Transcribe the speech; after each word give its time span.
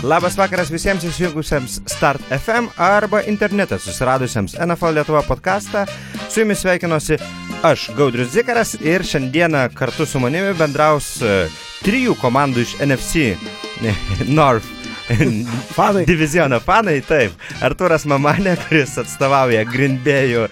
Labas 0.00 0.32
vakaras 0.38 0.70
visiems 0.72 1.02
įsijungusiems 1.04 1.74
Start 1.92 2.22
FM 2.32 2.70
arba 2.80 3.20
internete 3.28 3.76
susiradusiems 3.78 4.54
NFL 4.64 4.94
Lietuva 4.96 5.20
podcastą. 5.26 5.82
Su 6.28 6.40
jumis 6.40 6.62
sveikinuosi 6.64 7.18
aš, 7.62 7.90
Gaudrius 7.98 8.30
Zikaras, 8.32 8.72
ir 8.80 9.04
šiandieną 9.04 9.66
kartu 9.76 10.06
su 10.08 10.22
manimi 10.22 10.54
bendraus 10.56 11.18
e, 11.20 11.34
trijų 11.84 12.16
komandų 12.22 12.64
iš 12.64 12.72
NFC 12.86 13.34
North 14.38 14.64
fanai. 15.76 16.06
Diviziono 16.08 16.62
fanai, 16.64 17.02
taip. 17.04 17.34
Arturas 17.60 18.06
Mamanė, 18.08 18.54
kuris 18.62 18.96
atstovauja 19.02 19.66
Grindbėjų 19.68 20.46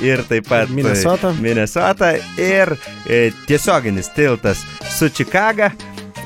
ir 0.00 0.24
taip 0.30 0.48
pat 0.48 0.72
Minnesota. 0.72 1.34
Minnesota 1.36 2.14
ir 2.40 2.72
e, 3.04 3.28
tiesioginis 3.44 4.08
tiltas 4.16 4.64
su 4.96 5.12
Čikaga. 5.12 5.74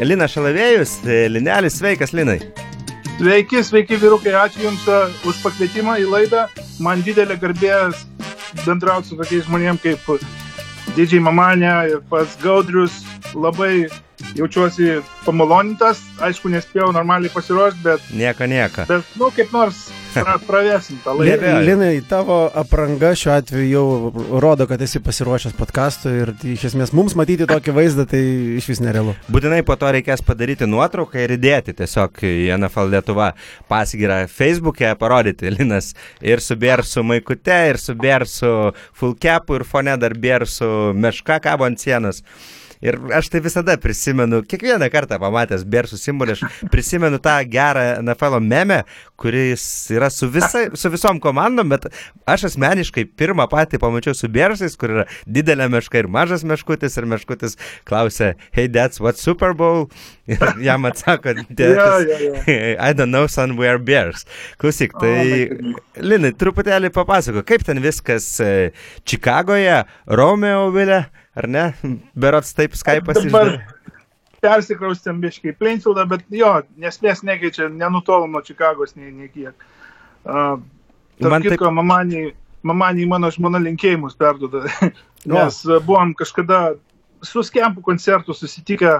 Lina 0.00 0.24
Šalavėjus, 0.24 0.94
e, 1.04 1.26
Linelis, 1.28 1.74
sveikas 1.76 2.14
Linai. 2.16 2.38
Sveiki, 3.18 3.60
sveiki 3.60 3.98
vyrukai, 4.00 4.32
ačiū 4.32 4.62
Jums 4.64 4.86
uh, 4.88 5.10
už 5.28 5.42
pakvietimą 5.44 5.98
į 6.00 6.06
laidą. 6.08 6.46
Man 6.80 7.02
didelė 7.04 7.36
garbė 7.42 7.74
bendrauti 8.64 9.10
su 9.10 9.18
tokiais 9.18 9.44
žmonėmis 9.44 9.82
kaip 9.84 10.24
Didžiai 10.96 11.20
Mamanė 11.20 11.74
ir 11.90 12.00
pats 12.08 12.38
Gaudrius. 12.40 13.02
Labai 13.36 13.90
jaučiuosi 14.38 15.00
pamalonintas, 15.24 16.02
aišku, 16.22 16.50
nespėjau 16.52 16.90
normaliai 16.94 17.32
pasiruošti, 17.32 17.82
bet... 17.84 18.12
Nieko, 18.16 18.46
nieko. 18.50 18.86
Bet, 18.88 19.16
nu, 19.20 19.30
kaip 19.34 19.52
nors 19.54 19.88
pra, 20.14 20.36
pravesim 20.46 20.98
tą 21.04 21.14
laidą. 21.18 21.30
Neabejoju. 21.30 21.66
Linai, 21.66 22.02
tavo 22.08 22.38
apranga 22.62 23.12
šiuo 23.18 23.32
atveju 23.34 23.68
jau 23.70 24.38
rodo, 24.42 24.66
kad 24.70 24.82
esi 24.82 25.02
pasiruošęs 25.04 25.56
podcast'ui 25.58 26.14
ir 26.24 26.32
iš 26.54 26.68
esmės 26.70 26.94
mums 26.96 27.16
matyti 27.18 27.48
tokį 27.50 27.74
vaizdą 27.76 28.06
tai 28.10 28.22
iš 28.58 28.70
vis 28.70 28.82
nerealu. 28.84 29.14
Būtinai 29.32 29.62
po 29.66 29.76
to 29.80 29.90
reikės 29.94 30.24
padaryti 30.26 30.68
nuotrauką 30.70 31.24
ir 31.24 31.36
įdėti 31.36 31.76
tiesiog 31.80 32.22
į 32.26 32.50
NFL 32.58 32.94
Lietuva 32.94 33.32
pasigirą 33.70 34.22
Facebook'e, 34.30 34.94
parodyti 35.00 35.52
Linas 35.56 35.92
ir 36.22 36.42
su 36.44 36.58
Bėrsu 36.60 37.04
Maikute, 37.06 37.60
ir 37.72 37.80
su 37.82 37.96
Bėrsu 37.98 38.54
Fulkepu, 38.98 39.60
ir 39.60 39.68
fone 39.68 39.98
dar 40.00 40.16
Bėrsu 40.18 40.90
Meška 40.96 41.40
kabo 41.44 41.68
ant 41.68 41.82
sienos. 41.82 42.24
Ir 42.80 42.96
aš 43.12 43.28
tai 43.32 43.42
visada 43.44 43.76
prisimenu, 43.80 44.40
kiekvieną 44.48 44.86
kartą 44.92 45.18
pamatęs 45.20 45.66
Bėrsų 45.68 45.98
simbolį, 46.00 46.36
aš 46.36 46.68
prisimenu 46.72 47.18
tą 47.20 47.34
gerą 47.50 47.82
NFL 48.00 48.38
meme, 48.40 48.78
kuris 49.20 49.64
yra 49.92 50.08
su, 50.12 50.30
visa, 50.32 50.66
su 50.72 50.92
visom 50.92 51.20
komandom, 51.20 51.68
bet 51.74 51.90
aš 52.30 52.48
asmeniškai 52.50 53.04
pirmą 53.20 53.44
patį 53.52 53.82
pamačiau 53.82 54.16
su 54.16 54.30
Bėrsais, 54.32 54.78
kur 54.80 54.94
yra 54.94 55.06
didelė 55.28 55.68
meška 55.76 56.00
ir 56.00 56.08
mažas 56.08 56.46
meškutis, 56.48 56.96
ir 56.96 57.08
meškutis 57.10 57.58
klausia, 57.88 58.32
hey, 58.56 58.64
that's 58.68 59.00
what 59.00 59.20
Super 59.20 59.52
Bowl? 59.52 59.90
Ir 60.30 60.40
jam 60.62 60.86
atsako, 60.88 61.34
Ja, 61.58 61.98
ja, 62.00 62.18
ja. 62.46 62.88
I 62.88 62.94
don't 62.94 63.10
know, 63.10 63.26
son, 63.26 63.56
we 63.58 63.68
are 63.68 63.78
bears. 63.78 64.24
Klausyk, 64.60 64.94
tai 65.00 65.50
Linai, 66.00 66.32
truputėlį 66.38 66.92
papasako, 66.94 67.42
kaip 67.46 67.64
ten 67.66 67.80
viskas 67.82 68.32
e, 68.40 68.70
Čikagoje, 69.08 69.82
Romeo 70.06 70.70
Vilė, 70.74 71.04
ar 71.40 71.48
ne? 71.50 71.64
Berots 72.14 72.52
taip 72.56 72.76
Skype'as 72.78 73.22
išdavė. 73.26 73.58
persikraustėm 74.40 75.18
biškai 75.20 75.52
į 75.52 75.56
Plainfieldą, 75.60 76.06
bet 76.08 76.22
jo, 76.32 76.52
nesmės 76.80 77.20
nekeičia, 77.28 77.68
nenutolom 77.68 78.30
nuo 78.32 78.40
Čikagos 78.46 78.94
nei, 78.96 79.10
nei 79.12 79.28
kiek. 79.32 79.52
Uh, 80.24 80.60
Man 81.20 81.34
Man 81.34 81.42
kitko, 81.44 81.66
taip... 81.68 81.76
mamaniai, 81.76 82.30
mamaniai 82.64 83.08
mano 83.08 83.28
žmona 83.32 83.60
linkėjimus 83.60 84.16
perduoda, 84.16 84.62
nes 85.28 85.58
uh, 85.68 85.76
buvom 85.84 86.14
kažkada 86.16 86.70
su 87.20 87.42
skempų 87.44 87.82
koncertu 87.84 88.32
susitikę, 88.32 88.94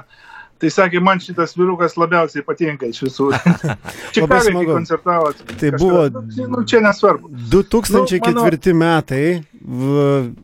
tai 0.60 0.68
sakė, 0.68 1.00
man 1.00 1.16
šitas 1.24 1.54
vyrukas 1.56 1.94
labiausiai 1.96 2.44
patinka 2.44 2.84
iš 2.92 2.98
visų. 3.06 3.30
Čikagai 4.16 4.66
koncertavo. 4.68 5.30
Tai 5.32 5.70
kažkada. 5.72 5.80
buvo- 5.80 6.50
Nu, 6.52 6.60
čia 6.68 6.82
nesvarbu. 6.84 7.30
2004 7.54 8.74
metai, 8.76 9.40
v, 9.56 10.34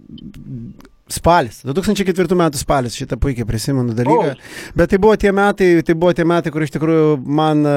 spalis, 1.12 1.61
2004 1.67 2.37
metų 2.39 2.59
spalis, 2.59 2.97
šitą 2.99 3.19
puikiai 3.22 3.47
prisimenu 3.47 3.94
dalyką. 3.94 4.33
O. 4.34 4.72
Bet 4.78 4.91
tai 4.91 4.99
buvo 5.03 5.15
tie 5.21 5.31
metai, 5.34 5.69
tai 5.87 5.94
buvo 5.94 6.11
tie 6.17 6.27
metai, 6.27 6.50
kur 6.55 6.65
iš 6.67 6.75
tikrųjų 6.75 7.17
man 7.22 7.62
e, 7.62 7.77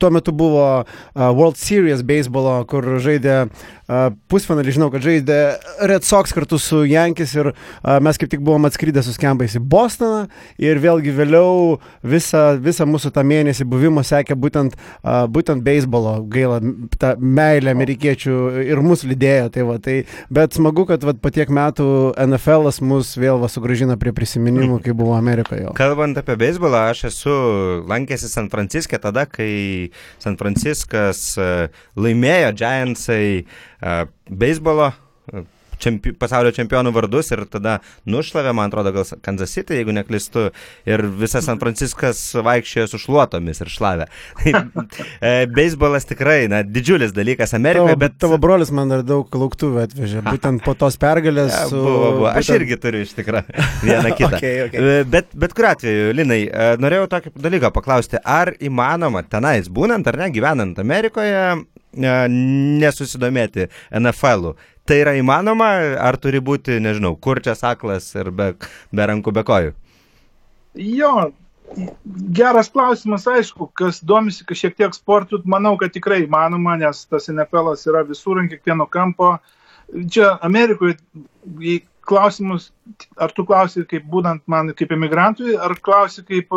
tuo 0.00 0.10
metu 0.12 0.34
buvo 0.36 0.66
e, 0.82 0.84
World 1.16 1.56
Series 1.60 2.04
beisbolo, 2.06 2.60
kur 2.68 2.98
žaidė 3.00 3.46
pusfinalį, 4.28 4.74
žinau, 4.76 4.90
kad 4.92 5.04
žaidė 5.04 5.38
Red 5.88 6.04
Sox 6.04 6.34
kartu 6.36 6.58
su 6.60 6.82
Yankees 6.84 7.32
ir 7.38 7.50
mes 8.04 8.20
kaip 8.20 8.30
tik 8.34 8.42
buvom 8.44 8.68
atskridę 8.68 9.00
su 9.04 9.14
skembais 9.16 9.56
į 9.56 9.62
Bostoną 9.64 10.26
ir 10.60 10.80
vėlgi 10.82 11.14
vėliau 11.16 11.78
visą, 12.04 12.58
visą 12.60 12.84
mūsų 12.88 13.12
tą 13.16 13.24
mėnesį 13.24 13.64
buvimo 13.68 14.04
sekė 14.04 14.36
būtent, 14.36 14.76
būtent 15.32 15.64
beisbolo, 15.64 16.18
gaila, 16.28 16.60
ta 17.00 17.14
meilė 17.18 17.72
amerikiečių 17.72 18.36
ir 18.66 18.82
mus 18.84 19.06
lydėjo. 19.08 19.48
Tai 19.54 19.64
va, 19.70 19.78
tai, 19.82 19.96
bet 20.32 20.58
smagu, 20.58 20.84
kad 20.88 21.04
va, 21.06 21.14
po 21.16 21.32
tiek 21.32 21.48
metų 21.48 21.88
NFL 22.28 22.68
mus 22.84 23.14
vėl 23.18 23.40
va, 23.40 23.48
sugražina 23.52 23.96
prie 24.00 24.12
prisiminimų, 24.16 24.82
kai 24.84 24.94
buvo 24.96 25.16
Amerikoje. 25.16 25.72
Kalbant 25.78 26.20
apie 26.20 26.36
beisbolą, 26.40 26.88
aš 26.92 27.06
esu 27.08 27.38
lankęsi 27.88 28.28
San 28.28 28.52
Franciske 28.52 29.00
tada, 29.00 29.24
kai 29.30 29.90
San 30.20 30.36
Franciskas 30.40 31.22
e, 31.40 31.48
laimėjo 31.96 32.52
Giantsai 32.58 33.24
beisbolo 34.28 34.90
e, 35.32 35.44
čempi, 35.78 36.10
pasaulio 36.18 36.50
čempionų 36.50 36.90
vardus 36.90 37.28
ir 37.30 37.44
tada 37.46 37.76
nušlavė, 38.10 38.50
man 38.58 38.66
atrodo, 38.66 38.90
gal 38.96 39.04
Kansas 39.22 39.52
City, 39.54 39.76
jeigu 39.78 39.92
neklistu, 39.94 40.48
ir 40.90 41.04
visas 41.20 41.46
San 41.46 41.60
Franciskas 41.62 42.18
vaikščiojo 42.42 42.88
su 42.90 42.98
šluotomis 43.04 43.62
ir 43.62 43.70
šlavė. 43.70 44.08
E, 45.18 45.46
Beisbolas 45.50 46.04
tikrai, 46.06 46.48
na, 46.50 46.60
didžiulis 46.62 47.10
dalykas 47.14 47.54
Amerikoje, 47.56 47.94
Tavo, 47.94 48.00
bet... 48.02 48.12
tavo 48.22 48.36
brolis 48.42 48.70
man 48.74 48.90
dar 48.90 49.02
daug 49.06 49.30
lauktuvų 49.34 49.80
atvežė, 49.84 50.20
būtent 50.26 50.62
po 50.66 50.74
tos 50.78 50.98
pergalės. 51.00 51.52
Ja, 51.58 51.64
su- 51.70 51.78
buvo, 51.82 52.10
buvo. 52.18 52.28
Aš 52.30 52.42
būtent- 52.48 52.58
irgi 52.60 52.78
turiu 52.82 53.00
iš 53.06 53.14
tikrųjų 53.18 53.64
vieną 53.86 54.12
kitą. 54.18 54.34
Okay, 54.38 54.60
okay. 54.66 54.82
E, 55.00 55.04
Bet, 55.10 55.30
bet 55.38 55.54
kuriu 55.58 55.70
atveju, 55.72 56.12
Linai, 56.18 56.40
e, 56.50 56.68
norėjau 56.82 57.06
tokį 57.14 57.32
dalyką 57.46 57.70
paklausti, 57.74 58.18
ar 58.22 58.52
įmanoma 58.58 59.22
tenais 59.26 59.70
būnant 59.70 60.06
ar 60.10 60.18
ne, 60.22 60.30
gyvenant 60.34 60.78
Amerikoje, 60.82 61.42
nesusidomėti 61.98 63.68
NFL-u? 63.98 64.54
Tai 64.88 64.96
yra 65.02 65.12
įmanoma, 65.18 65.68
ar 66.00 66.16
turi 66.16 66.40
būti, 66.40 66.78
nežinau, 66.80 67.12
kurčias 67.20 67.60
aklas 67.66 68.08
ir 68.16 68.30
be, 68.32 68.54
be 68.94 69.08
rankų, 69.10 69.34
be 69.36 69.44
kojų? 69.44 69.74
Jo, 70.78 71.12
geras 72.38 72.70
klausimas, 72.72 73.26
aišku, 73.28 73.68
kas 73.76 74.00
domisi 74.00 74.46
šiek 74.48 74.78
tiek 74.78 74.94
sportu, 74.96 75.42
manau, 75.44 75.74
kad 75.80 75.92
tikrai 75.92 76.22
įmanoma, 76.24 76.78
nes 76.80 77.04
tas 77.10 77.28
NFL 77.28 77.74
yra 77.90 78.04
visur 78.08 78.40
ant 78.40 78.52
kiekvieno 78.52 78.88
kampo. 78.88 79.36
Čia 79.88 80.34
Amerikoje 80.44 80.96
klausimus, 82.08 82.70
ar 83.20 83.32
tu 83.36 83.44
klausi 83.48 83.84
kaip 83.88 84.06
būnant 84.08 84.44
man 84.48 84.72
kaip 84.76 84.92
emigrantui, 84.96 85.56
ar 85.56 85.76
klausi 85.84 86.24
kaip 86.24 86.52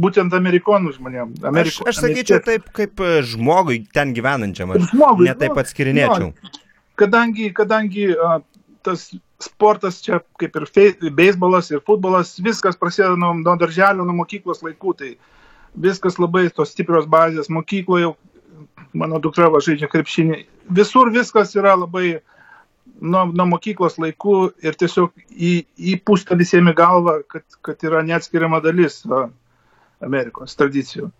būtent 0.00 0.34
amerikonų 0.34 0.94
žmonėm. 0.96 1.34
Aš, 1.54 1.78
aš 1.86 2.00
sakyčiau 2.02 2.40
taip, 2.44 2.66
kaip 2.74 3.00
e, 3.04 3.20
žmogui 3.30 3.84
ten 3.94 4.14
gyvenančiam, 4.16 4.72
aš 4.74 4.88
Žmogui, 4.90 5.28
netaip 5.30 5.54
nu, 5.54 5.62
atskirinėčiau. 5.62 6.32
kadangi, 6.98 7.52
kadangi 7.54 8.08
a, 8.18 8.40
tas 8.84 9.06
sportas 9.44 10.00
čia 10.02 10.20
kaip 10.40 10.56
ir 10.56 10.66
fei- 10.70 11.10
beisbolas 11.14 11.70
ir 11.70 11.82
futbolas, 11.86 12.34
viskas 12.42 12.76
prasideda 12.80 13.14
nuo, 13.18 13.32
nuo 13.38 13.56
darželio, 13.60 14.04
nuo 14.06 14.16
mokyklos 14.24 14.62
laikų, 14.66 14.94
tai 14.98 15.14
viskas 15.74 16.18
labai 16.22 16.48
tos 16.54 16.70
stiprios 16.74 17.06
bazės 17.10 17.50
mokykloje, 17.50 18.12
mano 18.94 19.18
dukra 19.22 19.48
va 19.50 19.60
žaidžia 19.62 19.88
krepšinį, 19.90 20.42
visur 20.74 21.10
viskas 21.14 21.54
yra 21.58 21.74
labai 21.78 22.20
nuo, 23.02 23.24
nuo 23.30 23.46
mokyklos 23.54 23.98
laikų 23.98 24.36
ir 24.64 24.78
tiesiog 24.78 25.10
į, 25.34 25.54
įpūsta 25.94 26.38
visiems 26.38 26.74
galvą, 26.78 27.20
kad, 27.30 27.44
kad 27.66 27.82
yra 27.86 28.02
neatskiriama 28.06 28.62
dalis 28.64 29.00
a, 29.10 29.26
Amerikos 30.04 30.56
tradicijų. 30.58 31.10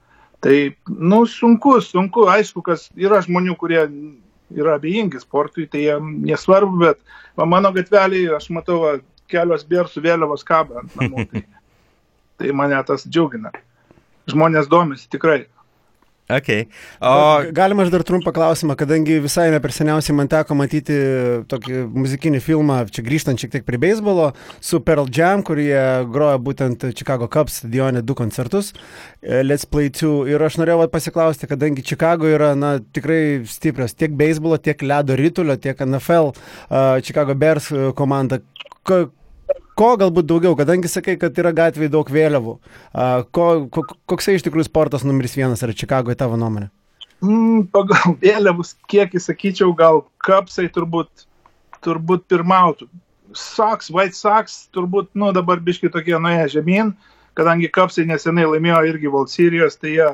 Tai, 0.45 0.57
nu, 0.89 1.23
sunku, 1.31 1.79
sunku, 1.81 2.27
aišku, 2.29 2.63
kas 2.67 2.91
yra 3.01 3.23
žmonių, 3.25 3.57
kurie 3.61 3.81
yra 4.55 4.77
abejingi 4.77 5.23
sportui, 5.23 5.67
tai 5.71 5.87
jiem 5.87 6.11
nesvarbu, 6.27 6.81
bet 6.83 7.01
va, 7.39 7.47
mano 7.49 7.73
gatvelėje 7.75 8.35
aš 8.37 8.51
matau 8.53 8.83
va, 8.83 8.95
kelios 9.33 9.65
bėrsų 9.69 10.03
vėliavos 10.05 10.45
kabą 10.47 10.83
ant 10.83 10.99
namų. 11.01 11.25
Tai, 11.31 11.45
tai 12.43 12.53
mane 12.57 12.83
tas 12.87 13.07
džiugina. 13.09 13.55
Žmonės 14.31 14.69
domisi 14.69 15.09
tikrai. 15.13 15.45
Okay. 16.25 16.69
O 17.05 17.45
galima 17.53 17.85
aš 17.85 17.91
dar 17.93 18.01
trumpą 18.01 18.33
klausimą, 18.33 18.73
kadangi 18.81 19.19
visai 19.21 19.51
ne 19.53 19.59
per 19.61 19.75
seniausiai 19.77 20.15
man 20.17 20.31
teko 20.33 20.57
matyti 20.57 20.95
tokį 21.51 21.83
muzikinį 21.93 22.39
filmą, 22.41 22.79
čia 22.89 23.05
grįžtant 23.05 23.43
šiek 23.43 23.53
tiek 23.53 23.67
prie 23.67 23.77
beisbolo, 23.83 24.31
su 24.65 24.81
Pearl 24.81 25.11
Jam, 25.13 25.43
kurie 25.45 25.77
groja 26.15 26.39
būtent 26.41 26.87
Chicago 26.97 27.29
Cubs 27.29 27.59
stadione 27.61 28.01
du 28.01 28.17
koncertus, 28.17 28.73
e, 29.21 29.43
Let's 29.45 29.69
Play 29.69 29.93
2. 29.93 30.31
Ir 30.33 30.47
aš 30.47 30.57
norėjau 30.63 30.89
pasiklausti, 30.95 31.51
kadangi 31.51 31.85
Chicago 31.85 32.31
yra 32.31 32.55
na, 32.57 32.79
tikrai 32.81 33.45
stiprios 33.45 33.93
tiek 33.93 34.17
beisbolo, 34.17 34.57
tiek 34.57 34.81
ledo 34.81 35.21
rytulio, 35.21 35.59
tiek 35.61 35.77
NFL, 35.85 36.33
uh, 36.33 37.05
Chicago 37.05 37.37
Bears 37.37 37.69
e, 37.69 37.91
komanda. 38.01 38.41
Ko, 38.89 39.05
ko 39.79 39.91
galbūt 40.01 40.29
daugiau, 40.31 40.55
kadangi 40.59 40.91
sakai, 40.91 41.17
kad 41.21 41.37
yra 41.41 41.53
gatvėje 41.57 41.93
daug 41.93 42.11
vėliavų. 42.11 42.57
Uh, 42.59 43.27
ko, 43.35 43.47
ko, 43.75 43.85
koksai 44.11 44.39
iš 44.39 44.47
tikrųjų 44.47 44.69
sportas 44.69 45.07
numeris 45.07 45.37
vienas 45.39 45.65
yra 45.67 45.77
Čikagoje 45.77 46.19
tavo 46.21 46.39
nuomonė? 46.41 46.71
Mm, 47.25 47.67
pagal 47.75 48.17
vėliavus 48.25 48.75
kiekį 48.91 49.23
sakyčiau, 49.23 49.73
gal 49.77 50.05
kapsai 50.25 50.69
turbūt, 50.73 51.27
turbūt 51.85 52.29
pirmautų. 52.31 52.89
Sox, 53.35 53.91
White 53.91 54.15
Sox 54.15 54.69
turbūt, 54.75 55.11
nu 55.19 55.33
dabar 55.35 55.63
biški 55.63 55.91
tokie 55.91 56.15
nuėję 56.23 56.53
žemyn, 56.59 56.93
kadangi 57.35 57.71
kapsai 57.73 58.07
nesenai 58.07 58.47
laimėjo 58.47 58.85
irgi 58.93 59.11
World 59.11 59.33
Series, 59.33 59.75
tai 59.81 59.97
jie, 59.97 60.11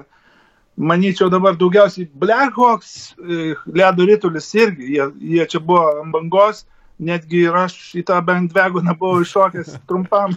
manyčiau, 0.80 1.28
dabar 1.32 1.58
daugiausiai 1.60 2.08
Blackhawks, 2.22 3.12
e, 3.20 3.52
ledo 3.76 4.06
rytulis 4.08 4.48
irgi, 4.56 4.94
jie, 4.94 5.08
jie 5.34 5.46
čia 5.52 5.60
buvo 5.60 5.82
ant 6.00 6.14
bangos, 6.14 6.64
netgi 7.00 7.46
ir 7.48 7.56
aš 7.56 7.76
į 7.98 8.04
tą 8.10 8.20
bandvegoną 8.24 8.94
buvau 8.98 9.24
iššokęs 9.24 9.78
trumpam. 9.88 10.36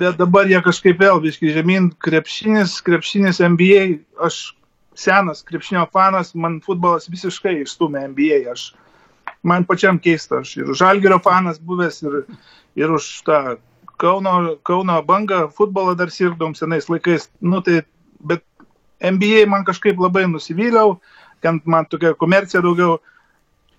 Bet 0.00 0.16
dabar 0.18 0.48
jie 0.48 0.58
kažkaip 0.64 1.00
vėl 1.00 1.20
biški 1.22 1.52
žemyn, 1.54 1.90
krepšinis, 2.02 2.78
krepšinis 2.84 3.42
NBA, 3.44 3.84
aš 4.26 4.56
senas 4.96 5.44
krepšinio 5.46 5.84
fanas, 5.92 6.32
man 6.34 6.58
futbolas 6.64 7.10
visiškai 7.12 7.60
išstumė 7.62 8.06
NBA. 8.12 8.40
Aš, 8.52 8.70
man 9.46 9.66
pačiam 9.68 10.00
keista, 10.02 10.40
aš 10.42 10.56
ir 10.62 10.72
Žalgerio 10.74 11.20
fanas 11.22 11.60
buvęs, 11.62 12.02
ir, 12.08 12.22
ir 12.80 12.96
už 12.96 13.10
tą 13.28 13.40
Kauno, 13.96 14.56
Kauno 14.66 14.98
bangą 15.08 15.46
futbolą 15.56 15.94
dar 15.96 16.10
sirdom 16.12 16.56
senais 16.56 16.88
laikais. 16.92 17.30
Nu, 17.40 17.62
tai, 17.64 17.82
bet 18.20 18.42
NBA 19.00 19.46
man 19.48 19.64
kažkaip 19.64 20.00
labai 20.00 20.26
nusivyliau, 20.28 20.98
ten 21.44 21.60
man 21.64 21.88
tokia 21.88 22.14
komercija 22.16 22.64
daugiau. 22.64 22.98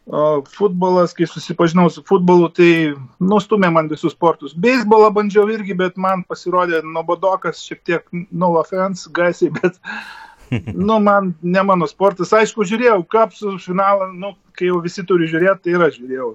O 0.08 0.42
futbolas, 0.48 1.12
kai 1.12 1.26
susipažinau 1.28 1.90
su 1.92 2.00
futbolu, 2.08 2.48
tai 2.56 2.94
nustumė 3.20 3.68
man 3.76 3.90
visus 3.92 4.14
sportus. 4.16 4.54
Beisbolą 4.56 5.10
bandžiau 5.12 5.50
irgi, 5.52 5.76
bet 5.76 6.00
man 6.00 6.24
pasirodė 6.24 6.80
nuobodokas, 6.86 7.60
šiek 7.68 7.82
tiek, 7.84 8.06
no 8.32 8.54
offense, 8.56 9.10
gaisiai, 9.12 9.52
bet 9.58 9.76
nu, 10.88 11.02
man 11.04 11.34
ne 11.44 11.66
mano 11.68 11.90
sportas. 11.92 12.32
Aišku, 12.40 12.64
žiūrėjau 12.72 13.02
kapsų 13.12 13.58
finalą, 13.66 14.08
nu, 14.16 14.32
kai 14.56 14.72
jau 14.72 14.80
visi 14.86 15.04
turi 15.04 15.28
žiūrėti, 15.28 15.66
tai 15.68 15.76
ir 15.76 15.86
aš 15.90 16.00
žiūrėjau. 16.00 16.32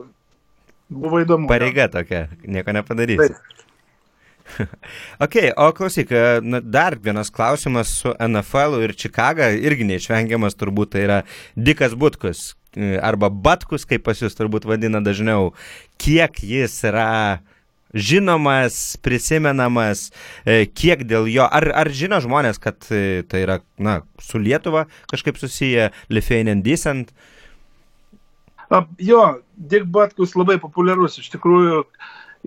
Buvo 0.92 1.24
įdomu. 1.24 1.48
Pareiga 1.48 1.88
tokia, 1.88 2.26
nieko 2.44 2.76
nepadarysi. 2.76 3.32
ok, 5.24 5.36
o 5.56 5.72
klausyk, 5.72 6.12
na, 6.44 6.60
dar 6.60 7.00
vienas 7.00 7.32
klausimas 7.32 7.96
su 8.02 8.12
NFL 8.20 8.82
ir 8.84 8.92
Čikaga, 9.00 9.48
irgi 9.56 9.88
neišvengiamas 9.88 10.60
turbūt, 10.60 10.92
tai 10.92 11.06
yra 11.06 11.22
Dikas 11.56 11.96
Butkus, 11.96 12.50
arba 13.02 13.30
Batkus, 13.30 13.86
kaip 13.88 14.04
pas 14.06 14.20
jūs 14.22 14.36
turbūt 14.38 14.66
vadina 14.68 15.02
dažniau. 15.04 15.52
Kiek 16.00 16.42
jis 16.46 16.78
yra 16.88 17.42
žinomas, 17.92 18.96
prisimenamas, 19.04 20.06
e, 20.46 20.64
kiek 20.66 21.04
dėl 21.08 21.28
jo, 21.28 21.44
ar, 21.44 21.68
ar 21.76 21.90
žino 21.92 22.20
žmonės, 22.24 22.60
kad 22.62 22.88
e, 22.88 23.22
tai 23.28 23.44
yra, 23.44 23.58
na, 23.76 24.00
su 24.20 24.40
Lietuva 24.40 24.86
kažkaip 25.12 25.36
susiję, 25.40 25.90
Lithuanian 26.08 26.64
Decent? 26.64 27.12
Jo, 28.96 29.42
Dick 29.56 29.84
Batkus 29.92 30.32
labai 30.32 30.56
populiarus 30.60 31.18
iš 31.20 31.28
tikrųjų 31.34 31.82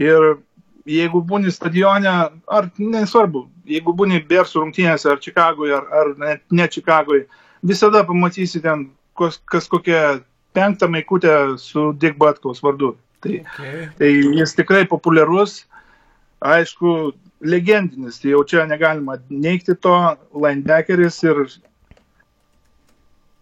ir 0.02 0.32
jeigu 0.90 1.22
būni 1.26 1.54
stadione, 1.54 2.14
ar 2.50 2.70
nesvarbu, 2.82 3.46
jeigu 3.70 3.94
būni 3.98 4.24
Bersų 4.26 4.64
rungtynėse 4.64 5.10
ar 5.12 5.22
Čikagoje, 5.22 5.78
ar, 5.78 5.86
ar 5.94 6.14
net 6.22 6.42
ne 6.50 6.66
Čikagoje, 6.70 7.28
visada 7.66 8.02
pamatysi 8.06 8.62
ten 8.66 8.90
kas, 9.18 9.40
kas 9.52 9.70
kokią 9.72 10.22
penktą 10.56 10.90
maikutę 10.92 11.58
su 11.62 11.94
Dick 11.94 12.18
Batkaus 12.18 12.62
vardu. 12.64 12.96
Tai, 13.20 13.40
okay. 13.42 13.88
tai 13.98 14.12
jis 14.38 14.54
tikrai 14.56 14.86
populiarus, 14.88 15.64
aišku, 16.46 17.14
legendinis, 17.42 18.20
tai 18.22 18.34
jau 18.36 18.44
čia 18.48 18.66
negalima 18.70 19.18
neikti 19.30 19.76
to, 19.82 19.96
linebackeris 20.34 21.18
ir 21.26 21.42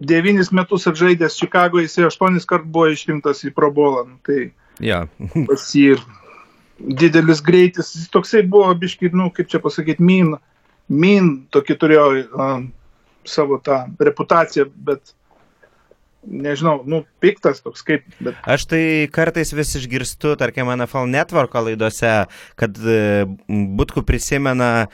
devynis 0.04 0.52
metus 0.52 0.88
atžaidęs 0.90 1.38
Čikagoje, 1.40 1.88
jisai 1.88 2.08
aštuonis 2.08 2.48
kart 2.50 2.66
buvo 2.66 2.92
išrinktas 2.92 3.44
į 3.48 3.54
Pro 3.56 3.72
Bowlą. 3.72 4.06
Nu, 4.10 4.20
tai 4.26 4.52
yeah. 4.84 5.08
pas 5.50 5.68
jį 5.76 5.98
didelis 6.80 7.44
greitis, 7.46 7.94
jis 7.96 8.10
toksai 8.14 8.44
buvo, 8.50 8.72
biškai, 8.80 9.12
nu, 9.16 9.30
kaip 9.36 9.52
čia 9.52 9.62
pasakyti, 9.64 10.04
min, 10.04 10.34
min 10.90 11.34
tokį 11.54 11.78
turėjo 11.80 12.08
uh, 12.24 12.56
savo 13.30 13.60
tą 13.64 13.84
reputaciją, 14.04 14.68
bet 14.88 15.14
nežinau, 16.26 16.82
nu, 16.88 17.04
piktas 17.24 17.62
toks 17.64 17.84
kaip. 17.86 18.06
Bet... 18.24 18.38
Aš 18.50 18.68
tai 18.72 18.84
kartais 19.14 19.54
vis 19.56 19.74
išgirstu, 19.80 20.36
tarkim, 20.40 20.72
NFL 20.74 21.10
networko 21.12 21.66
laidose, 21.68 22.14
kad 22.60 22.80
e, 22.80 23.26
būtų 23.50 24.06
prisimena 24.08 24.88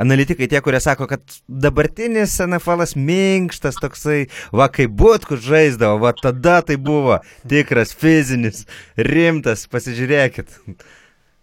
analitikai 0.00 0.48
tie, 0.48 0.60
kurie 0.64 0.80
sako, 0.80 1.08
kad 1.10 1.36
dabartinis 1.48 2.38
NFL 2.40 2.86
minkštas 2.96 3.80
toksai, 3.82 4.22
va 4.56 4.70
kaip 4.72 4.94
būtų 4.96 5.40
žaisdavo, 5.44 6.00
va 6.04 6.14
tada 6.16 6.60
tai 6.64 6.78
buvo 6.80 7.20
tikras 7.50 7.92
fizinis, 7.96 8.64
rimtas, 8.96 9.66
pasižiūrėkit. 9.70 10.56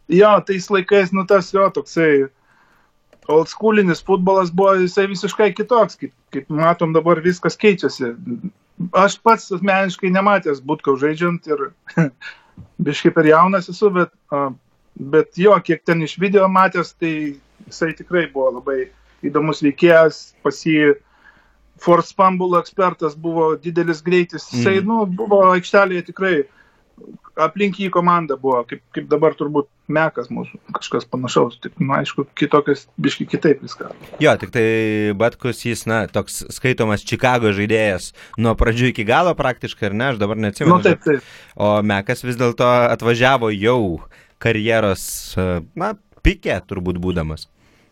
Jo, 0.07 0.37
tais 0.47 0.69
laikais, 0.71 1.11
nu 1.13 1.27
tas 1.27 1.51
jo 1.53 1.67
toksai 1.75 2.29
old 3.27 3.49
schoolinis 3.51 4.01
futbolas 4.07 4.53
buvo 4.55 4.77
jisai 4.79 5.09
visiškai 5.11 5.51
kitoks, 5.53 5.99
kaip, 5.99 6.13
kaip 6.31 6.47
matom 6.49 6.95
dabar 6.95 7.19
viskas 7.23 7.59
keičiasi 7.59 8.13
aš 8.93 9.17
pats 9.23 9.51
asmeniškai 9.55 10.11
nematęs 10.13 10.61
Butkaus 10.65 11.01
žaidžiant 11.01 11.49
ir 11.49 11.69
biškai 12.87 13.13
per 13.15 13.29
jaunas 13.29 13.69
esu, 13.71 13.89
bet, 13.93 14.13
bet 14.97 15.39
jo, 15.41 15.55
kiek 15.65 15.83
ten 15.85 16.03
iš 16.05 16.17
video 16.21 16.47
matęs, 16.51 16.93
tai 16.99 17.13
jisai 17.67 17.93
tikrai 17.97 18.27
buvo 18.33 18.57
labai 18.59 18.87
įdomus 19.25 19.63
veikėjas, 19.65 20.21
pas 20.45 20.61
jį 20.65 20.95
Force 21.81 22.13
Fumble 22.17 22.57
ekspertas 22.57 23.17
buvo 23.17 23.51
didelis 23.61 24.01
greitis, 24.05 24.47
jisai, 24.53 24.79
mm. 24.81 24.87
nu, 24.89 25.03
buvo 25.19 25.43
aikštelėje 25.51 26.07
tikrai 26.09 26.35
aplink 27.37 27.77
jį 27.81 27.89
komanda 27.93 28.37
buvo, 28.39 28.61
kaip, 28.67 28.81
kaip 28.95 29.07
dabar 29.11 29.35
turbūt 29.37 29.67
mekas 29.91 30.29
mūsų, 30.33 30.59
kažkas 30.75 31.07
panašaus, 31.09 31.57
tik, 31.63 31.75
na, 31.79 31.85
nu, 31.85 31.95
aišku, 31.99 32.25
kitokias, 32.37 32.85
biški 33.01 33.27
kitaip 33.29 33.61
viską. 33.63 33.91
Jo, 34.23 34.33
tik 34.41 34.51
tai 34.55 34.65
Batkus 35.17 35.63
jis, 35.65 35.85
na, 35.89 36.03
toks 36.11 36.41
skaitomas 36.53 37.05
Čikago 37.07 37.53
žaidėjas 37.55 38.11
nuo 38.41 38.55
pradžių 38.59 38.91
iki 38.91 39.05
galo 39.07 39.35
praktiškai, 39.37 39.91
ar 39.91 39.97
ne, 39.97 40.09
aš 40.13 40.21
dabar 40.21 40.39
neatsimenu. 40.47 40.79
Nu, 40.79 40.85
taip, 40.85 41.03
taip. 41.05 41.35
O 41.55 41.75
mekas 41.85 42.25
vis 42.25 42.39
dėlto 42.39 42.67
atvažiavo 42.95 43.51
jau 43.53 43.81
karjeros, 44.43 45.05
na, 45.77 45.93
pikė 46.25 46.59
turbūt 46.67 46.99
būdamas. 47.01 47.47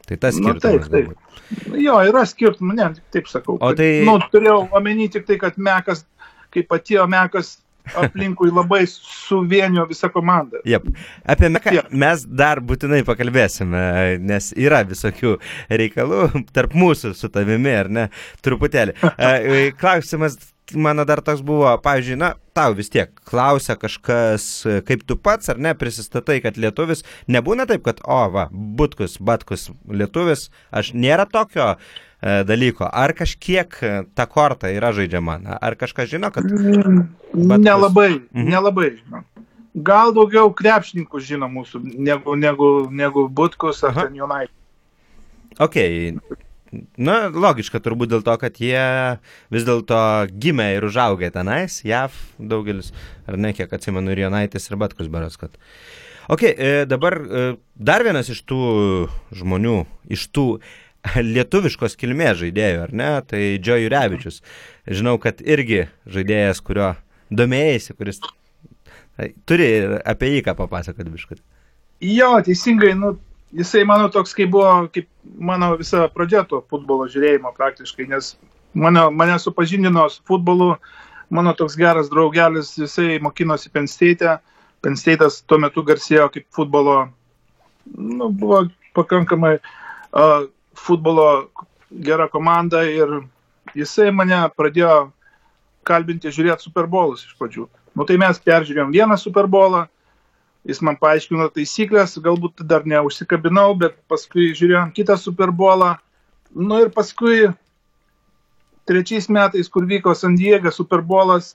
Tai 0.06 0.18
tas 0.22 0.38
nu, 0.38 0.52
skirtumas. 0.52 0.90
Nu, 0.90 0.94
taip, 0.94 1.14
taip. 1.14 1.78
Jo, 1.82 2.00
yra 2.06 2.26
skirtumų, 2.30 2.76
ne, 2.78 2.90
taip 3.14 3.30
sakau. 3.30 3.58
O 3.62 3.72
tai... 3.78 4.04
Nu, 4.06 4.20
turėjau 4.34 4.66
omeny 4.78 5.08
tik 5.14 5.26
tai, 5.30 5.40
kad 5.42 5.58
mekas, 5.62 6.04
kaip 6.54 6.74
atėjo 6.76 7.08
mekas 7.10 7.56
aplinkui 8.02 8.52
labai 8.54 8.84
suvienio 8.90 9.86
visą 9.90 10.10
komandą. 10.14 10.62
Yep. 10.68 10.88
Apie 11.36 11.52
Meką 11.54 11.76
mes 11.92 12.26
dar 12.26 12.62
būtinai 12.66 13.04
pakalbėsime, 13.08 13.86
nes 14.24 14.52
yra 14.58 14.84
visokių 14.88 15.38
reikalų 15.70 16.46
tarp 16.56 16.76
mūsų 16.78 17.14
su 17.18 17.32
tavimi, 17.34 17.76
ar 17.84 17.92
ne? 17.92 18.10
Truputėlį. 18.46 18.98
E, 19.26 19.72
klausimas 19.78 20.36
mano 20.74 21.06
dar 21.06 21.22
toks 21.26 21.42
buvo, 21.46 21.70
pavyzdžiui, 21.84 22.18
na, 22.20 22.32
tau 22.58 22.74
vis 22.78 22.90
tiek 22.94 23.12
klausia 23.28 23.76
kažkas, 23.80 24.48
kaip 24.88 25.06
tu 25.08 25.18
pats 25.18 25.52
ar 25.54 25.62
ne, 25.62 25.76
prisistatai, 25.78 26.40
kad 26.44 26.58
lietuvis, 26.62 27.06
nebūna 27.32 27.68
taip, 27.70 27.86
kad, 27.86 28.02
o, 28.04 28.22
va, 28.34 28.48
butkus, 28.52 29.18
batkus, 29.22 29.70
lietuvis, 29.90 30.50
aš 30.76 30.94
nėra 30.98 31.28
tokio 31.30 31.74
E, 32.15 32.15
dalyko. 32.26 32.88
Ar 32.90 33.14
kažkiek 33.14 33.76
e, 33.82 33.92
ta 34.18 34.26
korta 34.26 34.72
yra 34.74 34.90
žaidžiama? 34.96 35.40
Ar 35.62 35.76
kažkas 35.78 36.10
žino, 36.10 36.32
kad... 36.34 36.48
Mm, 36.50 37.04
nelabai, 37.62 38.16
mhm. 38.34 38.48
nelabai 38.50 38.90
žino. 38.96 39.22
Gal 39.76 40.14
daugiau 40.16 40.50
krepšininkų 40.56 41.20
žino 41.22 41.50
mūsų 41.52 41.84
negu, 41.84 42.34
negu, 42.40 42.70
negu 42.90 43.28
Butkus 43.28 43.84
ar 43.84 43.94
ten 43.98 44.16
United. 44.18 44.54
Ok. 45.62 45.78
Na, 46.98 47.28
logiška 47.32 47.80
turbūt 47.84 48.10
dėl 48.12 48.24
to, 48.26 48.34
kad 48.40 48.58
jie 48.60 48.86
vis 49.54 49.68
dėlto 49.68 50.00
gimė 50.32 50.72
ir 50.76 50.88
užaugę 50.88 51.30
tenais, 51.32 51.78
JAV 51.86 52.16
daugelis, 52.40 52.90
ar 53.30 53.38
ne, 53.40 53.54
kiek 53.56 53.72
atsimenu, 53.72 54.12
ir 54.12 54.26
Jonaitis, 54.26 54.66
ir 54.72 54.80
Batkus 54.82 55.12
Baras, 55.12 55.38
kad... 55.40 55.56
Ok, 56.32 56.42
e, 56.50 56.72
dabar 56.90 57.20
dar 57.78 58.04
vienas 58.04 58.32
iš 58.34 58.42
tų 58.50 58.64
žmonių, 59.38 59.78
iš 60.10 60.26
tų 60.34 60.48
lietuviškos 61.36 61.98
kilmės 62.00 62.40
žaidėjų, 62.42 62.82
ar 62.88 62.96
ne? 62.96 63.12
Tai 63.30 63.42
Džo 63.62 63.78
Jurevičius. 63.84 64.42
Žinau, 64.88 65.18
kad 65.22 65.42
irgi 65.46 65.86
žaidėjas, 66.10 66.62
kurio 66.66 66.94
domėjai, 67.34 67.96
kuris 67.98 68.22
turi 69.48 69.70
apie 70.06 70.34
jį 70.36 70.44
ką 70.46 70.56
papasakoti 70.58 71.14
biškut. 71.14 71.42
Jo, 72.04 72.36
teisingai, 72.44 72.92
nu, 73.00 73.16
jisai 73.56 73.86
mano 73.88 74.10
toks, 74.12 74.36
kaip 74.36 74.52
buvo, 74.54 74.90
kaip 74.94 75.08
mano 75.40 75.72
visa 75.80 76.10
pradžia 76.12 76.44
to 76.50 76.60
futbolo 76.70 77.08
žiūrėjimo 77.12 77.54
praktiškai, 77.56 78.10
nes 78.12 78.34
mane, 78.76 79.08
mane 79.16 79.38
supažindino 79.40 80.08
su 80.12 80.24
futbolu, 80.28 80.74
mano 81.34 81.56
toks 81.58 81.78
geras 81.80 82.12
draugelis, 82.12 82.76
jisai 82.78 83.22
mokinosi 83.24 83.72
Penn 83.74 83.88
State'as 83.90 85.40
tuo 85.48 85.58
metu 85.62 85.82
garsėjo 85.88 86.28
kaip 86.34 86.46
futbolo, 86.54 87.08
nu, 87.96 88.30
buvo 88.30 88.66
pakankamai 88.94 89.56
uh, 89.58 90.46
futbolo 90.76 91.50
gera 91.90 92.28
komanda 92.28 92.84
ir 92.88 93.22
jisai 93.76 94.12
mane 94.12 94.38
pradėjo 94.58 95.10
kalbinti 95.86 96.32
žiūrėti 96.34 96.68
Superbolus 96.68 97.26
iš 97.26 97.36
pradžių. 97.40 97.68
Nu 97.96 98.06
tai 98.08 98.18
mes 98.20 98.40
peržiūrėjom 98.44 98.92
vieną 98.94 99.18
Superbolą, 99.22 99.86
jis 100.68 100.82
man 100.84 100.98
paaiškino 101.00 101.48
taisyklės, 101.56 102.18
galbūt 102.22 102.66
dar 102.68 102.88
neužsikabinau, 102.90 103.70
bet 103.80 103.96
paskui 104.10 104.52
žiūrėjom 104.58 104.92
kitą 104.98 105.18
Superbolą. 105.22 105.96
Nu 106.56 106.82
ir 106.84 106.92
paskui 106.96 107.52
trečiais 108.90 109.30
metais, 109.30 109.70
kur 109.70 109.86
vyko 109.88 110.16
San 110.16 110.36
Diego 110.40 110.74
Superbolas 110.74 111.54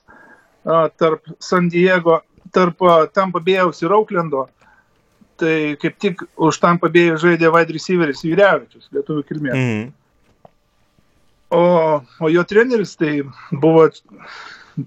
a, 0.63 0.87
tarp 0.89 1.27
San 1.39 1.69
Diego, 1.69 2.21
tarp 2.55 2.81
Tampa 3.13 3.39
Bėjaus 3.43 3.83
ir 3.83 3.93
Auklendo, 3.95 4.47
tai 5.41 5.55
kaip 5.81 5.97
tik 6.01 6.21
už 6.37 6.59
Tampa 6.61 6.89
Bėjų 6.93 7.17
žaidė 7.25 7.49
wide 7.53 7.75
receiveris 7.75 8.21
Vyriavičius, 8.25 8.87
lietuvių 8.95 9.25
kilmės. 9.29 9.57
Mhm. 9.57 9.89
O, 11.51 11.63
o 12.23 12.29
jo 12.31 12.43
treneris 12.47 12.93
tai 12.95 13.17
buvo 13.51 13.89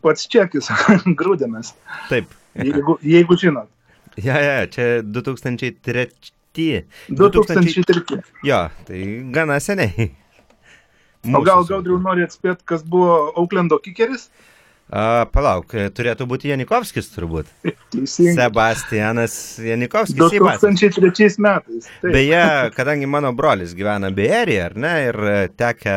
pats 0.01 0.25
čekis, 0.33 0.71
Grūdinas, 1.21 1.75
Taip. 2.09 2.31
jeigu, 2.57 2.97
jeigu 3.05 3.37
žinot. 3.41 3.69
Ja, 4.17 4.39
ja, 4.41 4.63
čia 4.71 5.03
2003. 5.03 6.07
2003. 7.11 8.23
Jo, 8.47 8.61
tai 8.87 9.01
gana 9.35 9.59
seniai. 9.61 10.13
O 11.25 11.41
gal 11.41 11.63
Mūsų- 11.65 11.69
Gaudriu 11.73 11.99
nori 11.99 12.25
atspėti, 12.25 12.63
kas 12.69 12.85
buvo 12.87 13.33
Auklendo 13.41 13.79
kikeris? 13.83 14.29
A, 14.93 15.25
palauk, 15.33 15.73
turėtų 15.97 16.27
būti 16.29 16.51
Janikovskis 16.51 17.09
turbūt. 17.15 17.49
Teisingai. 17.95 18.35
Sebastianas 18.37 19.37
Janikovskis. 19.65 20.21
Sebastis. 20.35 20.85
2003 20.85 21.41
metais. 21.41 21.89
Taip. 22.03 22.13
Beje, 22.13 22.45
kadangi 22.77 23.09
mano 23.09 23.33
brolis 23.37 23.73
gyvena 23.75 24.13
Bejerėje, 24.15 24.63
ar 24.69 24.77
ne, 24.77 24.95
ir 25.09 25.21
tekia 25.57 25.97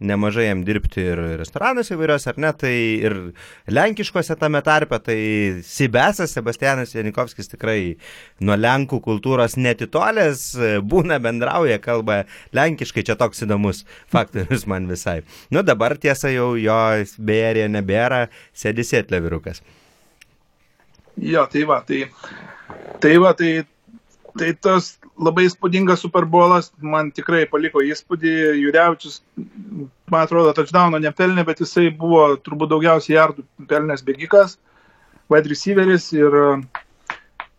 nemažai 0.00 0.46
jam 0.50 0.60
dirbti 0.64 1.00
ir 1.12 1.20
restoranuose 1.40 1.94
įvairios, 1.96 2.26
ar 2.28 2.40
ne, 2.40 2.50
tai 2.60 2.74
ir 3.08 3.14
lenkiškose 3.72 4.36
tame 4.36 4.60
tarpe, 4.64 4.98
tai 5.00 5.18
Sibesas 5.64 6.34
Sebastianas 6.36 6.92
Janikovskis 6.92 7.48
tikrai 7.54 7.96
nuo 8.44 8.58
lenkų 8.60 9.00
kultūros 9.04 9.56
netitolės, 9.56 10.50
būna 10.84 11.16
bendrauja, 11.24 11.78
kalba 11.80 12.24
lenkiškai, 12.56 13.06
čia 13.08 13.16
toks 13.16 13.46
įdomus 13.46 13.86
faktorius 14.12 14.66
man 14.68 14.88
visai. 14.90 15.22
Nu 15.50 15.64
dabar 15.64 15.96
tiesa 15.96 16.32
jau 16.34 16.52
jo 16.60 16.76
Bejerėje 17.16 17.70
nebėra, 17.72 18.26
sėdi 18.56 18.84
sėtlė 18.84 19.22
virukas. 19.24 19.62
Jo, 21.16 21.46
tai 21.48 21.64
va, 21.64 21.80
tai, 21.88 22.02
tai 23.00 23.14
va, 23.22 23.32
tai, 23.32 23.64
tai 24.38 24.52
tas 24.60 24.94
labai 25.16 25.46
įspūdingas 25.48 26.02
Superbolas 26.04 26.70
man 26.80 27.10
tikrai 27.14 27.44
paliko 27.50 27.82
įspūdį. 27.84 28.32
Juriaučius, 28.60 29.20
man 30.12 30.22
atrodo, 30.22 30.52
touchdowno 30.56 31.00
nepelnė, 31.02 31.44
bet 31.48 31.62
jisai 31.64 31.88
buvo 31.90 32.28
turbūt 32.44 32.72
daugiausiai 32.72 33.16
jardų 33.16 33.46
pelnęs 33.70 34.04
bėgikas, 34.06 34.56
wide 35.32 35.52
receiveris 35.52 36.10
ir, 36.16 36.36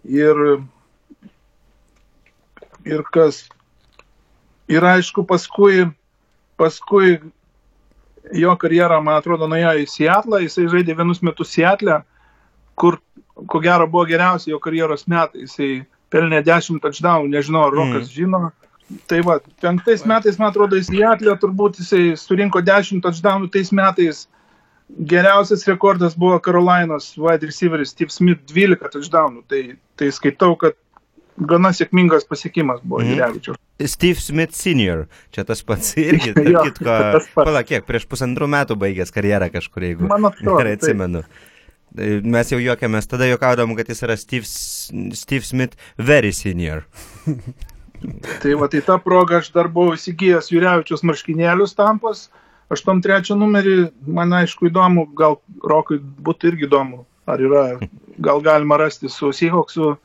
ir, 0.06 0.44
ir 2.86 3.08
kas. 3.14 3.46
Ir 4.68 4.84
aišku, 4.84 5.24
paskui, 5.24 5.88
paskui 6.60 7.18
jo 8.36 8.56
karjera, 8.60 9.00
man 9.04 9.22
atrodo, 9.22 9.48
nuėjo 9.48 9.78
į 9.84 9.86
Seatlą, 9.92 10.42
jisai 10.44 10.68
žaidė 10.72 10.98
vienus 10.98 11.22
metus 11.24 11.54
Seatlę, 11.56 12.02
kur, 12.76 13.00
ko 13.48 13.62
gero, 13.64 13.88
buvo 13.88 14.04
geriausi 14.10 14.52
jo 14.52 14.60
karjeros 14.60 15.08
metai. 15.08 15.46
Jisai 15.46 15.72
pelnė 16.14 16.42
10 16.46 16.80
touchdown, 16.84 17.28
nežinau, 17.34 17.68
ar 17.68 17.76
Rokas 17.76 18.08
mm. 18.08 18.14
žino. 18.16 18.42
Tai 19.12 19.20
va, 19.28 19.40
penktais 19.60 20.06
metais, 20.08 20.38
man 20.40 20.54
atrodo, 20.54 20.78
jis 20.80 20.88
į 20.96 21.02
Atlę 21.10 21.34
turbūt 21.42 21.82
jisai 21.82 22.14
surinko 22.16 22.62
10 22.64 23.02
touchdownų 23.04 23.50
tais 23.52 23.74
metais. 23.76 24.26
Geriausias 24.88 25.66
rekordas 25.68 26.14
buvo 26.16 26.38
Carolinos 26.40 27.10
wide 27.20 27.50
receiveris 27.50 27.92
Steve 27.92 28.14
Smith 28.14 28.46
12 28.48 28.94
touchdownų. 28.94 29.44
Tai, 29.52 29.62
tai 30.00 30.08
skaitau, 30.16 30.54
kad 30.56 30.78
gana 31.38 31.74
sėkmingas 31.76 32.24
pasiekimas 32.30 32.80
buvo 32.84 33.04
Mhm. 33.04 33.12
Jurevičiaus. 33.18 33.60
Steve 33.86 34.24
Smith 34.24 34.56
Senior, 34.58 35.04
čia 35.36 35.44
tas 35.46 35.60
pats 35.62 35.92
irgi, 36.02 36.32
tarp 36.34 36.64
kitko, 36.70 36.88
tas 36.88 37.28
pats. 37.28 37.36
pala, 37.36 37.62
kiek, 37.68 37.84
prieš 37.86 38.08
pusantrų 38.10 38.48
metų 38.56 38.80
baigęs 38.80 39.12
karjerą 39.14 39.52
kažkur, 39.54 39.84
jeigu 39.86 40.08
Man 40.10 40.32
atrodo, 40.32 40.56
gerai 40.58 40.78
taip. 40.78 40.88
atsimenu. 40.88 41.22
Tai 41.28 41.57
Mes 41.98 42.52
jau 42.52 42.60
juokiamės, 42.62 43.10
tada 43.10 43.28
juokaudom, 43.30 43.74
kad 43.78 43.90
jis 43.90 44.04
yra 44.06 44.18
Steve, 44.20 44.46
Steve 44.48 45.46
Smith 45.46 45.78
Very 45.98 46.34
Senior. 46.36 46.86
Tai 48.44 48.52
va, 48.62 48.68
tai 48.70 48.84
tą 48.86 49.00
progą 49.02 49.40
aš 49.40 49.48
dar 49.56 49.66
buvau 49.74 49.96
įsigijęs 49.98 50.52
Jurevičius 50.54 51.02
marškinėlius 51.02 51.72
tampos, 51.74 52.28
83 52.70 53.34
numerį, 53.40 53.78
man 54.06 54.36
aišku 54.38 54.68
įdomu, 54.70 55.08
gal 55.18 55.40
Rokui 55.66 55.98
būtų 55.98 56.52
irgi 56.52 56.68
įdomu, 56.68 57.06
ar 57.26 57.42
yra, 57.42 57.64
gal 58.22 58.44
galima 58.46 58.78
rasti 58.78 59.10
su 59.10 59.32
Seahawksu, 59.34 59.96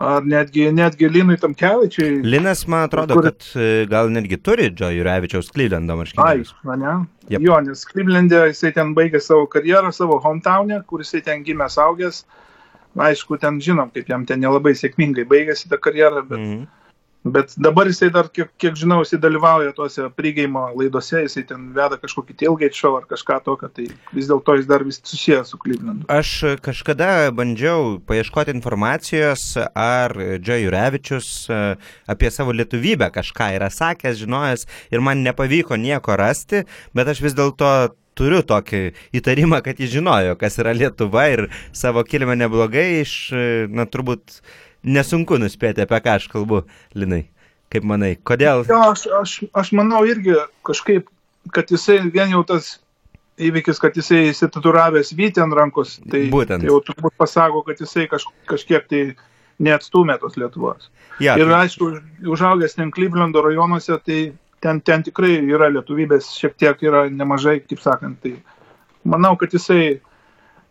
ar 0.00 0.22
netgi, 0.22 0.68
netgi 0.72 1.08
Linui 1.10 1.36
Tamkevičiui. 1.42 2.22
Linas, 2.22 2.66
man 2.70 2.84
atrodo, 2.86 3.14
Kur- 3.18 3.24
kad 3.28 3.46
e, 3.58 3.86
gal 3.90 4.08
netgi 4.14 4.36
turi 4.38 4.68
Joe 4.70 4.92
Jurevičiaus 4.94 5.50
Clevelando 5.50 5.92
Ai, 5.96 5.98
marškinėlius. 6.02 6.52
mane? 6.64 6.92
Jep. 7.28 7.30
Yep. 7.40 7.46
Jo, 7.48 7.60
nes 7.66 7.84
Cleveland'e 7.90 8.42
jisai 8.52 8.72
ten 8.76 8.94
baigė 8.94 9.20
savo 9.20 9.46
karjerą, 9.50 9.90
savo 9.92 10.20
hometown'e, 10.22 10.82
kur 10.86 11.02
jisai 11.02 11.22
ten 11.26 11.42
gimė 11.44 11.66
saugęs. 11.74 12.22
Aišku, 12.98 13.38
ten 13.38 13.58
žinom, 13.62 13.90
kaip 13.94 14.08
jam 14.10 14.24
ten 14.26 14.40
nelabai 14.40 14.72
sėkmingai 14.74 15.26
baigėsi 15.28 15.68
ta 15.70 15.76
karjera, 15.78 16.22
bet 16.26 16.38
Mhm. 16.38 16.66
Bet 17.24 17.54
dabar 17.58 17.88
jisai 17.90 18.08
dar, 18.14 18.28
kiek, 18.30 18.50
kiek 18.62 18.76
žinau, 18.78 19.00
jisai 19.02 19.18
dalyvauja 19.20 19.72
tuose 19.74 20.06
prigėjimo 20.14 20.68
laidose, 20.78 21.24
jisai 21.24 21.42
ten 21.48 21.64
veda 21.74 21.98
kažkokį 21.98 22.36
tailgate 22.38 22.78
show 22.78 22.94
ar 22.94 23.08
kažką 23.10 23.40
tokio, 23.44 23.70
tai 23.74 23.88
vis 24.14 24.28
dėlto 24.30 24.54
jis 24.58 24.68
dar 24.70 24.84
vis 24.86 25.00
susijęs 25.02 25.50
su 25.50 25.58
Clevelandu. 25.60 26.06
Aš 26.14 26.60
kažkada 26.62 27.32
bandžiau 27.34 27.98
paieškoti 28.08 28.54
informacijos, 28.54 29.50
ar 29.74 30.14
Joe 30.38 30.60
Jurevičius 30.62 31.30
e, 31.50 31.62
apie 32.06 32.30
savo 32.30 32.54
lietuvybę 32.54 33.10
kažką 33.14 33.50
yra 33.58 33.72
sakęs, 33.74 34.22
žinojęs 34.22 34.68
ir 34.94 35.02
man 35.02 35.26
nepavyko 35.26 35.76
nieko 35.80 36.14
rasti, 36.16 36.62
bet 36.94 37.10
aš 37.10 37.24
vis 37.26 37.34
dėlto 37.34 37.72
turiu 38.18 38.40
tokį 38.46 38.82
įtarimą, 39.18 39.60
kad 39.66 39.78
jis 39.78 39.92
žinojo, 39.98 40.38
kas 40.38 40.58
yra 40.62 40.72
Lietuva 40.74 41.28
ir 41.34 41.44
savo 41.76 42.02
kilmę 42.06 42.38
neblogai 42.38 43.02
iš, 43.02 43.18
e, 43.34 43.44
na 43.70 43.86
turbūt 43.90 44.40
nesunku 44.88 45.38
nuspėti, 45.40 45.84
apie 45.84 46.00
ką 46.04 46.16
aš 46.18 46.28
kalbu, 46.32 46.62
Linai. 46.98 47.26
Kaip 47.68 47.84
manai, 47.84 48.14
kodėl? 48.16 48.62
Jo, 48.68 48.78
aš, 48.94 49.02
aš, 49.20 49.32
aš 49.60 49.72
manau 49.76 50.00
irgi 50.08 50.32
kažkaip, 50.64 51.10
kad 51.52 51.68
jisai 51.68 51.98
vien 52.08 52.32
jau 52.32 52.40
tas 52.48 52.78
įvykis, 53.38 53.78
kad 53.82 53.94
jisai 53.98 54.30
įsitaturavęs 54.30 55.12
vytį 55.18 55.42
ant 55.44 55.54
rankos, 55.54 55.98
tai, 56.10 56.24
Būtent. 56.32 56.64
tai 56.64 56.70
jau 56.72 56.80
turbūt 56.86 57.14
pasako, 57.20 57.60
kad 57.68 57.78
jisai 57.84 58.06
kaž, 58.10 58.24
kažkiek 58.48 58.88
tai 58.88 59.02
neatstumė 59.62 60.16
tos 60.22 60.38
Lietuvos. 60.40 60.88
Ja, 61.20 61.36
Ir 61.36 61.46
tai- 61.50 61.66
aišku, 61.66 61.90
užaugęs 62.24 62.74
ten 62.78 62.90
Clevelando 62.94 63.42
rajonuose, 63.44 63.98
tai 64.06 64.32
ten, 64.62 64.80
ten 64.80 65.02
tikrai 65.06 65.36
yra 65.44 65.68
lietuvybės, 65.70 66.32
šiek 66.40 66.56
tiek 66.58 66.82
yra 66.82 67.04
nemažai, 67.10 67.60
kaip 67.68 67.80
sakant. 67.84 68.20
Tai 68.22 68.32
manau, 69.04 69.36
kad 69.36 69.50
jisai, 69.54 70.00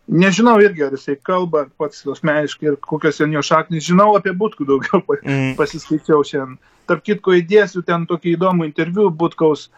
nežinau 0.08 0.56
irgi, 0.64 0.82
ar 0.86 0.94
jisai 0.96 1.16
kalba 1.22 1.66
pats 1.78 2.04
asmeniškai 2.08 2.70
ir 2.72 2.76
kokios 2.80 3.20
ten 3.20 3.32
jo 3.32 3.42
šaknys, 3.44 3.84
žinau 3.88 4.14
apie 4.18 4.32
būtkų 4.32 4.66
daugiau 4.68 5.02
Mm. 5.24 5.56
pasiskaičiau 5.58 6.24
šiandien. 6.24 6.58
Tarp 6.88 7.02
kitko 7.04 7.34
įdėsiu 7.36 7.84
ten 7.84 8.06
tokį 8.08 8.36
įdomų 8.38 8.64
interviu 8.70 9.10
būtkaus, 9.10 9.68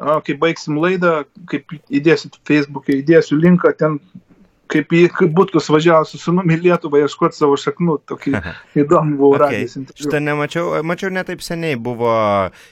a, 0.00 0.20
kai 0.20 0.34
baigsim 0.36 0.76
laidą, 0.76 1.24
kaip 1.48 1.64
įdėsit 1.88 2.36
Facebook'e, 2.44 3.00
įdėsiu 3.02 3.40
linką 3.40 3.72
ten. 3.78 4.00
Kaip, 4.72 4.88
į, 4.88 5.10
kaip 5.12 5.32
būtkus 5.36 5.66
važiavo 5.68 6.06
su 6.08 6.16
sunumi 6.16 6.56
Lietuvą 6.56 7.02
ieškoti 7.02 7.36
savo 7.36 7.58
šaknų, 7.60 7.98
tokį 8.08 8.30
įdomų 8.80 9.16
buvau 9.18 9.34
Okay. 9.36 9.66
radęs. 9.68 9.74
Šitą 10.00 10.20
nemačiau, 10.24 10.78
mačiau 10.82 11.10
netaip 11.12 11.42
seniai, 11.44 11.76
buvo 11.76 12.08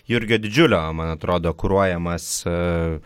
Jurgio 0.09 0.38
Didžiulio, 0.40 0.80
man 0.97 1.11
atrodo, 1.19 1.52
kūruojamas, 1.52 2.28
e, 2.49 3.00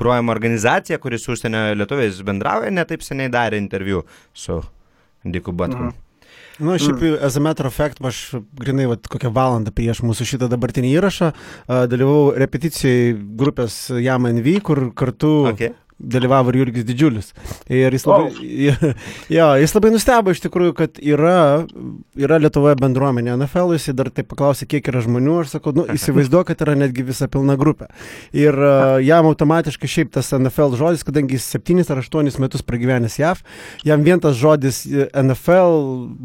kūruojama 0.00 0.32
organizacija, 0.32 0.98
kuris 1.02 1.28
užsienio 1.28 1.70
lietuviais 1.76 2.20
bendrauja, 2.26 2.72
netaip 2.72 3.04
seniai 3.04 3.32
darė 3.32 3.60
interviu 3.60 4.06
su 4.32 4.62
Diku 5.24 5.52
Batku. 5.52 5.90
Mhm. 5.90 6.06
Na, 6.60 6.74
nu, 6.74 6.76
šiaip, 6.76 7.00
as 7.24 7.36
a 7.36 7.40
matter 7.40 7.66
of 7.66 7.72
fact, 7.76 8.02
aš 8.04 8.18
grinai 8.60 8.84
vat, 8.90 9.06
kokią 9.08 9.30
valandą 9.32 9.72
prieš 9.72 10.02
mūsų 10.04 10.26
šitą 10.28 10.48
dabartinį 10.52 10.90
įrašą 10.92 11.30
a, 11.32 11.78
dalyvau 11.88 12.34
repeticijai 12.36 13.14
grupės 13.16 13.86
Jam 14.04 14.28
NV, 14.28 14.58
kur 14.64 14.82
kartu 14.96 15.32
Okay. 15.54 15.72
Dalyvavo 16.00 16.52
ir 16.52 16.60
Jurgis 16.62 16.86
Didžiulis. 16.88 17.32
Ir 17.68 17.92
jis 17.94 18.06
labai, 18.08 18.30
O. 18.30 18.92
jo, 19.32 19.48
jis 19.60 19.74
labai 19.76 19.92
nustebo 19.92 20.32
iš 20.32 20.42
tikrųjų, 20.44 20.74
kad 20.78 21.00
yra, 21.02 21.66
yra 22.18 22.38
Lietuvoje 22.40 22.78
bendruomenė 22.80 23.34
NFL, 23.36 23.74
jis 23.76 23.90
dar 23.96 24.10
taip 24.14 24.30
paklausė, 24.32 24.68
kiek 24.70 24.88
yra 24.92 25.02
žmonių, 25.04 25.36
aš 25.44 25.56
sakau, 25.56 25.74
nu, 25.76 25.84
įsivaizduoju, 25.92 26.48
kad 26.50 26.64
yra 26.64 26.76
netgi 26.78 27.04
visa 27.06 27.28
pilna 27.30 27.56
grupė. 27.60 27.90
Ir 28.36 28.56
uh, 28.56 28.96
jam 29.04 29.28
automatiškai 29.30 29.90
šiaip 29.90 30.12
tas 30.14 30.32
NFL 30.36 30.76
žodis, 30.80 31.04
kadangi 31.06 31.38
jis 31.38 31.48
7 31.56 31.84
ar 31.90 32.02
8 32.02 32.40
metus 32.42 32.64
pragyvenęs 32.66 33.18
JAV, 33.20 33.44
jam 33.86 34.04
vien 34.06 34.20
tas 34.22 34.38
žodis 34.38 34.82
e, 34.86 35.08
NFL 35.22 35.76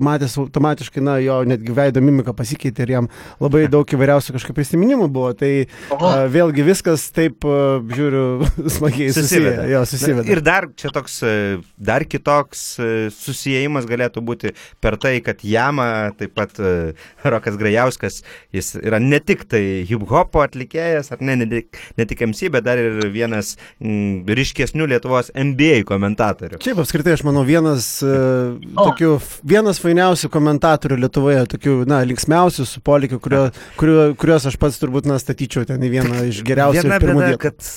matęs 0.05 0.37
automatiškai, 0.41 1.03
na, 1.03 1.17
jo 1.23 1.41
netgi 1.47 1.75
veido 1.75 2.03
mimika 2.03 2.35
pasikeitė 2.35 2.85
ir 2.85 2.93
jam 2.97 3.09
labai 3.43 3.65
daug 3.75 3.89
įvairiausių 3.97 4.35
kažkokių 4.37 4.57
prisiminimų 4.59 5.09
buvo. 5.11 5.33
Tai 5.37 5.51
uh, 5.65 6.25
vėlgi 6.31 6.65
viskas 6.67 7.07
taip, 7.15 7.45
uh, 7.47 7.81
žiūriu, 7.95 8.47
smagiai 8.77 9.11
susiję. 9.15 9.64
Jo, 9.69 9.83
susiveda. 9.89 10.27
Ir 10.31 10.41
dar 10.45 10.69
čia 10.77 10.91
toks, 10.95 11.17
e, 11.25 11.35
dar 11.77 12.05
kitoks 12.07 12.63
e, 12.79 12.89
susijimas 13.13 13.87
galėtų 13.89 14.23
būti 14.25 14.53
per 14.83 14.99
tai, 15.01 15.17
kad 15.25 15.43
Jama, 15.45 16.11
taip 16.19 16.35
pat 16.37 16.59
e, 16.59 16.93
Rokas 17.25 17.57
Grajauskas, 17.59 18.21
jis 18.55 18.75
yra 18.81 18.99
ne 19.01 19.19
tik 19.23 19.45
tai 19.51 19.63
hip-hopo 19.89 20.43
atlikėjas, 20.45 21.11
ar 21.15 21.23
ne, 21.25 21.37
ne 21.41 21.49
ne 21.97 22.05
tik 22.05 22.21
MC, 22.27 22.49
bet 22.53 22.65
dar 22.65 22.79
ir 22.79 22.99
vienas 23.13 23.55
m, 23.79 24.23
ryškesnių 24.27 24.87
Lietuvos 24.91 25.31
NBA 25.35 25.83
komentatorių. 25.87 26.59
Šiaip 26.63 26.81
apskritai, 26.83 27.15
aš 27.17 27.25
manau, 27.27 27.45
vienas, 27.47 27.87
uh, 28.05 28.55
O. 28.75 28.89
tokių, 28.89 29.11
vienas 29.47 29.79
fainiausių 29.83 30.29
komentatorių 30.33 30.99
Lietuvoje, 31.05 31.45
tokių, 31.55 31.77
na, 31.89 32.01
linksmiausių 32.07 32.67
su 32.69 32.83
polikiu, 32.85 33.19
kurio, 33.23 33.45
kurio, 33.79 34.07
kuriuos 34.19 34.47
aš 34.51 34.59
pats 34.61 34.79
turbūt, 34.81 35.09
na, 35.09 35.19
statyčiau 35.21 35.65
ten 35.67 35.83
į 35.85 35.91
vieną 35.97 36.25
iš 36.31 36.41
geriausių 36.47 36.85
Viena 36.85 36.99
bėda, 37.01 37.39
kad 37.41 37.71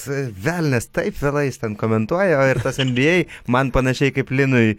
velnės 0.49 0.91
taip 0.93 1.19
vėlais 1.23 1.61
ten 1.61 1.78
komentuoja, 1.81 2.41
o 2.43 2.47
ir 2.51 2.63
tas 2.65 2.81
NBA 2.83 3.25
man 3.51 3.73
panašiai 3.75 4.15
kaip 4.17 4.33
Linui 4.35 4.77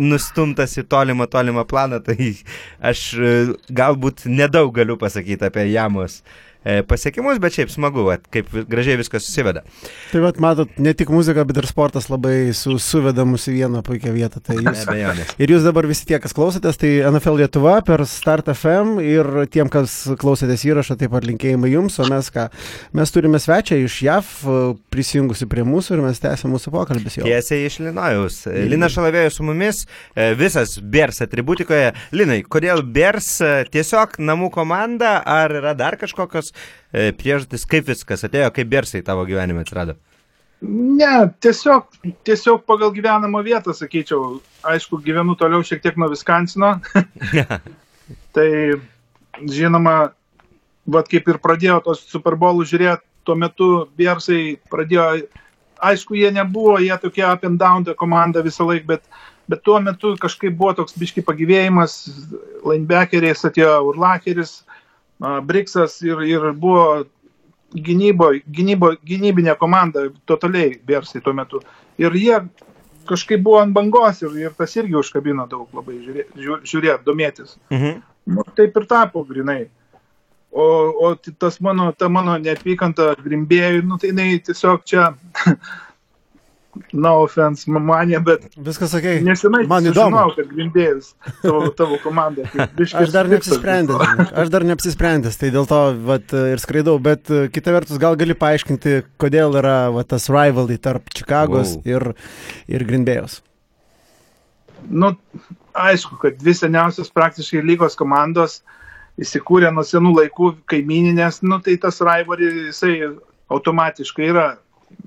nustumtas 0.00 0.76
į 0.80 0.86
tolimą, 0.90 1.28
tolimą 1.30 1.66
planą, 1.68 2.00
tai 2.04 2.32
aš 2.90 3.06
e, 3.14 3.32
galbūt 3.74 4.26
nedaug 4.30 4.72
galiu 4.74 4.98
pasakyti 5.00 5.50
apie 5.50 5.68
Jamos 5.72 6.22
e, 6.22 6.47
pasiekimus, 6.88 7.38
bet 7.42 7.54
šiaip 7.54 7.70
smagu, 7.72 8.02
vat, 8.08 8.24
kaip 8.34 8.50
gražiai 8.68 8.98
viskas 9.00 9.24
susiveda. 9.26 9.62
Tai 10.12 10.22
vad, 10.24 10.40
matot, 10.42 10.72
ne 10.82 10.92
tik 10.96 11.10
muzika, 11.14 11.44
bet 11.48 11.60
ir 11.60 11.68
sportas 11.70 12.08
labai 12.10 12.50
su, 12.56 12.76
suveda 12.82 13.24
mus 13.28 13.46
į 13.48 13.54
vieną 13.60 13.82
puikią 13.86 14.12
vietą. 14.14 14.42
Tai 14.44 14.58
jūs, 14.58 14.84
ir 15.38 15.52
jūs 15.54 15.66
dabar 15.66 15.88
visi 15.88 16.06
tie, 16.08 16.18
kas 16.22 16.34
klausotės, 16.36 16.80
tai 16.80 16.90
NFL 17.08 17.38
Lietuva 17.42 17.78
per 17.86 18.04
Start 18.08 18.50
FM 18.52 18.98
ir 19.04 19.30
tiem, 19.52 19.70
kas 19.72 19.94
klausotės 20.20 20.64
įrašą, 20.68 20.98
taip 21.00 21.14
pat 21.14 21.26
linkėjimai 21.28 21.70
jums, 21.72 21.98
o 22.02 22.08
mes 22.10 22.30
ką, 22.34 22.48
mes 22.98 23.14
turime 23.14 23.40
svečią 23.42 23.78
iš 23.84 24.00
JAV 24.06 24.28
e, 24.28 24.58
prisijungusi 24.92 25.48
prie 25.50 25.64
mūsų 25.68 25.96
ir 25.96 26.04
mes 26.04 26.22
tęsime 26.22 26.54
mūsų 26.56 26.72
pokalbis 26.74 27.18
jau. 27.20 27.26
Tiesiai 27.28 27.68
iš 27.68 27.78
Linojaus. 27.84 28.40
Lina 28.68 28.90
Šalavėjus 28.92 29.38
su 29.38 29.46
mumis, 29.46 29.84
e, 30.14 30.32
visas 30.38 30.76
Bers 30.82 31.22
atributikoje. 31.24 31.92
Linai, 32.16 32.40
kodėl 32.44 32.82
Bers 32.82 33.30
e, 33.44 33.52
tiesiog 33.72 34.18
namų 34.22 34.50
komanda, 34.54 35.18
ar 35.22 35.54
yra 35.60 35.74
dar 35.78 35.98
kažkokios 36.00 36.47
e, 36.52 37.10
priežastys, 37.16 37.66
kaip 37.68 37.88
viskas 37.88 38.26
atėjo, 38.28 38.50
kaip 38.54 38.70
Bersai 38.72 39.04
tavo 39.06 39.26
gyvenime 39.28 39.64
atsirado? 39.64 39.98
Ne, 40.60 41.28
tiesiog, 41.38 41.86
tiesiog 42.26 42.64
pagal 42.66 42.90
gyvenamą 42.94 43.44
vietą, 43.46 43.74
sakyčiau. 43.76 44.40
Aišku, 44.66 44.98
gyvenu 45.04 45.36
toliau 45.38 45.62
šiek 45.62 45.84
tiek 45.84 45.98
nuo 46.00 46.08
Viskansino. 46.10 46.72
tai, 48.34 48.48
žinoma, 49.46 50.10
vat 50.90 51.10
kaip 51.12 51.30
ir 51.30 51.38
pradėjo 51.44 51.78
tos 51.86 52.02
Super 52.10 52.34
Bowlų 52.40 52.66
žiūrėti, 52.66 53.06
tuo 53.28 53.36
metu 53.38 53.68
Biersai 53.98 54.56
pradėjo, 54.72 55.06
aišku, 55.84 56.16
jie 56.18 56.32
nebuvo, 56.34 56.78
jie 56.82 56.96
tokie 56.98 57.22
up 57.28 57.46
and 57.46 57.60
down 57.60 57.86
komanda 57.94 58.42
visą 58.42 58.66
laiką, 58.66 58.86
bet, 58.96 59.04
bet 59.46 59.62
tuo 59.62 59.78
metu 59.84 60.16
kažkaip 60.18 60.56
buvo 60.58 60.72
toks 60.80 60.98
biški 60.98 61.22
pagyvėjimas, 61.22 62.00
linebackeriais 62.66 63.46
atėjo 63.46 63.76
Urlacheris, 63.92 64.64
a, 64.64 64.78
Briksas 65.18 65.98
ir, 66.06 66.20
ir 66.22 66.50
buvo 66.54 67.04
gynybo, 67.74 68.32
gynybo, 68.54 68.92
gynybinė 69.06 69.56
komanda 69.58 70.06
totaliai 70.26 70.76
Bersai 70.86 71.22
tuo 71.24 71.34
metu. 71.36 71.60
Ir 71.98 72.14
jie 72.16 72.38
kažkaip 73.08 73.42
buvo 73.42 73.62
ant 73.62 73.74
bangos 73.74 74.22
ir, 74.22 74.36
ir 74.38 74.54
tas 74.56 74.76
irgi 74.76 74.96
užkabino 75.00 75.48
daug 75.50 75.72
labai 75.74 75.98
žiūrėti, 76.04 76.46
žiūrėt, 76.68 77.04
domėtis. 77.06 77.56
Mhm. 77.72 78.00
Nu, 78.28 78.44
taip 78.56 78.76
ir 78.76 78.86
tapo 78.88 79.24
grinai. 79.24 79.62
O, 80.52 80.64
o 81.04 81.14
tas 81.16 81.58
mano, 81.60 81.90
ta 81.92 82.08
mano 82.08 82.36
neapykanta 82.40 83.14
grimbėjui, 83.20 83.82
nu 83.84 83.98
tai 84.00 84.12
jinai 84.12 84.38
tiesiog 84.44 84.84
čia, 84.88 85.10
no 86.92 87.12
offense, 87.24 87.64
manė, 87.70 88.18
bet 88.22 88.44
Viskas 88.62 88.92
sakė. 88.92 89.16
nesenai 89.26 89.64
Man 89.66 89.88
įdomu. 89.88 90.20
kad 90.36 90.46
grimbėjus 90.52 91.08
tavo, 91.42 91.70
tavo 91.74 91.96
komanda. 92.02 92.44
kaip 92.52 92.74
biškis 92.78 93.00
Aš 93.00 93.12
dar 93.14 93.26
neapsisprendęs. 93.32 94.30
Aš 94.44 94.52
dar 94.52 94.66
neapsisprendęs, 94.68 95.38
tai 95.40 95.50
dėl 95.54 95.66
to 95.70 95.80
vat, 96.06 96.32
ir 96.52 96.62
skraidau, 96.62 96.98
bet 97.02 97.32
e, 97.34 97.48
kita 97.50 97.74
vertus 97.74 97.98
gal 97.98 98.14
gali 98.20 98.36
paaiškinti, 98.38 98.98
kodėl 99.18 99.58
yra 99.58 99.88
vat, 99.96 100.10
tas 100.12 100.28
rivalry 100.30 100.78
tarp 100.78 101.08
Čikagos 101.10 101.76
Wow. 101.78 101.86
ir, 101.88 102.06
ir 102.68 102.84
Grindbėjos. 102.86 103.40
nu, 104.88 105.12
aišku, 105.74 106.16
kad 106.22 106.38
dvi 106.38 106.54
seniausios 106.54 107.10
praktiškai 107.10 107.64
lygos 107.66 107.96
komandos 107.98 108.60
įsikūrė 109.18 109.72
nuo 109.74 109.82
senų 109.82 110.14
laikų 110.20 110.52
kaimininės, 110.70 111.42
nu, 111.42 111.58
tai 111.64 111.74
tas 111.82 111.98
rivalry 112.00 112.68
jisai 112.68 112.94
automatiškai 113.50 114.30
yra, 114.30 114.50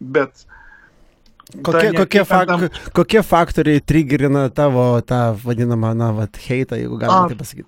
bet... 0.02 0.48
Kokie, 1.60 1.92
kokie, 1.98 2.24
fak, 2.26 2.50
kokie 2.96 3.22
faktoriai 3.28 3.82
triggerina 3.84 4.46
tavo 4.56 4.86
tą 5.04 5.34
vadinamą, 5.44 5.92
na, 5.98 6.12
vat, 6.16 6.40
heitą, 6.48 6.80
jeigu 6.80 7.00
galima 7.02 7.28
taip 7.28 7.42
pasakyti? 7.42 7.68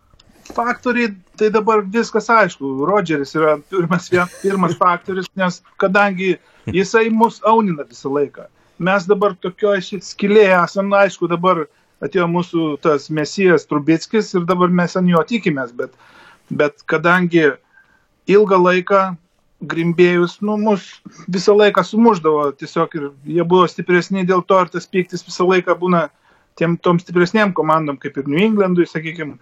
Faktoriai, 0.53 1.11
tai 1.39 1.49
dabar 1.51 1.83
viskas 1.91 2.29
aišku. 2.31 2.73
Rodžeris 2.87 3.35
yra 3.35 3.57
pirmas, 3.71 4.09
pirmas 4.41 4.75
faktorius, 4.79 5.27
nes 5.39 5.59
kadangi 5.81 6.35
jisai 6.71 7.09
mus 7.11 7.41
aunina 7.47 7.83
visą 7.87 8.11
laiką. 8.13 8.47
Mes 8.83 9.07
dabar 9.07 9.35
tokioje 9.39 9.83
šit 9.89 10.07
skilėje 10.07 10.55
esame, 10.61 10.91
na, 10.93 11.03
aišku, 11.07 11.27
dabar 11.31 11.65
atėjo 12.03 12.27
mūsų 12.31 12.67
tas 12.83 13.09
mesijas 13.13 13.67
Trubickis 13.69 14.33
ir 14.35 14.47
dabar 14.47 14.71
mes 14.71 14.95
ant 14.99 15.11
jo 15.11 15.21
tikimės, 15.27 15.75
bet, 15.75 15.91
bet 16.51 16.83
kadangi 16.89 17.53
ilgą 18.31 18.59
laiką 18.59 19.03
grimbėjus, 19.69 20.39
nu, 20.45 20.57
mus 20.59 20.85
visą 21.31 21.55
laiką 21.57 21.83
sumuždavo 21.87 22.49
tiesiog 22.59 22.97
ir 22.99 23.07
jie 23.37 23.45
buvo 23.47 23.67
stipresni 23.71 24.25
dėl 24.27 24.43
to 24.47 24.59
ir 24.63 24.71
tas 24.73 24.89
pyktis 24.89 25.25
visą 25.25 25.47
laiką 25.49 25.75
būna 25.79 26.07
tiem 26.59 26.75
tom 26.77 26.99
stipresniem 27.01 27.53
komandom, 27.57 27.97
kaip 28.01 28.17
ir 28.19 28.29
New 28.29 28.41
Englandui, 28.43 28.85
sakykime. 28.89 29.39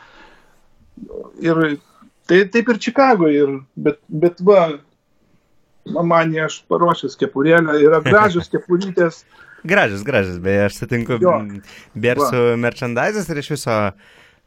Ir 1.43 1.61
tai 2.29 2.45
taip 2.53 2.71
ir 2.71 2.79
Čikagoje, 2.79 3.43
ir, 3.43 3.53
bet, 3.75 3.99
bet 4.07 4.39
va, 4.47 4.69
manė 5.85 6.45
aš 6.47 6.61
paruošęs 6.71 7.17
kepurėlę, 7.19 7.79
yra 7.83 8.01
gražios 8.05 8.49
kepurytės. 8.53 9.23
Gražus, 9.67 10.01
gražus, 10.05 10.39
beje, 10.41 10.65
aš 10.69 10.79
sutinku 10.79 11.19
Jo. 11.21 11.35
Bersų 11.93 12.55
merchandizas 12.61 13.29
ir 13.29 13.41
iš 13.43 13.51
viso 13.53 13.77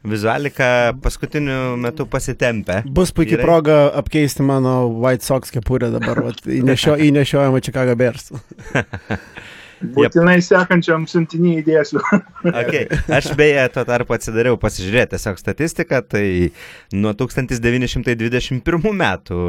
vizualika 0.09 0.67
paskutiniu 1.03 1.75
metu 1.81 2.05
pasitempė. 2.09 2.81
Bus 2.85 3.13
puikiai 3.15 3.39
Vyrai. 3.39 3.45
proga 3.47 3.77
apkeisti 4.01 4.45
mano 4.45 4.77
White 5.01 5.25
Sox 5.25 5.53
kepurę 5.53 5.91
dabar, 5.93 6.23
vat, 6.29 6.41
įnešio, 6.45 6.97
įnešiojama 7.09 7.61
Chicago 7.65 7.95
Bears. 7.99 8.31
Būtinai 9.81 10.37
sekančiam 10.43 11.07
siuntinį 11.09 11.59
įdėsiu. 11.61 12.01
Okay. 12.45 12.85
Aš 13.11 13.31
beje, 13.37 13.63
tuo 13.73 13.81
tarpu 13.87 14.13
atsidariau 14.13 14.55
pasižiūrėti 14.61 15.15
tiesiog 15.15 15.39
statistiką, 15.41 15.97
tai 16.07 16.51
nuo 16.93 17.11
1921 17.17 18.85
metų 18.99 19.39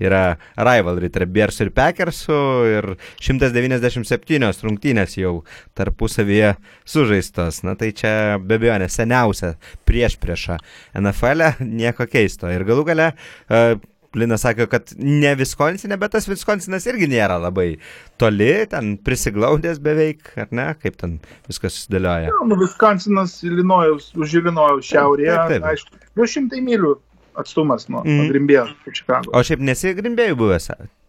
yra 0.00 0.22
rivalry 0.56 1.10
tarp 1.12 1.34
Bersų 1.36 1.66
ir 1.66 1.72
Packersų 1.76 2.40
ir 2.72 2.88
197 3.20 4.64
rungtynės 4.64 5.18
jau 5.20 5.34
tarpusavyje 5.78 6.54
sužaistos. 6.88 7.60
Na 7.68 7.76
tai 7.78 7.92
čia 7.96 8.40
be 8.40 8.56
abejo 8.56 8.80
neseniausia 8.80 9.54
prieš 9.88 10.16
priešą 10.22 10.58
NFL, 10.96 11.44
-ę, 11.44 11.54
nieko 11.60 12.08
keisto. 12.08 12.48
Ir 12.48 12.64
galų 12.64 12.88
gale 12.88 13.12
uh, 13.12 13.76
Linas 14.18 14.42
sakė, 14.42 14.64
kad 14.66 14.90
ne 14.98 15.30
Viskonsinė, 15.38 15.94
bet 16.00 16.10
tas 16.16 16.24
Viskonsinas 16.26 16.86
irgi 16.90 17.06
nėra 17.12 17.36
labai 17.38 17.76
toli, 18.18 18.66
ten 18.70 18.96
prisiglaudęs 19.06 19.78
beveik, 19.84 20.32
ar 20.40 20.48
ne, 20.50 20.64
kaip 20.82 20.96
ten 20.98 21.18
viskas 21.46 21.76
susidėlioja. 21.78 22.32
nu, 22.50 22.58
Viskansinas, 22.58 23.36
Ilinojaus, 23.46 24.08
už 24.18 24.34
Ilinojaus 24.40 24.88
šiaurėje, 24.90 25.36
Taip, 25.36 25.52
taip. 25.54 25.68
aišku, 25.70 26.00
200 26.18 26.62
mylių 26.66 26.94
atstumas 27.38 27.86
nuo, 27.88 28.02
nuo 28.04 28.24
Grimbėjos, 28.32 28.72
Čikago. 28.90 29.30
O 29.30 29.42
šiaip 29.46 29.62
nesigrimbėjau 29.62 30.34
buvęs, 30.40 30.66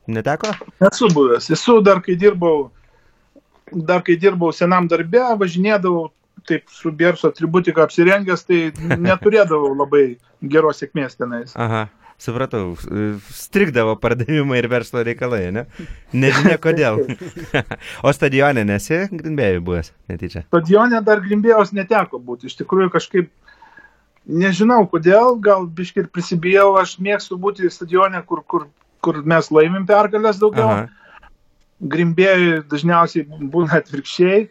neteko? 0.08 0.54
Esu 0.92 1.10
buvęs, 1.16 1.50
esu 1.58 1.80
dar 1.82 2.04
kai 2.06 2.14
dirbau, 2.22 2.68
dar 3.74 4.04
kai 4.06 4.16
dirbau 4.22 4.54
senam 4.54 4.86
darbė, 4.92 5.24
važinėdavau 5.42 6.12
taip 6.48 6.70
su 6.74 6.92
Bierso 6.94 7.30
atributika 7.34 7.84
apsirengęs, 7.88 8.46
tai 8.46 8.62
neturėdavau 9.08 9.74
labai 9.82 10.06
geros 10.54 10.80
sėkmės 10.86 11.18
tenais. 11.18 11.58
Aha. 11.58 11.88
Supratau, 12.22 12.76
strikdavo 13.34 13.96
pardavimai 14.02 14.60
ir 14.62 14.68
verslo 14.70 15.02
reikalai, 15.06 15.48
ne? 15.56 15.66
Nežinia 16.14 16.58
kodėl. 16.62 17.02
o 18.06 18.14
stadione 18.14 18.64
nesi 18.68 19.00
Grimbėjui 19.10 19.64
buvęs, 19.66 19.92
netyčia? 20.12 20.44
Stadione 20.50 21.02
dar 21.08 21.24
Grimbėjos 21.26 21.74
neteko 21.78 22.22
būti. 22.22 22.52
Iš 22.52 22.60
tikrųjų 22.62 22.92
kažkaip, 22.94 23.32
nežinau 24.30 24.84
kodėl, 24.92 25.36
gal 25.42 25.66
biškai 25.66 26.06
ir 26.06 26.12
prisibijau, 26.14 26.76
aš 26.82 27.00
mėgstu 27.02 27.40
būti 27.42 27.72
stadione, 27.74 28.22
kur, 28.30 28.46
kur, 28.46 28.68
kur 29.02 29.22
mes 29.26 29.50
laimim 29.54 29.88
pergalės 29.90 30.42
daugiau. 30.42 30.86
Grimbėjui 31.82 32.62
dažniausiai 32.70 33.26
būna 33.26 33.82
atvirkščiai. 33.82 34.46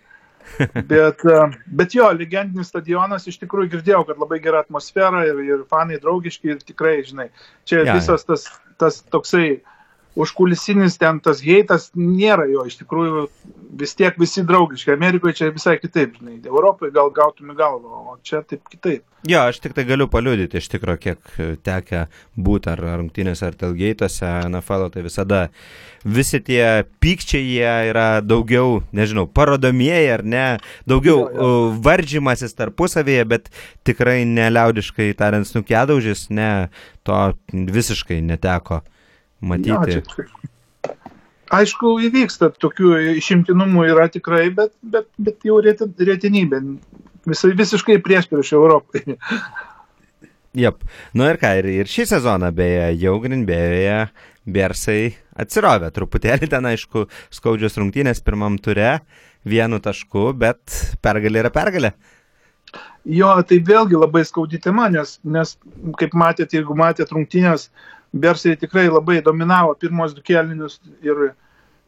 Bet, 0.93 1.25
e, 1.25 1.41
bet 1.81 1.95
jo, 1.97 2.09
legendinis 2.17 2.71
stadionas, 2.73 3.27
iš 3.31 3.41
tikrųjų 3.43 3.75
girdėjau, 3.77 4.05
kad 4.09 4.23
labai 4.23 4.41
gera 4.45 4.63
atmosfera 4.65 5.25
ir, 5.29 5.43
ir 5.47 5.67
fanai 5.71 6.01
draugiški 6.03 6.55
ir 6.55 6.63
tikrai, 6.65 7.01
žinai, 7.07 7.29
čia 7.69 7.85
ja, 7.85 7.97
visas 7.99 8.27
tas, 8.29 8.47
tas 8.81 9.01
toksai 9.13 9.61
užkulisinis 10.21 10.99
ten 11.01 11.21
tas 11.25 11.43
heitas 11.45 11.91
nėra 11.97 12.47
jo, 12.51 12.65
iš 12.69 12.81
tikrųjų 12.83 13.27
vis 13.81 13.95
tiek 13.99 14.17
visi 14.21 14.43
draugiški. 14.47 14.93
Amerikoje 14.95 15.39
čia 15.41 15.53
visai 15.55 15.77
kitaip, 15.81 16.19
žinai, 16.19 16.41
Europoje 16.49 16.93
gal 16.95 17.13
gautum 17.15 17.53
į 17.53 17.57
galvą, 17.59 18.03
o 18.13 18.19
čia 18.27 18.43
taip 18.47 18.67
kitaip. 18.71 19.05
Jo, 19.29 19.43
aš 19.51 19.59
tik 19.61 19.75
tai 19.77 19.85
galiu 19.85 20.07
paliudyti, 20.09 20.57
iš 20.61 20.71
tikrųjų, 20.73 21.01
kiek 21.05 21.33
tekia 21.67 22.07
būti 22.41 22.71
ar 22.73 22.81
rungtynėse, 23.03 23.51
ar 23.51 23.57
telgeitose, 23.61 24.29
NFL, 24.49 24.87
tai 24.95 25.05
visada 25.05 25.41
visi 26.05 26.41
tie 26.41 26.87
pykčiai 27.05 27.43
jie 27.45 27.75
yra 27.91 28.07
daugiau, 28.25 28.79
nežinau, 28.97 29.27
parodomieji 29.29 30.15
ar 30.15 30.25
ne, 30.25 30.47
daugiau 30.89 31.19
jo, 31.19 31.27
jo. 31.37 31.51
varžymasis 31.85 32.57
tarpusavėje, 32.57 33.27
bet 33.29 33.53
tikrai 33.85 34.23
neliaudiškai 34.25 35.13
tariant 35.21 35.49
snukėdaužis, 35.49 36.31
ne, 36.33 36.71
to 37.05 37.21
visiškai 37.53 38.23
neteko 38.25 38.81
matyti. 39.41 40.01
Čia, 40.11 40.29
aišku, 41.55 41.97
įvyksta 42.07 42.51
tokių 42.63 42.95
išimtinumų 43.19 43.87
yra 43.91 44.09
tikrai, 44.13 44.49
bet, 44.55 44.73
bet, 44.83 45.09
bet 45.19 45.47
jau 45.47 45.59
retenybė. 45.63 46.63
Visai 47.29 47.53
visiškai 47.57 47.99
prieš 48.05 48.31
prieš 48.31 48.55
Europai. 48.57 49.03
Jep. 50.57 50.83
Nu 51.15 51.29
ir 51.31 51.39
ką, 51.39 51.53
ir, 51.61 51.69
ir 51.83 51.91
šį 51.91 52.09
sezoną 52.15 52.51
beje, 52.55 52.89
jau 52.99 53.19
Grinbėjoje 53.23 53.99
Bersai 54.51 55.13
atsirovė 55.39 55.93
truputėlį 55.95 56.49
ten, 56.51 56.67
aišku, 56.73 57.05
skaudžios 57.31 57.77
rungtynės 57.79 58.23
pirmam 58.25 58.57
ture, 58.59 58.97
vienu 59.47 59.79
tašku, 59.85 60.33
bet 60.39 60.81
pergalė 61.05 61.45
yra 61.45 61.53
pergalė. 61.55 61.93
Jo, 63.07 63.31
tai 63.47 63.61
vėlgi 63.65 63.97
labai 64.01 64.25
skaudi 64.27 64.59
tema, 64.63 64.89
nes, 64.93 65.19
nes 65.25 65.55
kaip 66.01 66.17
matėte, 66.19 66.59
jeigu 66.59 66.75
matėte 66.77 67.15
rungtynės, 67.15 67.69
uh, 67.69 68.00
Bersai 68.13 68.57
tikrai 68.59 68.89
labai 68.91 69.21
dominavo 69.23 69.77
pirmos 69.79 70.15
du 70.17 70.23
kelinius 70.27 70.81
ir, 71.07 71.31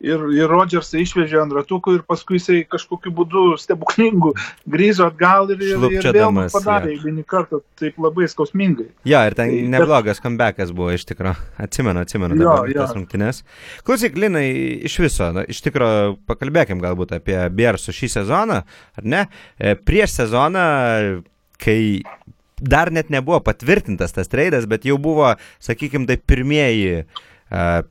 ir, 0.03 0.23
ir 0.37 0.51
Rodžersą 0.51 1.01
išvežė 1.03 1.41
ant 1.43 1.55
ratukų 1.57 1.97
ir 1.97 2.05
paskui 2.07 2.39
jisai 2.39 2.61
kažkokiu 2.71 3.11
būdu 3.17 3.43
stebuklingų 3.59 4.31
grįžo 4.71 5.09
atgal 5.11 5.51
ir, 5.55 5.65
ir, 5.67 5.87
ir 5.99 6.09
vėl 6.15 6.39
padarė 6.53 6.93
eilinį 6.95 7.25
kartą 7.27 7.63
taip 7.81 7.99
labai 8.03 8.29
skausmingai. 8.31 8.89
Ja, 9.09 9.25
ir 9.27 9.35
ten 9.39 9.51
tai, 9.51 9.65
neblogas 9.75 10.23
comebackas 10.23 10.71
buvo 10.77 10.93
iš 10.95 11.09
tikrųjų. 11.11 11.35
Atsimenu, 11.67 12.05
atsimenu 12.07 12.39
jo, 12.39 12.47
dabar 12.47 12.71
jo. 12.71 12.79
tas 12.81 12.95
rungtynes. 12.99 13.43
Klausyk, 13.87 14.19
Linai, 14.19 14.47
iš 14.87 15.01
viso, 15.03 15.33
na, 15.35 15.47
iš 15.51 15.63
tikrųjų, 15.67 16.17
pakalbėkim 16.31 16.83
galbūt 16.83 17.17
apie 17.19 17.39
Bersų 17.51 17.95
šį 17.99 18.15
sezoną, 18.19 18.63
ar 18.99 19.11
ne? 19.17 19.27
E, 19.59 19.75
prieš 19.75 20.21
sezoną, 20.23 20.67
kai 21.63 21.79
dar 22.63 22.93
net 22.95 23.11
nebuvo 23.11 23.41
patvirtintas 23.45 24.15
tas 24.15 24.31
treidas, 24.31 24.69
bet 24.71 24.87
jau 24.87 24.99
buvo, 25.03 25.35
sakykime, 25.63 26.07
tai 26.09 26.17
pirmieji, 26.17 27.03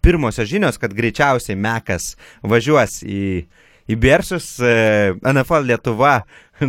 pirmosios 0.01 0.49
žinios, 0.49 0.79
kad 0.81 0.95
greičiausiai 0.97 1.60
Mekas 1.60 2.15
važiuos 2.41 3.01
į, 3.05 3.25
į 3.91 3.97
Bersus, 4.01 4.55
uh, 4.63 5.12
NFL 5.21 5.67
Lietuva 5.69 6.21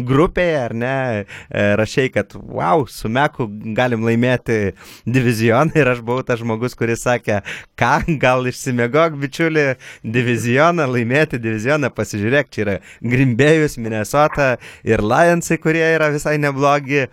grupėje, 0.09 0.59
ar 0.65 0.75
ne, 0.75 0.95
e, 1.23 1.65
rašiai, 1.79 2.11
kad 2.13 2.35
wow, 2.37 2.85
su 2.89 3.11
Meku 3.13 3.47
galim 3.77 4.07
laimėti 4.07 4.75
divizioną 5.05 5.77
ir 5.79 5.93
aš 5.95 6.03
buvau 6.05 6.25
tas 6.27 6.41
žmogus, 6.41 6.77
kuris 6.79 7.05
sakė, 7.07 7.41
ką, 7.79 7.93
gal 8.23 8.47
išsimegok, 8.49 9.17
bičiuli, 9.23 9.67
divizioną, 10.05 10.89
laimėti 10.91 11.41
divizioną, 11.43 11.93
pasižiūrėk, 11.97 12.53
čia 12.53 12.65
yra 12.67 12.77
Grimbėjus, 13.05 13.79
Minnesota 13.83 14.55
ir 14.87 15.05
Lionsai, 15.05 15.61
kurie 15.63 15.85
yra 15.95 16.13
visai 16.15 16.39
neblogi. 16.43 17.07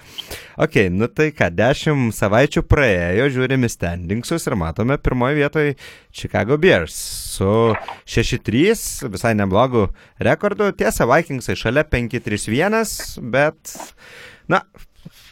Ok, 0.60 0.76
nu 0.92 1.08
tai 1.08 1.30
ką, 1.32 1.48
dešimt 1.56 2.16
savaičių 2.18 2.66
praėjo, 2.68 3.30
žiūrime 3.36 3.70
standingsus 3.72 4.48
ir 4.50 4.58
matome 4.60 4.98
pirmoje 5.00 5.38
vietoje 5.40 5.76
Chicago 6.12 6.58
Bears 6.60 6.98
su 7.40 7.76
6-3, 8.06 9.08
visai 9.14 9.36
neblogu 9.40 9.88
rekordu. 10.20 10.72
Tiesa, 10.76 11.08
Vikingsai 11.08 11.56
šalia 11.56 11.86
5-3-1 11.88 12.69
vienas, 12.70 13.18
bet, 13.22 13.74
na, 14.48 14.62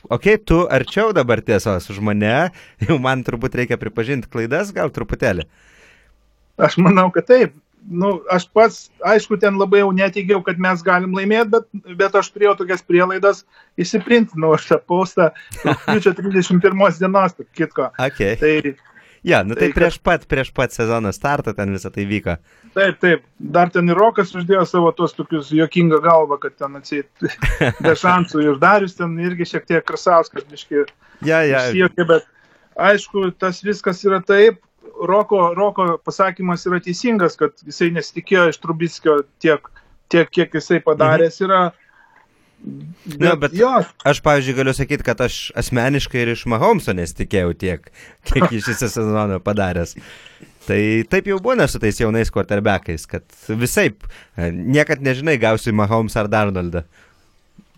okei, 0.10 0.36
okay, 0.36 0.42
tu 0.42 0.66
arčiau 0.70 1.14
dabar 1.14 1.42
tiesos 1.42 1.90
už 1.90 2.02
mane, 2.02 2.50
jau 2.88 2.98
man 2.98 3.24
turbūt 3.24 3.56
reikia 3.62 3.78
pripažinti 3.78 4.30
klaidas, 4.30 4.74
gal 4.74 4.90
truputėlį. 4.90 5.46
Aš 6.58 6.80
manau, 6.82 7.12
kad 7.14 7.30
taip. 7.30 7.56
Nu, 7.88 8.18
aš 8.34 8.50
pats, 8.52 8.90
aišku, 9.06 9.38
ten 9.40 9.56
labai 9.56 9.80
jau 9.80 9.94
neteigiau, 9.96 10.42
kad 10.44 10.58
mes 10.60 10.82
galim 10.84 11.14
laimėti, 11.16 11.54
bet, 11.54 11.68
bet 11.96 12.18
aš 12.20 12.34
turėjau 12.34 12.58
tokias 12.60 12.82
prielaidas 12.84 13.46
įsiprintinau 13.80 14.50
aš 14.58 14.66
tą 14.68 14.80
postą 14.84 15.30
rūpiučio 15.62 16.12
31 16.18 16.98
dienos, 17.00 17.38
kitko. 17.56 17.94
Okay. 18.10 18.36
Tai 18.42 18.74
Ja, 19.28 19.42
nu 19.44 19.58
tai, 19.58 19.68
tai 19.68 19.76
prieš 19.76 19.98
pat, 20.00 20.24
prieš 20.30 20.54
pat 20.56 20.72
sezono 20.72 21.12
startą 21.12 21.52
ten 21.56 21.74
visą 21.76 21.92
tai 21.92 22.06
vyko. 22.08 22.38
Taip, 22.78 23.00
taip. 23.04 23.26
Dar 23.38 23.72
ten 23.74 23.92
ir 23.92 24.00
Rokas 24.00 24.32
uždėjo 24.38 24.64
savo 24.70 24.94
tos 24.96 25.16
tokius 25.18 25.50
juokingą 25.52 26.00
galvą, 26.06 26.38
kad 26.40 26.56
ten 26.56 26.80
atseit 26.80 27.10
be 27.84 27.96
šansų 28.00 28.46
ir 28.46 28.62
Darius 28.62 28.96
ten 28.96 29.18
irgi 29.20 29.50
šiek 29.52 29.68
tiek 29.68 29.84
krasauskas, 29.88 30.48
biški. 30.48 30.86
Ja, 31.28 31.42
ja. 31.44 31.66
Siekė, 31.74 32.06
bet 32.08 32.30
aišku, 32.80 33.32
tas 33.42 33.60
viskas 33.66 34.06
yra 34.08 34.22
taip. 34.24 34.62
Roko, 34.98 35.52
Roko 35.58 35.90
pasakymas 36.08 36.64
yra 36.70 36.80
teisingas, 36.82 37.36
kad 37.38 37.52
jisai 37.68 37.92
nesitikėjo 37.98 38.48
iš 38.54 38.62
Trubickio 38.64 39.18
tiek, 39.44 39.68
tiek 40.08 40.32
kiek 40.32 40.56
jisai 40.56 40.80
padaręs 40.86 41.42
mhm. 41.42 41.50
yra. 41.50 41.62
Bet, 43.08 43.20
Na, 43.22 43.36
bet 43.40 43.54
jo. 43.56 43.70
Aš, 44.08 44.20
pavyzdžiui, 44.26 44.56
galiu 44.58 44.74
sakyti, 44.76 45.06
kad 45.06 45.22
aš 45.24 45.52
asmeniškai 45.58 46.24
ir 46.24 46.34
iš 46.34 46.44
Mahomso 46.50 46.96
nesitikėjau 46.98 47.54
tiek, 47.56 47.92
kiek 48.28 48.56
iš 48.58 48.68
šį 48.68 48.76
sezoną 48.82 49.38
padaręs. 49.46 49.96
Tai 50.68 50.80
taip 51.08 51.30
jau 51.30 51.38
būna 51.44 51.70
su 51.72 51.80
tais 51.80 52.02
jaunais 52.02 52.32
quarterbackais, 52.34 53.06
kad 53.08 53.24
visai 53.48 53.92
niekad 54.36 55.04
nežinai, 55.06 55.38
gausi 55.40 55.72
Mahomes 55.72 56.18
ar 56.20 56.28
Darnoldą. 56.32 56.84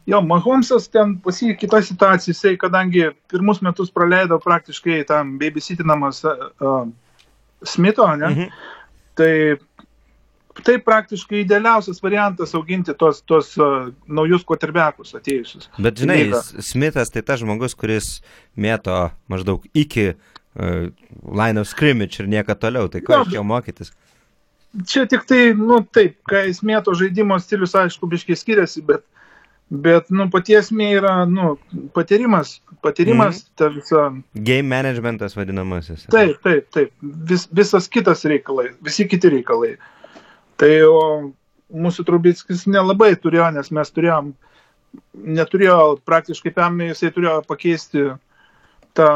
Jo, 0.10 0.24
Mahomesas 0.26 0.88
ten 0.90 1.20
pasi 1.22 1.54
kita 1.60 1.84
situacija, 1.86 2.34
jisai, 2.34 2.56
kadangi 2.58 3.12
pirmus 3.30 3.62
metus 3.62 3.92
praleido 3.94 4.40
praktiškai 4.42 5.04
tam 5.06 5.36
babysitinamas 5.42 6.24
uh, 6.26 6.88
Smito, 7.62 8.08
ne? 8.16 8.30
Mhm. 8.30 8.50
Tai 9.20 9.34
tai 10.64 10.78
praktiškai 10.84 11.44
idealiausias 11.44 12.02
variantas 12.04 12.54
auginti 12.56 12.94
tos, 12.98 13.22
tos 13.28 13.54
uh, 13.60 13.90
naujus 14.08 14.46
koterbekus 14.48 15.16
atėjusius. 15.18 15.70
Bet 15.82 16.00
žinai, 16.02 16.22
Smithas 16.66 17.14
tai 17.14 17.24
tas 17.26 17.42
žmogus, 17.42 17.76
kuris 17.78 18.20
mėto 18.60 19.10
maždaug 19.32 19.66
iki 19.78 20.12
uh, 20.14 20.90
line 21.26 21.62
of 21.62 21.70
scrimmage 21.70 22.22
ir 22.22 22.30
nieko 22.32 22.56
toliau, 22.56 22.90
tai 22.92 23.04
ko 23.06 23.24
iš 23.24 23.36
jo 23.36 23.46
mokytis? 23.46 23.94
Čia 24.86 25.08
tik 25.10 25.26
tai, 25.30 25.50
nu 25.58 25.82
taip, 25.82 26.20
kai 26.30 26.48
jis 26.48 26.62
mėto 26.66 26.94
žaidimo 26.98 27.40
stilius, 27.42 27.74
aišku, 27.78 28.10
biškiai 28.10 28.38
skiriasi, 28.38 28.84
bet, 28.86 29.02
bet 29.70 30.12
nu, 30.14 30.30
paties 30.30 30.70
mė 30.70 30.92
yra, 31.00 31.14
nu, 31.26 31.56
patyrimas, 31.98 32.60
patyrimas, 32.86 33.42
mm. 33.42 33.56
ta 33.58 33.72
visa. 33.74 34.04
Game 34.38 34.70
managementas 34.70 35.34
vadinamasis. 35.38 36.06
Taip, 36.14 36.38
taip, 36.46 36.70
taip, 36.76 36.94
Vis, 37.02 37.48
visas 37.50 37.90
kitas 37.90 38.22
reikalai, 38.30 38.70
visi 38.86 39.10
kiti 39.10 39.34
reikalai. 39.40 39.74
Uh, 39.80 39.96
Tai 40.60 40.72
o 40.90 41.02
mūsų 41.70 42.06
Trubickis 42.08 42.66
nelabai 42.68 43.14
turėjo, 43.20 43.50
nes 43.56 43.70
mes 43.76 43.94
turėjom, 43.96 44.34
neturėjo 45.40 45.78
praktiškai 46.08 46.52
pernai, 46.56 46.90
jisai 46.92 47.14
turėjo 47.16 47.38
pakeisti 47.48 48.10
tą 48.98 49.10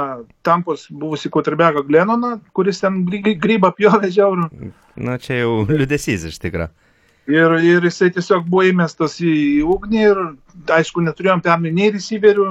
tampos 0.45 0.85
buvusi 0.91 1.31
Kotarbeką 1.33 1.83
Glenoną, 1.87 2.37
kuris 2.55 2.79
ten 2.83 3.01
grybą 3.09 3.73
pjovė 3.75 4.11
žiaurų. 4.13 4.47
Na, 4.95 5.17
čia 5.19 5.41
jau 5.41 5.63
liudesys 5.67 6.27
iš 6.29 6.39
tikrųjų. 6.43 6.69
Ir, 7.31 7.53
ir 7.63 7.85
jisai 7.87 8.09
tiesiog 8.11 8.43
buvo 8.51 8.65
įmestas 8.67 9.15
į 9.23 9.63
ugnį 9.63 10.01
ir, 10.03 10.17
aišku, 10.75 11.03
neturėjom 11.05 11.43
pernai 11.43 11.71
nei 11.71 11.91
receiverių, 11.95 12.49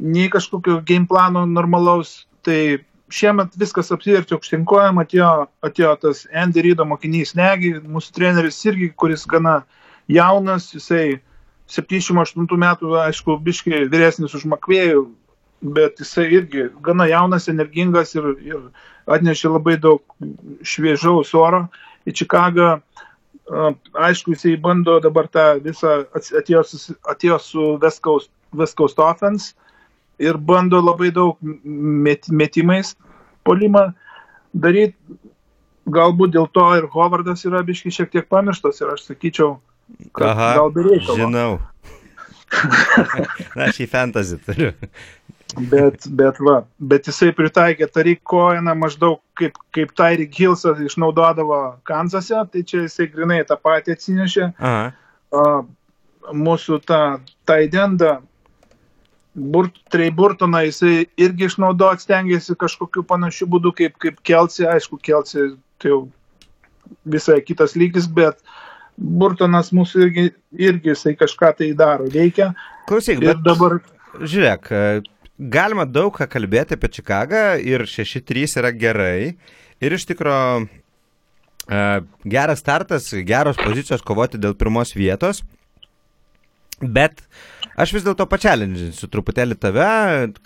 nei 0.00 0.30
kažkokio 0.32 0.78
game 0.88 1.04
plano 1.08 1.44
normalaus. 1.46 2.22
Tai 2.46 2.80
šiemet 3.12 3.56
viskas 3.58 3.92
apsivertė 3.94 4.36
aukštinkojam, 4.36 5.00
atėjo, 5.02 5.30
atėjo 5.64 5.94
tas 6.02 6.24
Andy 6.34 6.64
Rydo 6.64 6.86
mokinys 6.88 7.34
Negi, 7.38 7.74
mūsų 7.80 8.14
treneris 8.16 8.60
irgi, 8.68 8.90
kuris 8.96 9.24
gana 9.28 9.62
jaunas, 10.12 10.70
jisai 10.74 11.20
78 11.72 12.48
metų, 12.60 12.94
aišku, 13.04 13.38
biškai 13.44 13.86
vyresnis 13.92 14.36
už 14.36 14.46
Makvėjų, 14.52 15.06
bet 15.74 16.00
jisai 16.00 16.28
irgi 16.38 16.68
gana 16.84 17.08
jaunas, 17.10 17.48
energingas 17.52 18.14
ir, 18.16 18.30
ir 18.44 18.60
atnešė 19.10 19.52
labai 19.56 19.76
daug 19.80 20.04
šviežaus 20.62 21.34
oro 21.36 21.66
į 22.08 22.14
Čikagą. 22.20 22.78
Aišku, 23.48 24.34
jisai 24.36 24.58
bando 24.60 24.98
dabar 25.00 25.28
tą 25.32 25.54
visą 25.64 26.02
atėjo, 26.12 26.64
atėjo 27.08 27.38
su 27.40 27.70
West 27.80 28.02
Coast, 28.04 28.30
West 28.52 28.76
Coast 28.76 29.00
Offense 29.00 29.54
ir 30.18 30.38
bando 30.38 30.80
labai 30.82 31.10
daug 31.14 31.38
met, 31.42 32.28
metimais 32.28 32.94
polimą 33.46 33.88
daryti. 34.54 34.96
Galbūt 35.88 36.34
dėl 36.34 36.50
to 36.52 36.66
ir 36.76 36.84
Hovardas 36.92 37.46
yra 37.48 37.62
biški 37.64 37.88
šiek 37.94 38.10
tiek 38.12 38.26
pamirštas 38.28 38.82
ir 38.82 38.90
aš 38.92 39.06
sakyčiau, 39.06 39.54
kad 40.12 40.34
Aha, 40.34 40.48
gal 40.58 40.72
bereikalo. 40.74 41.16
žinau. 41.16 41.54
Na, 43.56 43.70
aš 43.70 43.80
į 43.84 43.86
fantasy 43.88 44.36
turiu. 44.44 44.74
Bet, 45.56 46.04
bet, 46.12 46.36
va, 46.44 46.58
bet 46.90 47.08
jisai 47.08 47.30
pritaikė 47.32 47.88
Tarik 47.88 48.20
Koeną 48.28 48.74
maždaug 48.76 49.22
kaip, 49.38 49.56
kaip 49.72 49.94
Tyrik 49.96 50.36
Hillsas 50.36 50.82
išnaudodavo 50.84 51.78
Kanzase, 51.88 52.36
tai 52.52 52.62
čia 52.68 52.82
jisai 52.84 53.08
grinai 53.08 53.40
tą 53.48 53.56
patį 53.56 53.96
atsinešė. 53.96 54.50
Aha. 54.60 54.90
A, 55.32 55.46
mūsų 56.36 56.82
tą 56.84 57.00
Taidendą, 57.48 58.18
Burt, 59.34 59.76
Trey 59.92 60.10
Burtoną 60.10 60.62
jisai 60.66 61.06
irgi 61.20 61.46
išnaudoti 61.46 62.06
stengiasi 62.06 62.56
kažkokiu 62.58 63.04
panašiu 63.06 63.46
būdu 63.50 63.74
kaip, 63.76 63.98
kaip 64.02 64.22
Kelsi, 64.26 64.66
aišku, 64.66 64.98
Kelsi 65.04 65.50
tai 65.78 65.92
jau 65.92 66.00
visai 67.04 67.38
kitas 67.44 67.76
lygis, 67.78 68.08
bet 68.08 68.40
Burtonas 68.98 69.70
mūsų 69.76 70.06
irgi, 70.06 70.24
irgi 70.58 70.94
jisai 70.94 71.14
kažką 71.18 71.52
tai 71.60 71.70
daro, 71.78 72.08
veikia. 72.10 72.50
Klausyk, 72.88 73.20
bet 73.22 73.44
dabar 73.44 73.78
žiūrėk, 74.18 74.72
e, 74.72 74.82
galima 75.38 75.86
daug 75.86 76.10
ką 76.16 76.26
kalbėti 76.30 76.74
apie 76.74 76.90
Čikagą 76.98 77.44
ir 77.62 77.86
6-3 77.86 78.58
yra 78.62 78.74
gerai. 78.74 79.36
Ir 79.78 79.94
iš 79.94 80.08
tikrųjų 80.08 80.66
geras 82.24 82.62
startas, 82.62 83.12
geros 83.12 83.58
pozicijos 83.60 84.02
kovoti 84.02 84.40
dėl 84.40 84.56
pirmos 84.56 84.94
vietos. 84.96 85.42
Bet 86.80 87.22
aš 87.78 87.92
vis 87.96 88.04
dėlto 88.06 88.26
pačialinsiu 88.30 89.08
truputėlį 89.10 89.56
tave, 89.58 89.88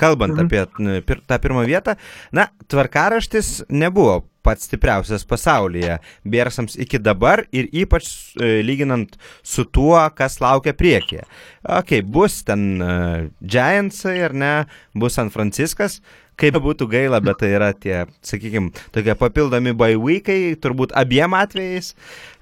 kalbant 0.01 0.37
Mhm. 0.37 0.47
apie 0.47 1.01
pir, 1.07 1.21
tą 1.29 1.39
pirmą 1.39 1.67
vietą. 1.69 1.97
Na, 2.33 2.49
tvarkaraštis 2.69 3.65
nebuvo 3.69 4.25
pats 4.43 4.65
stipriausias 4.67 5.23
pasaulyje 5.25 6.01
Biersams 6.27 6.75
iki 6.75 6.99
dabar 6.99 7.45
ir 7.55 7.69
ypač 7.73 8.35
e, 8.41 8.63
lyginant 8.67 9.15
su 9.43 9.65
tuo, 9.65 10.01
kas 10.17 10.41
laukia 10.41 10.73
priekyje. 10.75 11.23
Ok, 11.63 12.01
bus 12.03 12.41
ten 12.43 12.83
uh, 12.83 13.29
Giantsai 13.41 14.17
ar 14.27 14.33
ne, 14.35 14.67
bus 14.95 15.15
San 15.15 15.31
Franciskas. 15.31 16.01
Kaip 16.37 16.57
būtų 16.65 16.89
gaila, 16.91 17.21
bet 17.23 17.39
tai 17.39 17.53
yra 17.55 17.73
tie, 17.77 18.07
sakykime, 18.25 18.73
tokie 18.91 19.15
papildomi 19.15 19.75
baivykai, 19.79 20.57
turbūt 20.59 20.95
abiem 20.97 21.35
atvejais. 21.39 21.93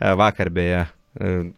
E, 0.00 0.14
Vakar 0.16 0.48
beje, 0.48 0.86
e, 1.20 1.50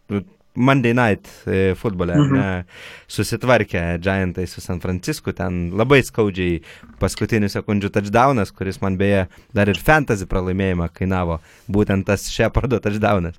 Monday 0.55 0.93
Night 0.93 1.29
e, 1.47 1.75
futbole 1.79 2.13
Mhm. 2.19 2.33
ne, 2.37 2.65
susitvarkė 3.09 3.99
Giantai 4.05 4.47
su 4.47 4.61
San 4.61 4.81
Francisku, 4.81 5.33
ten 5.33 5.71
labai 5.77 6.03
skaudžiai 6.05 6.61
paskutinių 7.01 7.49
sekundžių 7.53 7.91
touchdownas, 7.95 8.53
kuris 8.53 8.81
man 8.83 8.97
beje 9.01 9.27
dar 9.55 9.69
ir 9.69 9.79
fantasy 9.81 10.27
pralaimėjimą 10.29 10.91
kainavo, 10.93 11.41
būtent 11.71 12.05
tas 12.07 12.29
Shepardo 12.31 12.81
touchdownas 12.85 13.35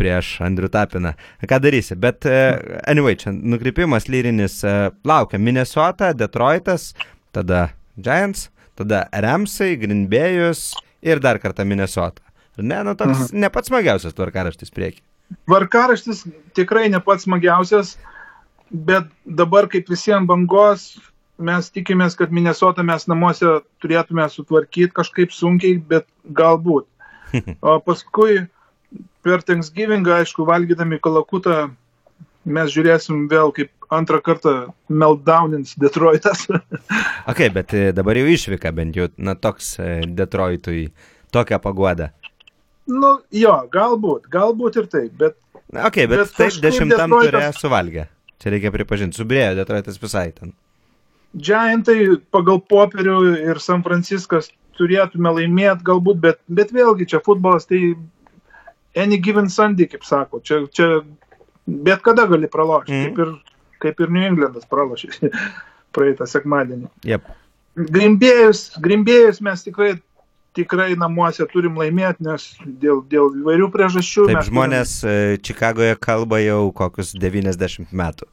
prieš 0.00 0.38
Andrių 0.40 0.70
Tapiną. 0.72 1.12
Ką 1.44 1.58
darysi? 1.60 1.94
Bet, 2.00 2.24
uh, 2.24 2.56
anyway, 2.88 3.14
čia 3.20 3.34
nukrypimas 3.36 4.08
lyrinis 4.08 4.62
uh, 4.64 4.88
laukia 5.04 5.38
Minnesota, 5.38 6.14
Detroitas, 6.16 6.94
tada 7.36 7.68
Giants, 8.00 8.48
tada 8.80 9.02
Ramsai, 9.12 9.76
Green 9.76 10.06
Bay'us 10.08 10.70
ir 11.04 11.20
dar 11.20 11.36
kartą 11.38 11.66
Minnesota. 11.68 12.22
Ne, 12.56 12.80
nu 12.84 12.94
toks 12.96 13.30
ne 13.32 13.48
pats 13.52 13.68
smagiausias 13.68 14.16
tvarkaraštis 14.16 14.72
prieki. 14.72 15.02
Varkaraštis 15.50 16.24
tikrai 16.58 16.88
ne 16.90 17.00
pats 17.02 17.26
smagiausias, 17.26 17.96
bet 18.70 19.08
dabar 19.24 19.68
kaip 19.70 19.90
visiems 19.90 20.28
bangos, 20.30 20.90
mes 21.40 21.70
tikimės, 21.72 22.16
kad 22.18 22.32
Minnesota 22.34 22.84
mes 22.86 23.06
namuose 23.10 23.60
turėtume 23.82 24.26
sutvarkyti 24.30 24.92
kažkaip 24.96 25.34
sunkiai, 25.34 25.80
bet 25.80 26.08
galbūt. 26.36 26.86
O 27.62 27.76
paskui 27.78 28.40
per 29.22 29.44
Thanksgiving, 29.46 30.06
aišku, 30.10 30.42
valgydami 30.48 30.98
kalakutą, 31.02 31.68
mes 32.44 32.72
žiūrėsim 32.74 33.28
vėl 33.30 33.52
kaip 33.54 33.70
antrą 33.94 34.20
kartą 34.24 34.54
meltdownins 34.88 35.76
Detroitas. 35.80 36.46
Ok, 37.30 37.44
bet 37.54 37.74
e, 37.76 37.90
dabar 37.94 38.18
jau 38.18 38.26
išvyka 38.26 38.72
bent 38.74 38.96
jau, 38.98 39.06
na 39.20 39.36
toks 39.38 39.76
e, 39.78 39.90
Detroitui, 40.18 40.88
tokia 41.34 41.60
pagoda. 41.62 42.10
Nu, 42.90 43.16
jo, 43.34 43.54
galbūt, 43.72 44.26
galbūt 44.32 44.82
ir 44.82 44.90
taip, 44.92 45.14
bet 45.20 45.38
Na, 45.70 45.86
ok, 45.86 46.06
bet, 46.10 46.18
Bet 46.18 46.32
taip 46.34 46.56
dešimtam 46.64 47.12
Detroitas- 47.12 47.30
turė 47.30 47.50
suvalgė. 47.54 48.06
Čia 48.42 48.52
reikia 48.54 48.72
pripažinti, 48.74 49.18
subrėjo 49.18 49.54
Detroitas 49.58 50.00
visai 50.02 50.32
ten. 50.34 50.52
Giantai 51.36 52.18
pagal 52.34 52.58
popierių 52.66 53.18
ir 53.38 53.60
San 53.62 53.84
Franciskas 53.86 54.50
turėtume 54.78 55.30
laimėti 55.36 55.86
galbūt, 55.86 56.18
bet, 56.24 56.40
bet 56.48 56.72
vėlgi 56.74 57.06
čia 57.12 57.20
futbolas 57.22 57.68
tai 57.70 57.94
any 58.96 59.18
given 59.18 59.48
Sunday, 59.48 59.86
kaip 59.86 60.02
sako, 60.02 60.40
čia, 60.40 60.64
čia 60.74 61.04
bet 61.66 62.02
kada 62.02 62.26
gali 62.26 62.50
pralošti, 62.50 62.90
mm. 62.90 63.04
kaip, 63.04 63.18
ir, 63.18 63.60
kaip 63.84 64.00
ir 64.00 64.10
New 64.10 64.26
Englandas 64.26 64.66
pralošė 64.66 65.30
praeitą 65.94 66.26
sekmadienį. 66.26 66.90
Jep. 67.06 67.30
Grimbėjus, 67.78 68.72
grimbėjus 68.82 69.38
mes 69.46 69.62
tikrai, 69.62 69.92
tikrai 70.56 70.94
namuose 70.98 71.46
turim 71.50 71.78
laimėti, 71.80 72.24
nes 72.26 72.46
dėl, 72.64 73.02
dėl 73.10 73.32
įvairių 73.42 73.70
priežasčių. 73.74 74.26
Taip, 74.30 74.44
žmonės 74.48 74.94
e, 75.04 75.16
Čikagoje 75.46 75.96
kalba 76.02 76.40
jau 76.42 76.62
kokius 76.76 77.14
90 77.16 77.94
metų. 77.96 78.28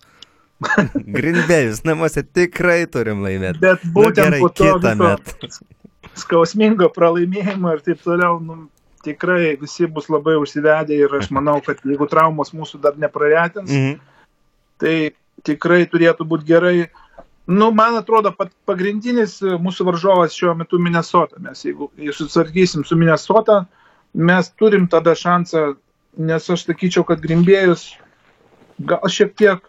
Grindbėjus 1.17 1.84
namuose 1.86 2.23
tikrai 2.25 2.86
turim 2.89 3.21
laimėti. 3.25 3.62
Turim, 3.62 3.67
bet 3.67 3.86
būtent 3.93 4.23
gerai, 4.23 4.41
po 4.41 4.49
to 4.49 4.71
kitą 4.71 4.95
metą. 4.97 5.53
skausmingo 6.17 6.89
pralaimėjimo 6.95 7.75
ir 7.75 7.84
taip 7.86 8.01
toliau, 8.01 8.39
nu, 8.41 8.65
tikrai 9.06 9.56
visi 9.62 9.88
bus 9.88 10.10
labai 10.12 10.36
užsivedę 10.41 10.97
ir 10.97 11.13
aš 11.19 11.30
manau, 11.36 11.60
kad 11.63 11.84
jeigu 11.86 12.10
traumos 12.10 12.53
mūsų 12.56 12.82
dar 12.84 12.97
nepraretins, 12.99 13.69
mm. 13.69 13.91
Mhm. 13.91 13.99
tai 14.82 14.95
tikrai 15.47 15.86
turėtų 15.89 16.25
būti 16.27 16.49
gerai. 16.49 16.77
Nu, 17.48 17.72
man 17.72 17.96
atrodo, 17.96 18.34
pagrindinis 18.68 19.38
e, 19.42 19.56
mūsų 19.64 19.86
varžovas 19.88 20.36
šiuo 20.36 20.52
metu 20.60 20.80
Minnesota. 20.84 21.40
Mes 21.40 21.64
jeigu 21.64 21.88
jei 21.96 22.12
susitvarkysim 22.12 22.84
su 22.84 22.98
Minnesota, 23.00 23.62
mes 24.14 24.50
turim 24.60 24.88
tada 24.92 25.14
šansą, 25.16 25.78
nes 26.18 26.50
aš 26.52 26.66
sakyčiau, 26.68 27.06
kad 27.08 27.22
Grimbėjus 27.24 27.94
gal 28.90 29.08
šiek 29.08 29.32
tiek, 29.40 29.64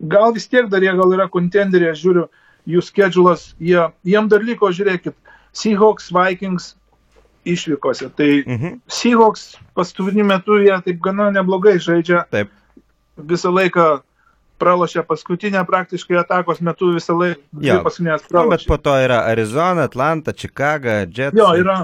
gal 0.00 0.34
vis 0.36 0.48
tiek 0.52 0.68
dar 0.68 0.84
jie 0.84 0.92
gal 0.98 1.14
yra 1.16 1.28
kontenderiai, 1.32 1.94
aš 1.94 2.02
žiūriu, 2.04 2.26
jų 2.68 2.84
schedulas, 2.84 3.54
jie, 3.58 3.80
jiem 4.04 4.28
dar 4.28 4.44
liko, 4.44 4.68
žiūrėkit, 4.68 5.16
Seahawks, 5.56 6.10
Vikings 6.12 6.74
išvykose. 7.48 8.10
Tai 8.16 8.28
Mhm. 8.44 8.80
Seahawks 8.86 9.56
paskutiniu 9.74 10.26
metu 10.28 10.60
jie 10.60 10.76
taip 10.84 11.00
gana 11.00 11.30
neblogai 11.32 11.78
žaidžia. 11.80 12.26
Taip. 12.30 12.52
Visą 13.16 13.50
laiką 13.50 14.02
pralošė 14.58 15.02
paskutinę 15.06 15.62
praktiškai 15.68 16.18
atakos 16.22 16.60
metu 16.60 16.92
visą 16.96 17.14
laiką. 17.18 17.40
Jo. 17.62 17.78
Paskutinės 17.86 18.22
Nu, 18.22 18.26
bet 18.26 18.32
pralošė. 18.34 18.66
po 18.72 18.78
to 18.82 18.96
yra 19.04 19.20
Arizona, 19.30 19.84
Atlanta, 19.88 20.32
Chicago, 20.34 21.00
Jets. 21.06 21.36
Jo, 21.38 21.52
yra 21.60 21.78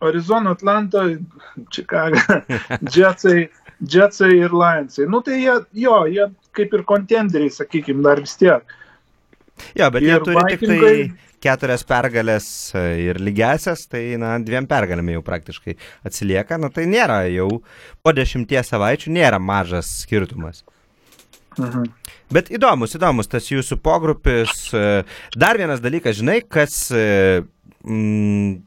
Arizona, 0.00 0.50
Atlanta, 0.56 1.04
Chicago, 1.70 2.16
Jetsai, 2.94 3.48
Jetsai 3.84 4.30
ir 4.38 4.52
Lionsai. 4.56 5.06
Nu 5.12 5.20
tai 5.24 5.40
jie, 5.42 5.56
jo, 5.84 5.98
jie 6.08 6.30
kaip 6.56 6.72
ir 6.78 6.82
kontenderiai, 6.88 7.52
sakykime, 7.52 8.02
dar 8.04 8.20
vis 8.24 8.36
tiek. 8.40 8.64
Jo, 9.76 9.90
bet 9.92 10.02
jie 10.06 10.14
Ir 10.16 10.24
turi 10.24 10.44
tik 10.54 10.62
tai 10.64 10.78
Vikingai- 10.78 11.10
keturias 11.40 11.84
pergalės 11.88 12.46
e, 12.76 12.80
ir 13.10 13.16
lygiasias, 13.20 13.86
tai 13.88 14.02
na, 14.20 14.34
dviem 14.44 14.66
pergalėm 14.68 15.08
jau 15.14 15.22
praktiškai 15.24 15.74
atsilieka. 16.08 16.58
Na 16.60 16.68
tai 16.72 16.84
nėra 16.88 17.22
jau 17.32 17.46
po 18.04 18.12
dešimties 18.16 18.72
savaičių 18.72 19.12
nėra 19.16 19.38
mažas 19.40 19.88
skirtumas. 20.02 20.64
Mhm. 21.58 21.86
Bet 22.30 22.50
įdomus, 22.54 22.94
įdomus 22.94 23.30
tas 23.30 23.48
jūsų 23.50 23.80
pogrupis. 23.82 24.70
e, 24.74 25.02
Dar 25.36 25.58
vienas 25.58 25.82
dalykas, 25.82 26.20
žinai, 26.20 26.40
kas, 26.46 26.90
e, 26.94 27.42
mm, 27.84 28.62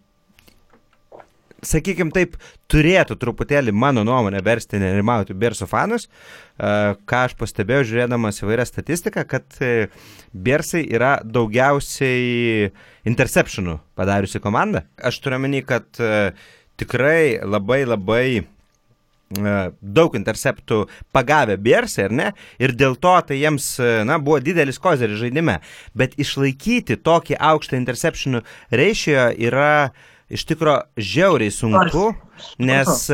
sakykime 1.64 2.12
taip, 2.12 2.36
turėtų 2.68 3.16
truputėlį 3.16 3.72
mano 3.72 4.04
nuomonę 4.04 4.42
versti 4.44 4.82
nerimauti 4.82 5.34
Bersų 5.34 5.68
fanus, 5.68 6.10
e, 6.60 6.96
ką 7.08 7.24
aš 7.30 7.38
pastebėjau 7.40 7.88
žiūrėdamas 7.88 8.44
įvairią 8.44 8.66
statistiką, 8.68 9.24
kad 9.28 9.48
Bersai 10.34 10.84
yra 10.92 11.22
daugiausiai 11.24 12.72
interceptionų 13.06 13.80
padariusi 13.96 14.44
komanda. 14.44 14.84
Aš 15.00 15.22
turiu 15.24 15.40
menį, 15.40 15.64
kad 15.66 15.88
tikrai 16.76 17.40
labai 17.46 17.86
labai 17.86 18.44
daug 19.82 20.16
interceptų 20.20 20.84
pagavę 21.16 21.58
Biersai, 21.58 22.08
ar 22.08 22.16
ne? 22.16 22.30
Ir 22.62 22.76
dėl 22.78 22.98
to 23.02 23.16
tai 23.28 23.42
jiems, 23.42 23.76
na, 24.08 24.20
buvo 24.22 24.40
didelis 24.44 24.82
kozeris 24.82 25.22
žaidime. 25.22 25.60
Bet 25.98 26.18
išlaikyti 26.22 27.00
tokį 27.02 27.40
aukštą 27.52 27.80
interceptionų 27.80 28.44
ratio 28.72 29.30
yra 29.34 29.94
iš 30.34 30.46
tikrųjų 30.50 31.04
žiauriai 31.04 31.54
sunku, 31.54 32.12
nes 32.64 33.06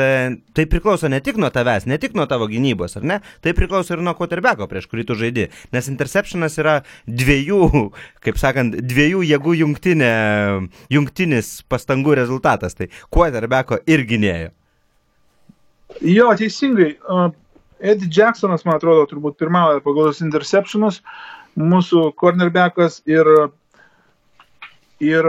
tai 0.55 0.65
priklauso 0.69 1.09
ne 1.11 1.19
tik 1.23 1.39
nuo 1.41 1.49
tavęs, 1.53 1.87
ne 1.89 1.97
tik 2.01 2.15
nuo 2.17 2.25
tavo 2.29 2.47
gynybos, 2.51 2.95
ar 2.99 3.07
ne? 3.07 3.19
Tai 3.43 3.53
priklauso 3.57 3.95
ir 3.95 4.03
nuo 4.05 4.15
quarterbacko, 4.17 4.69
prieš 4.71 4.87
kurį 4.91 5.07
tu 5.09 5.17
žaidi. 5.19 5.49
Nes 5.75 5.89
interceptionas 5.91 6.57
yra 6.61 6.79
dviejų, 7.07 7.89
kaip 8.25 8.39
sakant, 8.41 8.77
dviejų 8.79 9.25
jėgų 9.33 9.57
jungtinė, 9.63 10.13
jungtinis 10.93 11.59
pastangų 11.69 12.17
rezultatas. 12.21 12.77
Tai 12.79 12.89
quarterbacko 13.11 13.81
ir 13.89 14.05
gynėjo. 14.09 14.53
Jo, 16.05 16.29
teisingai. 16.37 16.93
Uh, 17.03 17.29
Eddie 17.79 18.09
Jacksonas, 18.11 18.65
man 18.67 18.77
atrodo, 18.77 19.05
turbūt 19.07 19.39
pirmauja 19.39 19.79
pagal 19.83 20.09
tos 20.09 20.21
interceptionus, 20.23 20.99
mūsų 21.59 22.09
cornerbackas 22.19 22.99
ir, 23.09 23.27
ir 25.03 25.27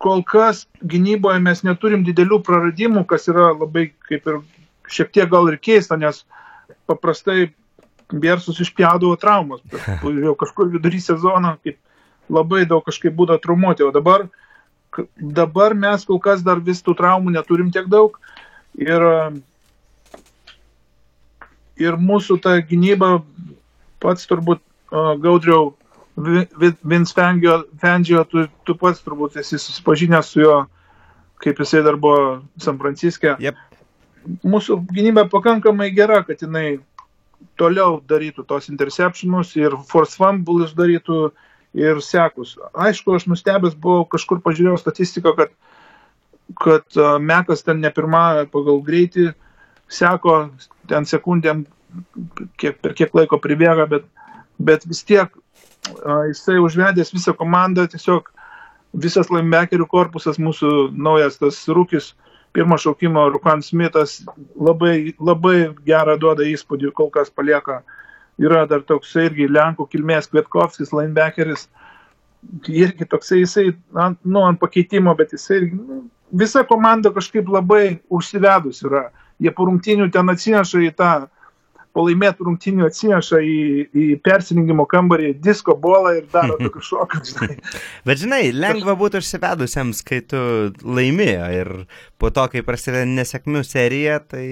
kol 0.00 0.22
kas 0.24 0.64
gynyboje 0.80 1.42
mes 1.44 1.64
neturim 1.66 2.04
didelių 2.06 2.40
praradimų, 2.46 3.04
kas 3.10 3.28
yra 3.28 3.50
labai 3.52 3.90
kaip 4.08 4.28
ir 4.30 4.40
šiek 4.90 5.10
tiek 5.14 5.30
gal 5.30 5.50
ir 5.50 5.58
keista, 5.60 5.98
nes 6.00 6.24
paprastai 6.90 7.50
Biersus 8.10 8.58
išpjaudavo 8.62 9.14
traumas. 9.22 9.60
Jau 10.26 10.34
kažkur 10.38 10.70
vidury 10.72 10.98
sezono 11.02 11.56
kaip 11.62 11.78
labai 12.30 12.64
daug 12.66 12.82
kažkaip 12.86 13.14
būdavo 13.14 13.42
traumuoti, 13.42 13.84
o 13.86 13.92
dabar, 13.94 14.26
dabar 15.18 15.74
mes 15.78 16.06
kol 16.06 16.18
kas 16.22 16.42
dar 16.46 16.62
vis 16.62 16.82
tų 16.82 16.96
traumų 16.98 17.34
neturim 17.36 17.70
tiek 17.74 17.90
daug. 17.90 18.18
Ir, 18.78 19.02
ir 21.80 21.98
mūsų 21.98 22.38
ta 22.44 22.58
gynyba 22.62 23.18
pats 24.00 24.28
turbūt 24.30 24.62
gaudriau 24.90 25.74
Vince 26.16 27.14
Fangio, 27.14 27.64
Fangio 27.80 28.24
tu, 28.28 28.44
tu 28.66 28.76
pats 28.76 29.00
turbūt 29.04 29.38
esi 29.40 29.58
susipažinęs 29.58 30.32
su 30.32 30.42
juo, 30.42 30.60
kaip 31.40 31.60
jisai 31.62 31.82
dar 31.86 31.96
buvo 31.96 32.40
San 32.60 32.78
Franciske. 32.80 33.36
Yep. 33.40 33.60
Mūsų 34.44 34.82
gynyba 34.92 35.24
pakankamai 35.32 35.88
gera, 35.96 36.20
kad 36.26 36.42
jinai 36.44 36.80
toliau 37.60 38.00
darytų 38.04 38.44
tos 38.48 38.68
interceptionus 38.68 39.54
ir 39.56 39.76
force 39.88 40.18
fumbles 40.20 40.74
darytų 40.76 41.30
ir 41.80 42.02
sekus. 42.04 42.56
Aišku, 42.74 43.14
aš 43.16 43.28
nustebęs 43.30 43.76
buvau, 43.78 44.04
kažkur 44.10 44.42
pažiūrėjau 44.44 44.80
statistiką, 44.82 45.32
kad, 45.38 45.54
kad 46.58 46.86
uh, 46.98 47.18
Mekas 47.22 47.62
ten 47.66 47.82
ne 47.84 47.90
pirmą 47.94 48.46
pagal 48.50 48.80
greitį 48.86 49.30
seko, 49.90 50.38
ten 50.90 51.06
sekundėm, 51.06 51.64
kiek, 52.58 52.78
per 52.82 52.94
kiek 52.98 53.14
laiko 53.14 53.38
pribėga, 53.42 53.86
bet, 53.90 54.06
bet 54.58 54.86
vis 54.88 55.02
tiek 55.06 55.30
jisai 56.28 56.58
užvedęs 56.60 57.12
visą 57.14 57.34
komandą, 57.36 57.86
tiesiog 57.90 58.30
visas 59.04 59.30
linebackerių 59.30 59.86
korpusas, 59.90 60.38
mūsų 60.38 60.90
naujas 60.94 61.38
tas 61.40 61.62
rūkis, 61.68 62.12
pirmo 62.52 62.78
šaukimo 62.78 63.28
Rukan 63.30 63.62
Smithas 63.62 64.20
labai, 64.58 65.14
labai 65.20 65.70
gerą 65.86 66.16
duoda 66.18 66.46
įspūdį, 66.46 66.92
kol 66.94 67.10
kas 67.14 67.30
palieka. 67.30 67.82
Yra 68.40 68.64
dar 68.66 68.82
toks 68.88 69.12
irgi 69.20 69.50
Lenkų 69.52 69.86
kilmės 69.92 70.30
Kvietkovskis, 70.30 70.94
linebackeris, 70.96 71.68
irgi 72.72 73.06
toksai 73.06 73.42
jisai, 73.42 73.66
ant, 73.94 74.18
nu, 74.24 74.42
ant 74.48 74.58
pakeitimo, 74.60 75.12
bet 75.18 75.34
jisai, 75.36 75.60
nu, 75.74 76.00
visa 76.32 76.64
komanda 76.68 77.12
kažkaip 77.14 77.48
labai 77.50 77.98
užsivedus 78.12 78.84
yra. 78.86 79.08
Jie 79.40 79.52
po 79.56 79.66
rungtinių 79.68 80.10
ten 80.12 80.28
atsineša 80.32 80.82
į 80.84 80.90
tą 80.98 81.12
po 81.96 82.04
laimėtų 82.06 82.46
rungtinių 82.46 82.86
atsineša 82.86 83.40
į, 83.42 83.56
į 83.90 84.04
persirinkimo 84.22 84.84
kambarį 84.90 85.32
disko 85.42 85.74
bolą 85.80 86.14
ir 86.20 86.28
daro 86.32 86.58
tokius 86.62 86.90
šokus. 86.92 87.34
Bet 88.06 88.22
žinai, 88.22 88.42
lengva 88.54 88.94
būtų 88.98 89.22
užsivedusiems, 89.24 90.04
kai 90.06 90.20
tu 90.30 90.40
laimėjo 90.86 91.50
ir 91.56 91.72
po 92.20 92.30
to, 92.34 92.46
kai 92.52 92.62
prasideda 92.66 93.06
nesėkmių 93.10 93.64
serija, 93.66 94.20
tai 94.22 94.46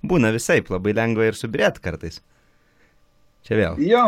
būna 0.00 0.32
visai 0.36 0.60
labai 0.64 0.96
lengva 0.96 1.28
ir 1.28 1.38
subirėti 1.38 1.84
kartais. 1.84 2.22
Čia 3.44 3.56
vėl. 3.56 3.80
Jo, 3.84 4.04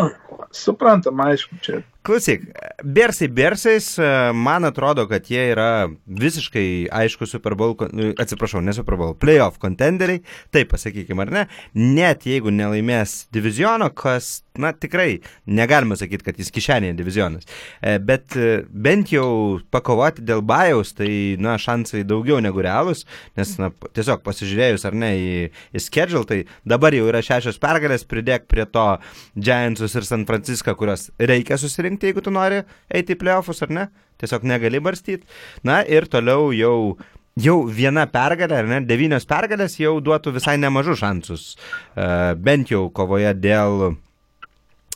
suprantam, 0.52 1.20
aišku, 1.24 1.56
čia 1.64 1.80
Klausyk, 2.02 2.42
Bersai 2.82 3.28
Bersais, 3.28 3.96
man 4.34 4.64
atrodo, 4.66 5.04
kad 5.06 5.28
jie 5.30 5.44
yra 5.52 5.86
visiškai 6.06 6.88
aišku 6.90 7.28
Super 7.30 7.54
Bowl, 7.54 7.76
atsiprašau, 8.18 8.58
ne 8.58 8.74
Super 8.74 8.96
Bowl, 8.98 9.14
playoff 9.14 9.60
kontenderiai, 9.62 10.24
taip 10.50 10.72
pasakykime, 10.72 11.22
ar 11.22 11.30
ne, 11.30 11.42
net 11.78 12.26
jeigu 12.26 12.50
nelaimės 12.50 13.28
diviziono, 13.30 13.86
kas, 13.94 14.40
na 14.58 14.72
tikrai, 14.74 15.20
negalima 15.46 15.94
sakyti, 15.94 16.26
kad 16.26 16.40
jis 16.42 16.50
kišenėje 16.50 16.96
divizionas, 16.98 17.46
e, 17.78 17.94
bet 18.02 18.34
e, 18.34 18.64
bent 18.66 19.14
jau 19.14 19.60
pakovoti 19.70 20.26
dėl 20.26 20.42
bajaus, 20.42 20.90
tai, 20.98 21.38
na, 21.38 21.54
šansai 21.54 22.02
daugiau 22.02 22.40
negu 22.42 22.66
realūs, 22.66 23.04
nes, 23.38 23.54
na, 23.62 23.70
tiesiog 23.94 24.26
pasižiūrėjus, 24.26 24.88
ar 24.90 24.98
ne, 24.98 25.12
į, 25.14 25.38
į 25.70 25.84
schedule, 25.86 26.26
tai 26.26 26.40
dabar 26.66 26.98
jau 26.98 27.06
yra 27.14 27.22
šešios 27.22 27.62
pergalės, 27.62 28.08
pridėk 28.10 28.50
prie 28.50 28.66
to 28.66 28.90
Giantsus 29.38 29.94
ir 29.94 30.10
San 30.10 30.26
Francisco, 30.26 30.74
kurios 30.74 31.12
reikia 31.22 31.62
susirinkti 31.62 31.91
pasirinkti, 31.92 32.10
jeigu 32.10 32.22
tu 32.22 32.30
nori 32.30 32.62
eiti 32.90 33.14
į 33.14 33.20
playoffus 33.20 33.62
ar 33.62 33.70
ne. 33.70 33.88
Tiesiog 34.18 34.44
negali 34.44 34.80
barstyti. 34.80 35.26
Na 35.64 35.82
ir 35.84 36.06
toliau 36.06 36.52
jau 36.52 36.96
jau 37.36 37.64
viena 37.64 38.06
pergalė, 38.06 38.58
ar 38.60 38.66
ne, 38.68 38.80
devynios 38.84 39.24
pergalės 39.24 39.78
jau 39.80 40.00
duotų 40.00 40.34
visai 40.36 40.58
nemažus 40.58 41.00
šansus, 41.00 41.56
uh, 41.96 42.34
bent 42.36 42.68
jau 42.70 42.90
kovoje 42.92 43.32
dėl, 43.40 43.96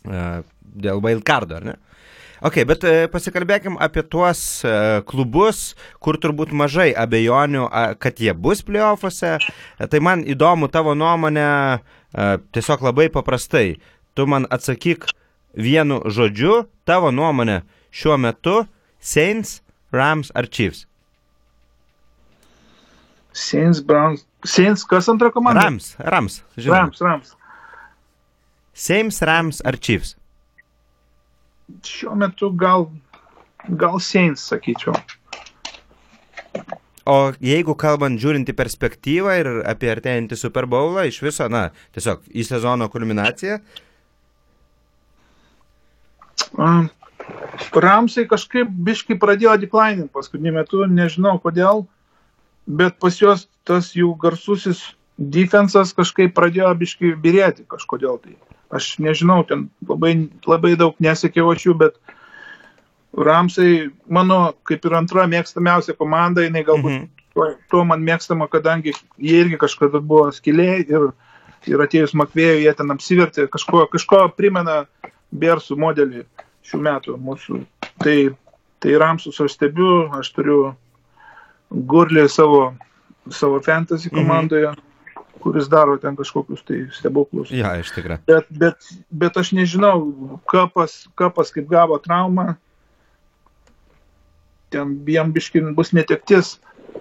uh, 0.05 0.43
dėl 0.61 1.01
wildcardo, 1.01 1.57
ar 1.57 1.65
ne? 1.65 1.77
Ok, 2.45 2.61
bet 2.69 2.85
uh, 2.85 3.07
pasikalbėkim 3.09 3.79
apie 3.81 4.05
tuos 4.05 4.63
klubus, 5.09 5.75
kur 5.99 6.21
turbūt 6.21 6.53
mažai 6.53 6.93
abejonių, 6.93 7.71
kad 7.99 8.21
jie 8.21 8.35
bus 8.37 8.61
playoffuose. 8.63 9.39
Tai 9.89 10.01
man 10.05 10.23
įdomu 10.29 10.69
tavo 10.69 10.93
nuomonė, 10.93 11.81
tiesiog 12.53 12.85
labai 12.85 13.09
paprastai. 13.09 13.79
Tu 14.13 14.29
man 14.29 14.45
atsakyk, 14.53 15.09
vienu 15.57 16.03
žodžiu, 16.05 16.67
tavo 16.87 17.11
nuomonė 17.11 17.63
šiuo 17.91 18.19
metu 18.21 18.63
Saints, 19.01 19.61
Rams 19.93 20.31
ar 20.37 20.49
Chiefs? 20.53 20.85
Saints, 23.37 23.81
Browns. 23.85 24.25
Saints, 24.45 24.85
kas 24.89 25.09
antra 25.13 25.31
komanda? 25.33 25.65
Rams, 25.67 25.95
Rams. 25.99 26.41
Žinoma. 26.57 26.79
Rams, 26.87 27.01
Rams. 27.01 27.35
Saints, 28.73 29.21
Rams 29.23 29.61
ar 29.65 29.77
Chiefs? 29.77 30.15
Šiuo 31.85 32.15
metu 32.17 32.53
gal, 32.57 32.89
gal 33.69 34.01
Saints, 34.01 34.45
sakyčiau. 34.49 34.95
O 37.07 37.17
jeigu 37.45 37.77
kalbant 37.79 38.19
žiūrint 38.19 38.49
į 38.51 38.55
perspektyvą 38.59 39.35
ir 39.39 39.49
apie 39.71 39.93
artėjantį 39.93 40.39
Super 40.41 40.67
Bowlą, 40.71 41.05
iš 41.07 41.21
viso, 41.23 41.47
na, 41.53 41.69
tiesiog 41.95 42.25
į 42.35 42.43
sezono 42.49 42.89
kulminaciją, 42.91 43.61
Ramsai 47.77 48.27
kažkaip 48.29 48.69
biškai 48.69 49.19
pradėjo 49.19 49.57
declining 49.61 50.11
paskutiniu 50.13 50.55
metu, 50.55 50.85
nežinau 50.87 51.39
kodėl, 51.43 51.87
bet 52.67 52.99
pas 53.03 53.17
juos 53.21 53.47
tas 53.67 53.93
jų 53.97 54.13
garsusis 54.23 54.83
defensas 55.17 55.95
kažkaip 55.97 56.35
pradėjo 56.37 56.73
biškai 56.79 57.15
birėti 57.21 57.65
kažkodėl 57.69 58.21
tai. 58.23 58.37
Aš 58.71 58.97
nežinau, 58.99 59.43
ten 59.47 59.69
labai, 59.89 60.29
labai 60.47 60.75
daug 60.77 60.97
nesiekiau 61.01 61.53
aš 61.53 61.69
jų, 61.69 61.77
bet 61.85 61.99
Ramsai, 63.17 63.91
mano 64.13 64.55
kaip 64.69 64.85
ir 64.85 64.97
antra 64.99 65.25
mėgstamiausia 65.31 65.97
komanda, 65.97 66.45
jinai 66.45 66.65
galbūt 66.67 66.91
mm 66.91 66.99
-hmm. 66.99 67.25
tuo, 67.35 67.47
tuo 67.71 67.85
man 67.85 68.03
mėgstama, 68.03 68.49
kadangi 68.49 68.93
jie 69.19 69.41
irgi 69.41 69.57
kažkada 69.57 70.01
buvo 70.01 70.33
skiliai 70.33 70.85
ir, 70.85 71.13
ir 71.67 71.81
atėjus 71.81 72.15
Makvėjui 72.15 72.67
jie 72.67 72.75
ten 72.75 72.91
apsivertė, 72.91 73.49
kažko, 73.49 73.87
kažko 73.87 74.29
primena 74.37 74.85
Bersų 75.35 75.77
modelį 75.81 76.25
šių 76.67 76.81
metų 76.87 77.17
mūsų. 77.23 77.61
Tai, 78.03 78.17
tai 78.83 78.99
Ramsus 79.01 79.39
aš 79.43 79.57
stebiu, 79.57 80.07
aš 80.17 80.33
turiu 80.37 80.59
Gurlį 81.71 82.27
savo, 82.31 82.75
savo 83.31 83.61
fantasy 83.65 84.11
mhm. 84.11 84.19
komandoje, 84.19 84.73
mhm. 84.73 85.33
kuris 85.43 85.71
daro 85.71 85.97
ten 86.03 86.19
kažkokius 86.19 86.63
tai 86.67 86.85
stebuklus. 86.95 87.51
Ja, 87.55 87.77
iš 87.81 87.93
tikrųjų. 87.97 88.21
Bet, 88.29 88.53
bet, 88.63 88.93
bet 89.11 89.41
aš 89.41 89.55
nežinau, 89.57 89.99
kapas, 90.51 91.05
kapas 91.19 91.53
kaip 91.55 91.69
gavo 91.71 91.99
traumą, 92.03 92.55
ten 94.75 94.97
jam 95.11 95.35
biškin 95.35 95.75
bus 95.77 95.95
netektis. 95.97 96.57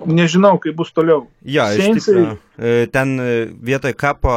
Nežinau, 0.06 0.58
kaip 0.60 0.76
bus 0.76 0.90
toliau. 0.92 1.30
Ja, 1.48 1.70
Seinsai... 1.72 1.96
iš 1.96 2.08
tikrųjų. 2.10 2.34
E, 2.60 2.88
ten 2.92 3.14
e, 3.22 3.30
vietoj 3.64 3.94
kapo 3.96 4.34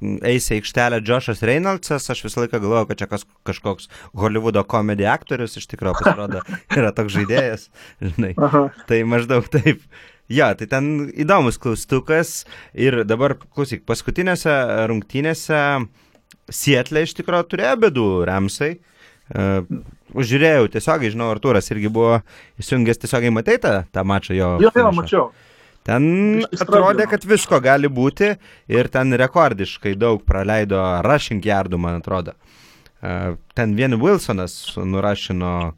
eis 0.00 0.48
į 0.50 0.58
aikštelę 0.58 1.00
Joshas 1.06 1.42
Reynoldsas, 1.46 2.08
aš 2.12 2.22
visą 2.26 2.44
laiką 2.44 2.60
galvojau, 2.62 2.88
kad 2.90 3.00
čia 3.02 3.08
kas, 3.10 3.26
kažkoks 3.48 3.90
Hollywoodo 4.18 4.64
komedijų 4.68 5.10
aktorius 5.12 5.58
iš 5.60 5.68
tikrųjų 5.72 5.98
pasirodo, 6.00 6.42
yra 6.78 6.92
toks 6.96 7.16
žaidėjas, 7.16 7.68
žinai. 8.02 8.34
Aha. 8.48 8.68
Tai 8.90 9.00
maždaug 9.10 9.48
taip. 9.52 9.84
Ja, 10.28 10.50
tai 10.52 10.68
ten 10.68 11.08
įdomus 11.16 11.56
klaustukas 11.60 12.42
ir 12.76 13.00
dabar, 13.08 13.38
klausyk, 13.56 13.86
paskutinėse 13.88 14.52
rungtynėse 14.90 15.62
Sietlė 16.48 17.02
iš 17.04 17.12
tikrųjų 17.16 17.44
turėjo 17.48 17.72
bėdų 17.84 18.04
Ramsai. 18.28 18.70
Uh, 19.28 19.64
žiūrėjau 20.16 20.70
tiesiogiai, 20.72 21.12
žinau, 21.12 21.28
Arturas 21.34 21.68
irgi 21.72 21.90
buvo 21.92 22.22
įsijungęs 22.60 23.02
tiesiogiai, 23.02 23.32
matai 23.34 23.58
tą, 23.60 23.74
tą 23.92 24.04
mačą 24.08 24.36
jo. 24.36 24.54
Jo, 24.64 24.72
jo, 24.72 24.92
mačiau. 24.96 25.26
Ten 25.88 26.44
atrodė, 26.52 27.08
kad 27.08 27.24
visko 27.24 27.60
gali 27.64 27.88
būti 27.88 28.34
ir 28.68 28.90
ten 28.92 29.16
rekordiškai 29.16 29.94
daug 29.96 30.20
praleido 30.28 30.82
rushing 31.06 31.44
yardų, 31.44 31.80
man 31.80 32.02
atrodo. 32.02 32.36
Uh, 32.98 33.38
ten 33.56 33.72
vien 33.78 33.96
Wilsonas 33.96 34.76
nurašino 34.76 35.72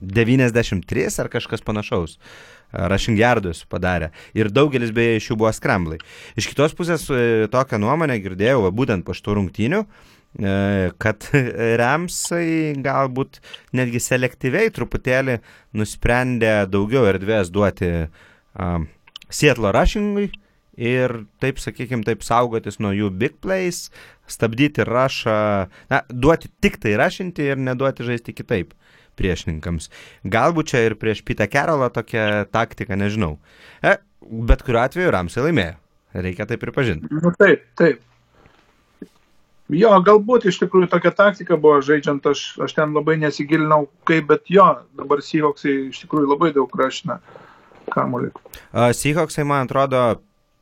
93 0.00 1.10
ar 1.20 1.28
kažkas 1.32 1.64
panašaus. 1.66 2.16
Uh, 2.16 2.54
Rushing 2.74 3.18
yardus 3.18 3.62
padarė. 3.70 4.10
Ir 4.36 4.50
daugelis 4.52 4.92
beje 4.94 5.20
iš 5.20 5.30
jų 5.30 5.38
buvo 5.42 5.52
skrambly. 5.54 6.00
Iš 6.38 6.50
kitos 6.50 6.74
pusės 6.76 7.06
e, 7.12 7.46
tokią 7.52 7.78
nuomonę 7.82 8.18
girdėjau, 8.22 8.64
va, 8.66 8.72
būtent 8.74 9.06
po 9.06 9.14
šitų 9.14 9.36
rungtynių, 9.38 9.80
e, 9.84 10.56
kad 11.02 11.28
Ramsai 11.80 12.74
galbūt 12.84 13.40
netgi 13.78 14.02
selektyviai 14.02 14.72
truputėlį 14.74 15.38
nusprendė 15.78 16.56
daugiau 16.70 17.06
erdvės 17.12 17.52
duoti 17.54 17.92
um, 18.02 18.88
Sietlo 19.32 19.72
rushingui 19.74 20.30
ir 20.76 21.24
taip, 21.42 21.60
sakykime, 21.62 22.04
taip 22.06 22.24
saugotis 22.26 22.80
nuo 22.82 22.92
jų 22.94 23.10
big 23.14 23.36
plays, 23.42 23.88
stabdyti 24.30 24.86
rushą, 24.86 25.68
na, 25.90 26.02
duoti 26.10 26.50
tik 26.64 26.80
tai 26.82 26.96
rushingti 26.98 27.46
ir 27.52 27.60
neduoti 27.60 28.06
žaisti 28.06 28.34
kitaip 28.34 28.74
priešininkams. 29.18 29.90
Galbūt 30.26 30.72
čia 30.72 30.82
ir 30.88 30.96
prieš 30.98 31.22
Pitą 31.26 31.46
Kerolą 31.50 31.90
tokia 31.94 32.48
taktika, 32.50 32.98
nežinau. 32.98 33.36
E, 33.78 33.96
bet 34.20 34.64
kuriuo 34.66 34.82
atveju 34.82 35.12
Ramsai 35.14 35.46
laimėjo. 35.46 35.78
Reikia 36.14 36.46
tai 36.46 36.58
pripažinti. 36.62 37.10
Nu, 37.10 37.30
taip, 37.38 37.64
taip. 37.78 38.02
Jo, 39.74 39.94
galbūt 40.04 40.44
iš 40.50 40.58
tikrųjų 40.60 40.90
tokia 40.92 41.10
taktika 41.16 41.56
buvo 41.58 41.80
žaidžiant, 41.82 42.26
aš, 42.28 42.42
aš 42.62 42.74
ten 42.76 42.92
labai 42.94 43.16
nesigilinau, 43.22 43.86
kaip, 44.06 44.28
bet 44.28 44.50
jo, 44.52 44.66
dabar 44.98 45.22
Seahawksai 45.24 45.76
iš 45.88 46.02
tikrųjų 46.02 46.28
labai 46.34 46.50
daug 46.54 46.74
rašina 46.78 47.16
kamuolį. 47.94 48.32
Seahawksai, 48.74 49.46
man 49.48 49.68
atrodo, 49.68 50.04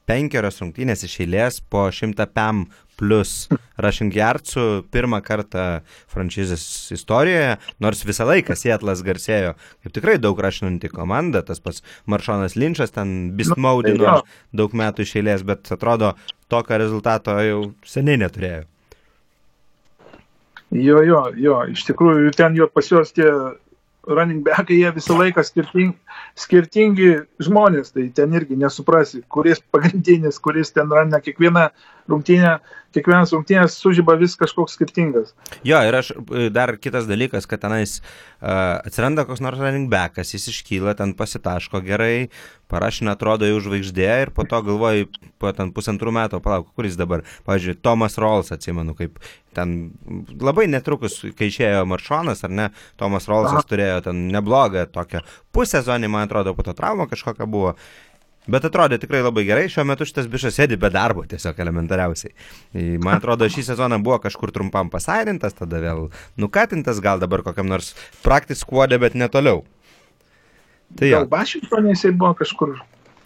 penkerios 0.09 0.61
rungtynės 0.63 1.05
iš 1.07 1.21
eilės 1.25 1.61
po 1.73 1.87
100 1.93 2.27
PM 2.35 2.65
plus 2.99 3.49
rushing 3.83 4.15
yardsų 4.15 4.85
pirmą 4.95 5.23
kartą 5.25 5.83
franšizės 6.13 6.65
istorijoje, 6.95 7.57
nors 7.83 8.05
visą 8.07 8.27
laiką 8.29 8.57
Sietlas 8.59 9.03
garsėjo 9.07 9.55
kaip 9.57 9.95
tikrai 9.97 10.19
daug 10.23 10.39
rašinanti 10.39 10.91
komanda, 10.93 11.43
tas 11.47 11.63
pats 11.63 11.83
Maršonas 12.11 12.57
Linčas 12.59 12.95
ten 12.95 13.33
bismaudino 13.39 14.21
daug 14.53 14.77
metų 14.77 15.07
iš 15.07 15.17
eilės, 15.23 15.47
bet 15.47 15.73
atrodo 15.75 16.15
tokio 16.53 16.79
rezultato 16.83 17.39
jau 17.43 17.65
seniai 17.87 18.21
neturėjo. 18.23 18.67
Jo, 20.73 21.03
jo, 21.05 21.27
jo, 21.37 21.59
iš 21.69 21.83
tikrųjų 21.85 22.31
ten 22.37 22.55
jo 22.57 22.65
pas 22.73 22.87
juos 22.89 23.11
tie 23.13 23.29
running 24.07 24.43
backai, 24.45 24.79
jie 24.81 24.93
visą 24.93 25.17
laiką 25.19 25.45
skirtingi, 25.47 25.97
skirtingi 26.39 27.11
žmonės, 27.43 27.93
tai 27.95 28.09
ten 28.17 28.35
irgi 28.35 28.59
nesuprasi, 28.59 29.23
kuris 29.33 29.63
pagrindinis, 29.75 30.41
kuris 30.43 30.73
ten 30.75 30.91
rana 30.91 31.21
kiekvieną 31.23 31.69
rungtynę, 32.11 32.57
kiekvienas 32.93 33.33
rungtynės 33.35 33.77
sužyba 33.81 34.17
vis 34.21 34.35
kažkoks 34.41 34.77
skirtingas. 34.77 35.33
Jo, 35.67 35.81
ir 35.87 35.97
aš 35.97 36.13
e, 36.15 36.49
dar 36.53 36.75
kitas 36.83 37.07
dalykas, 37.09 37.47
kad 37.49 37.63
tenais 37.63 37.99
uh, 38.01 38.83
atsiranda 38.83 39.25
koks 39.29 39.43
nors 39.45 39.61
running 39.61 39.89
backas, 39.93 40.35
jis 40.35 40.51
iškyla, 40.53 40.97
ten 40.99 41.15
pasitaško 41.19 41.83
gerai, 41.87 42.29
parašina 42.73 43.17
atrodo 43.17 43.49
jau 43.49 43.61
žvaigždė 43.65 44.11
ir 44.27 44.33
po 44.35 44.45
to 44.49 44.61
galvoji, 44.67 45.09
po 45.41 45.53
ten 45.57 45.73
pusantrų 45.77 46.15
metų, 46.19 46.43
palauk, 46.45 46.73
kuris 46.77 46.99
dabar, 47.01 47.25
pavyzdžiui, 47.49 47.79
Tomas 47.85 48.19
Rolls, 48.21 48.53
atsimenu, 48.55 48.97
kaip 48.99 49.21
ten 49.57 49.93
labai 50.41 50.69
netrukus, 50.71 51.19
kai 51.39 51.51
išėjo 51.53 51.85
Maršonas, 51.89 52.45
ar 52.47 52.55
ne, 52.55 52.71
Tomas 53.01 53.29
Rollsas 53.31 53.61
Aha. 53.61 53.69
turėjo 53.69 53.99
ten 54.09 54.25
neblogą 54.33 54.87
tokią 54.93 55.25
pusę 55.53 55.85
zonį, 55.85 56.13
man 56.13 56.27
atrodo, 56.29 56.57
po 56.57 56.65
to 56.67 56.77
trauma 56.77 57.09
kažkokia 57.11 57.49
buvo. 57.49 57.77
Bet 58.51 58.65
atrodė 58.67 58.97
tikrai 58.99 59.21
labai 59.23 59.45
gerai, 59.47 59.69
šiuo 59.71 59.85
metu 59.87 60.03
šitas 60.09 60.27
bišas 60.31 60.57
sėdi 60.59 60.75
be 60.81 60.89
darbo, 60.91 61.23
tiesiog 61.31 61.61
elementariausiai. 61.63 62.33
Man 62.99 63.21
atrodo, 63.21 63.47
šį 63.47 63.63
sezoną 63.69 64.01
buvo 64.03 64.17
kažkur 64.25 64.51
trumpam 64.51 64.91
pasairintas, 64.91 65.55
tada 65.55 65.79
vėl 65.85 66.09
nukatintas, 66.43 66.99
gal 67.05 67.23
dabar 67.23 67.45
kokiam 67.47 67.71
nors 67.71 67.93
praktis 68.25 68.65
kuodė, 68.67 68.99
bet 69.05 69.15
netoliau. 69.15 69.63
Tai 70.99 71.13
jo. 71.13 71.21
Gal 71.23 71.31
Vašingtonė 71.37 71.95
jisai 71.95 72.11
buvo 72.19 72.35
kažkur 72.43 72.75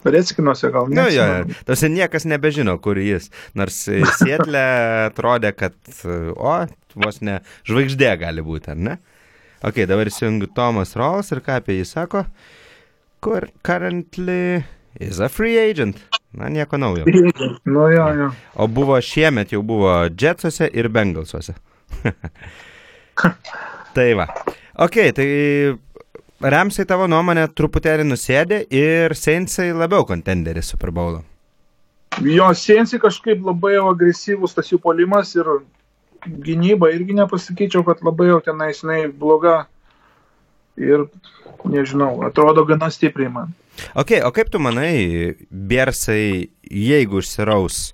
Redskinuose, 0.07 0.69
gal 0.71 0.85
Nu, 0.87 1.07
jo, 1.11 1.25
neatsimenu. 1.25 1.65
tose 1.67 1.89
niekas 1.91 2.23
nebežino, 2.29 2.77
kur 2.79 2.95
jis. 3.01 3.31
Nors 3.57 3.81
e, 3.91 4.03
Sietlė 4.21 4.61
atrodė, 5.09 5.49
kad, 5.57 5.75
e, 6.05 6.19
o, 6.37 6.53
vos 7.01 7.17
ne, 7.25 7.39
žvaigždė 7.67 8.13
gali 8.21 8.45
būti, 8.45 8.71
ar 8.71 8.79
ne? 8.79 8.95
Ok, 9.65 9.81
dabar 9.89 10.07
įsijungiu 10.07 10.47
Tomas 10.55 10.93
Rolls 10.95 11.33
ir 11.33 11.41
ką 11.43 11.57
apie 11.59 11.79
jį 11.81 11.89
sako. 11.89 12.23
Kur 13.25 13.49
currently 13.65 14.61
is 14.99 15.19
a 15.19 15.29
free 15.29 15.57
agent. 15.57 15.97
Na, 16.33 16.49
nieko 16.49 16.77
naujo. 16.77 17.05
Nu, 17.65 17.87
jo, 17.91 18.07
jo. 18.13 18.31
O 18.55 18.67
buvo 18.67 18.99
šiemet 19.01 19.51
jau 19.51 19.63
buvo 19.63 19.93
Jetsuose 20.09 20.69
ir 20.73 20.89
Bengalsuose. 20.89 21.55
tai 23.95 24.13
va. 24.13 24.27
Ok, 24.77 24.99
tai 25.17 25.27
Ramsai 26.41 26.85
tavo 26.85 27.07
nuomonė 27.09 27.47
truputėlį 27.57 28.05
nusėdė 28.05 28.61
ir 28.69 29.15
Seinsai 29.17 29.71
labiau 29.73 30.05
kontenderis 30.05 30.69
Super 30.73 30.91
Bowlo. 30.93 31.23
Jo 32.21 32.51
Sensi 32.53 32.99
kažkaip 33.01 33.41
labai 33.45 33.75
jau 33.75 33.87
agresyvus 33.91 34.53
tas 34.57 34.69
jų 34.71 34.79
polimas 34.81 35.33
ir 35.37 35.49
gynyba 36.25 36.89
irgi 36.93 37.15
nepasakyčiau, 37.17 37.83
kad 37.85 38.01
labai 38.05 38.29
jau 38.31 38.39
tenais 38.45 38.81
jinai 38.83 39.07
bloga. 39.09 39.65
Ir 40.77 41.07
nežinau, 41.65 42.21
atrodo 42.27 42.61
gana 42.69 42.91
stipriai 42.93 43.31
man. 43.33 43.53
Ok, 43.95 44.15
o 44.25 44.31
kaip 44.35 44.49
tu 44.53 44.61
manai, 44.61 45.35
Bersai, 45.49 46.49
jeigu 46.69 47.21
užsiraus 47.21 47.91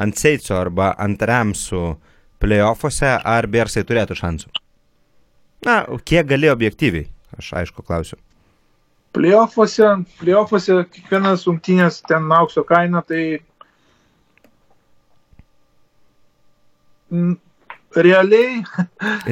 ant 0.00 0.16
Seitso 0.18 0.56
arba 0.58 0.92
ant 0.98 1.20
Ramsų 1.20 1.84
playoffuose, 2.40 3.12
ar 3.18 3.48
Bersai 3.50 3.84
turėtų 3.86 4.16
šansų? 4.18 4.50
Na, 5.66 5.82
kiek 6.04 6.26
gali 6.28 6.48
objektyviai? 6.50 7.08
Aš 7.38 7.52
aišku 7.60 7.84
klausiu. 7.86 8.18
Playoffuose, 9.14 9.86
playoffuose 10.20 10.84
kiekvienas 10.94 11.46
rungtynės 11.48 12.00
ten 12.06 12.30
aukso 12.32 12.62
kaina, 12.66 13.02
tai 13.02 13.40
realiai, 17.96 18.60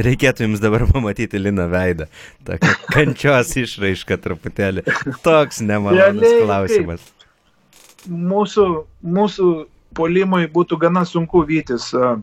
Reikėtų 0.09 0.47
jums 0.47 0.63
dabar 0.63 0.87
pamatyti 0.91 1.41
Lino 1.41 1.69
veidą. 1.71 2.09
Tokia 2.47 2.75
kančios 2.91 3.53
išraiška 3.61 4.19
truputėlį. 4.25 4.85
Toks 5.27 5.61
nemalonus 5.65 6.35
klausimas. 6.43 7.05
mūsų, 8.09 8.67
mūsų 9.05 9.53
polimui 9.99 10.49
būtų 10.53 10.79
gana 10.81 11.05
sunku 11.09 11.43
vytis 11.49 11.91
uh, 11.97 12.17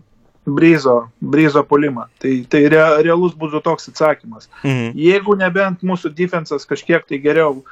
Bryzo, 0.45 1.09
Bryzo 1.21 1.63
polimą. 1.65 2.05
Tai, 2.21 2.33
tai 2.49 2.65
re, 2.69 2.83
realus 3.05 3.33
būtų 3.37 3.63
toks 3.65 3.89
atsakymas. 3.89 4.49
Mhm. 4.63 4.93
Jeigu 4.99 5.37
nebent 5.39 5.81
mūsų 5.85 6.13
defensas 6.17 6.67
kažkiek 6.69 7.05
tai 7.09 7.19
geriau 7.23 7.63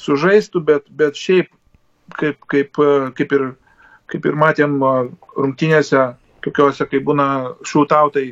sužaistų, 0.00 0.64
bet, 0.64 0.88
bet 0.88 1.16
šiaip, 1.16 1.50
kaip, 2.16 2.40
kaip, 2.50 2.76
kaip, 3.16 3.32
ir, 3.36 3.46
kaip 4.10 4.26
ir 4.28 4.36
matėm 4.36 4.78
rungtynėse, 5.36 6.10
tokiuose, 6.44 6.86
kai 6.90 7.02
būna 7.04 7.26
šūtautai, 7.66 8.28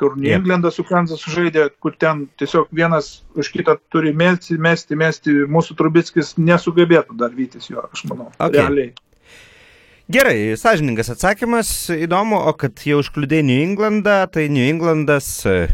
kur 0.00 0.16
New. 0.16 0.32
Englandas 0.32 0.78
su 0.78 0.84
Kansas 0.88 1.20
sužaidė, 1.24 1.66
kur 1.82 1.92
ten 2.00 2.24
tiesiog 2.40 2.70
vienas 2.72 3.20
už 3.36 3.50
kitą 3.52 3.76
turi 3.92 4.14
mesti, 4.16 4.56
mesti, 4.56 4.96
mesti, 4.96 5.34
mūsų 5.50 5.76
Trubickis 5.76 6.34
nesugebėtų 6.40 7.18
dar 7.20 7.34
vytis 7.36 7.68
jo, 7.68 7.84
aš 7.92 8.06
manau. 8.08 8.30
Okay. 8.38 8.56
Realiai. 8.56 8.92
Gerai, 10.10 10.38
sąžiningas 10.58 11.12
atsakymas, 11.12 11.68
įdomu, 11.94 12.40
o 12.48 12.54
kad 12.58 12.80
jau 12.82 12.98
užkliudai 13.02 13.44
New 13.46 13.60
Englandą, 13.62 14.24
tai 14.32 14.48
New 14.50 14.64
Englandas 14.66 15.28
e, 15.46 15.68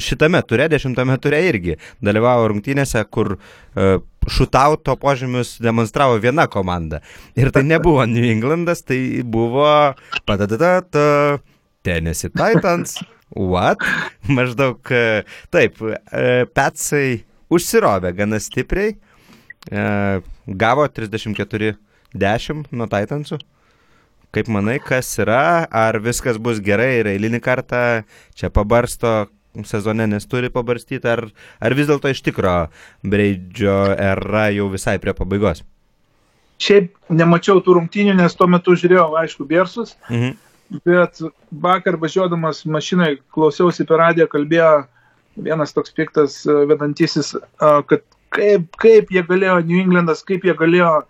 šitame 0.00 0.40
ture, 0.48 0.70
dešimtame 0.72 1.18
ture 1.20 1.42
irgi 1.44 1.76
dalyvavo 2.00 2.46
rungtynėse, 2.54 3.02
kur 3.12 3.34
uh, 3.34 3.98
šutauto 4.30 4.96
požymius 4.96 5.56
demonstravo 5.62 6.18
viena 6.22 6.46
komanda. 6.46 7.00
Ir 7.36 7.50
tai 7.54 7.64
nebuvo 7.66 8.04
New 8.06 8.24
Englandas, 8.30 8.84
tai 8.86 9.22
buvo 9.24 9.94
patadata 10.26 11.38
Tennessee 11.82 12.30
Titans. 12.30 13.00
What? 13.34 13.80
Maždaug 14.28 14.92
e, 14.92 15.22
taip, 15.50 15.80
e, 15.80 16.44
Petsai 16.52 17.22
užsirovė 17.52 18.12
gana 18.16 18.40
stipriai, 18.40 18.92
e, 19.72 19.84
gavo 20.46 20.84
34 20.88 21.72
10 22.12 22.68
nuo 22.76 22.88
Titansų. 22.92 23.40
Kaip 24.32 24.48
manai, 24.48 24.78
kas 24.80 25.10
yra, 25.20 25.68
ar 25.68 25.98
viskas 26.00 26.38
bus 26.40 26.60
gerai 26.64 27.02
ir 27.02 27.10
eilinį 27.10 27.40
kartą 27.44 27.80
čia 28.36 28.48
pabarsto 28.52 29.26
sezone, 29.68 30.06
nes 30.08 30.24
turi 30.26 30.48
pabarstyti, 30.52 31.04
ar, 31.08 31.26
ar 31.60 31.74
vis 31.76 31.86
dėlto 31.90 32.08
iš 32.12 32.22
tikro 32.24 32.54
Breidžio 33.04 33.74
era 34.00 34.46
jau 34.54 34.70
visai 34.72 34.98
prie 35.02 35.12
pabaigos? 35.16 35.60
Šiaip 36.62 36.92
nemačiau 37.10 37.60
tų 37.64 37.74
rungtynių, 37.80 38.14
nes 38.20 38.34
tuo 38.38 38.46
metu 38.46 38.76
žiūrėjau, 38.78 39.10
aišku, 39.24 39.44
Bersus, 39.50 39.96
Mhm. 40.08 40.36
bet 40.86 41.18
vakar 41.52 41.96
važiuodamas 42.00 42.64
mašinai 42.64 43.16
klausiausi 43.34 43.84
per 43.86 43.98
radiją, 43.98 44.28
kalbėjo 44.30 44.86
vienas 45.36 45.72
toks 45.72 45.90
piktas 45.92 46.46
e, 46.46 46.52
vedantysis, 46.70 47.34
e, 47.34 47.72
kad 47.88 48.00
kaip, 48.32 48.70
kaip 48.80 49.10
jie 49.12 49.22
galėjo, 49.22 49.58
New 49.66 49.80
Englandas, 49.82 50.22
kaip 50.24 50.44
jie 50.44 50.54
galėjo 50.54 51.02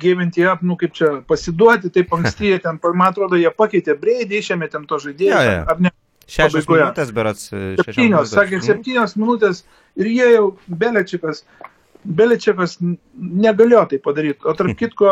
gyventi 0.00 0.44
up, 0.46 0.62
nu 0.62 0.76
kaip 0.76 0.92
čia, 0.96 1.22
pasiduoti 1.28 1.90
taip 1.92 2.12
anksti, 2.12 2.46
jie 2.54 2.58
ten, 2.62 2.78
man 2.94 3.08
atrodo, 3.12 3.36
jie 3.40 3.50
pakeitė 3.50 3.96
breidį, 4.00 4.38
išėmė 4.40 4.70
ten 4.70 4.86
to 4.86 4.98
žaidėjo, 5.02 5.34
Jo, 5.40 5.52
jo. 5.52 5.64
ar 5.74 5.80
ne? 5.80 5.90
Šešios 6.30 6.62
Pabaigoje. 6.64 6.84
minutės, 6.84 7.10
berots. 7.16 7.48
Septynios, 7.82 8.30
sakė, 8.36 8.60
septynios 8.62 9.16
minutės 9.18 9.64
ir 9.98 10.06
jie 10.14 10.28
jau 10.36 10.44
Belečikas, 10.70 11.42
n- 12.80 12.94
negalėjo 13.20 13.82
tai 13.90 13.98
padaryti. 14.00 14.46
O 14.48 14.54
tarp 14.56 14.72
kitko, 14.80 15.10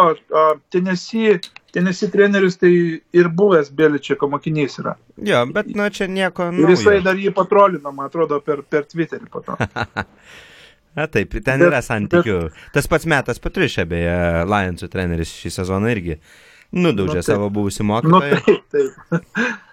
tenesi, 0.73 1.35
tenesi 1.75 2.09
treneris 2.14 2.57
tai 2.62 2.71
ir 3.12 3.29
buvęs 3.29 3.69
Belečiko 3.77 4.31
mokinys 4.33 4.79
yra. 4.81 4.95
Jo, 5.21 5.43
bet 5.53 5.69
nu 5.77 5.91
čia 5.93 6.07
nieko. 6.09 6.47
Ir 6.57 6.73
jisai 6.73 7.03
dar 7.05 7.19
jį 7.21 7.35
patrolino, 7.37 7.93
man 7.93 8.09
atrodo, 8.09 8.39
per, 8.41 8.62
per 8.64 8.87
Twitterį 8.89 9.29
po 9.35 9.45
to. 9.45 9.59
Na 10.99 11.05
taip, 11.07 11.31
ten 11.45 11.61
Bet- 11.61 11.69
yra 11.69 11.83
santykių. 11.85 12.39
Tas 12.75 12.89
pats 12.91 13.05
metas 13.07 13.39
Patrišė, 13.45 13.85
beje, 13.87 14.14
Lionsų 14.51 14.89
treneris 14.91 15.31
šį 15.43 15.53
sezoną 15.61 15.93
irgi 15.93 16.16
nudaužė 16.75 17.21
Nu, 17.21 17.23
taip. 17.23 17.29
savo 17.29 17.51
buvusių 17.55 17.85
Nu 17.85 17.91
mokytojų. 17.93 18.41
taip, 18.49 18.64
taip. 18.73 19.53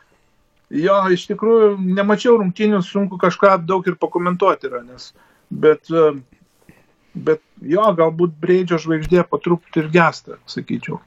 Jo, 0.74 0.98
iš 1.14 1.28
tikrųjų, 1.30 1.76
nemačiau 1.94 2.40
rungtynių, 2.42 2.82
sunku 2.86 3.20
kažką 3.22 3.60
daug 3.68 3.86
ir 3.86 3.98
pakomentuoti 4.02 4.70
yra, 4.70 4.82
nes, 4.86 5.12
bet, 5.54 5.92
e, 5.94 6.72
bet 7.14 7.44
jo, 7.62 7.86
galbūt 8.00 8.34
Breidžio 8.42 8.80
žvaigždė 8.82 9.28
patruputį 9.30 9.84
ir 9.84 9.92
gesta, 9.94 10.40
sakyčiau. 10.50 10.98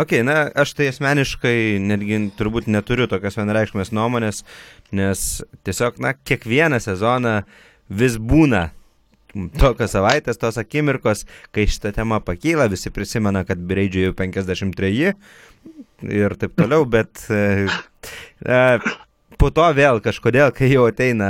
Ok, 0.00 0.16
na, 0.26 0.48
aš 0.58 0.72
tai 0.78 0.88
asmeniškai 0.90 1.76
netgi 1.82 2.18
turbūt 2.38 2.66
neturiu 2.70 3.06
tokios 3.10 3.36
vienareikšmės 3.38 3.92
nuomonės, 3.94 4.42
nes 4.94 5.44
tiesiog, 5.66 6.00
na, 6.02 6.14
kiekvieną 6.16 6.80
sezoną 6.82 7.42
vis 7.92 8.16
būna 8.18 8.70
tokios 9.60 9.94
savaitės, 9.94 10.40
tos 10.40 10.58
akimirkos, 10.62 11.24
kai 11.54 11.66
šitą 11.70 11.92
temą 11.94 12.20
pakyla, 12.24 12.70
visi 12.72 12.90
prisimena, 12.94 13.44
kad 13.46 13.60
Breidžiui 13.60 14.08
jau 14.08 14.16
53 14.16 15.12
ir 16.12 16.34
taip 16.40 16.54
toliau, 16.58 16.84
bet 16.88 17.24
e, 17.32 17.66
e, 18.44 18.60
po 19.40 19.50
to 19.54 19.66
vėl 19.76 20.00
kažkodėl, 20.04 20.52
kai 20.56 20.70
jau 20.72 20.86
ateina 20.88 21.28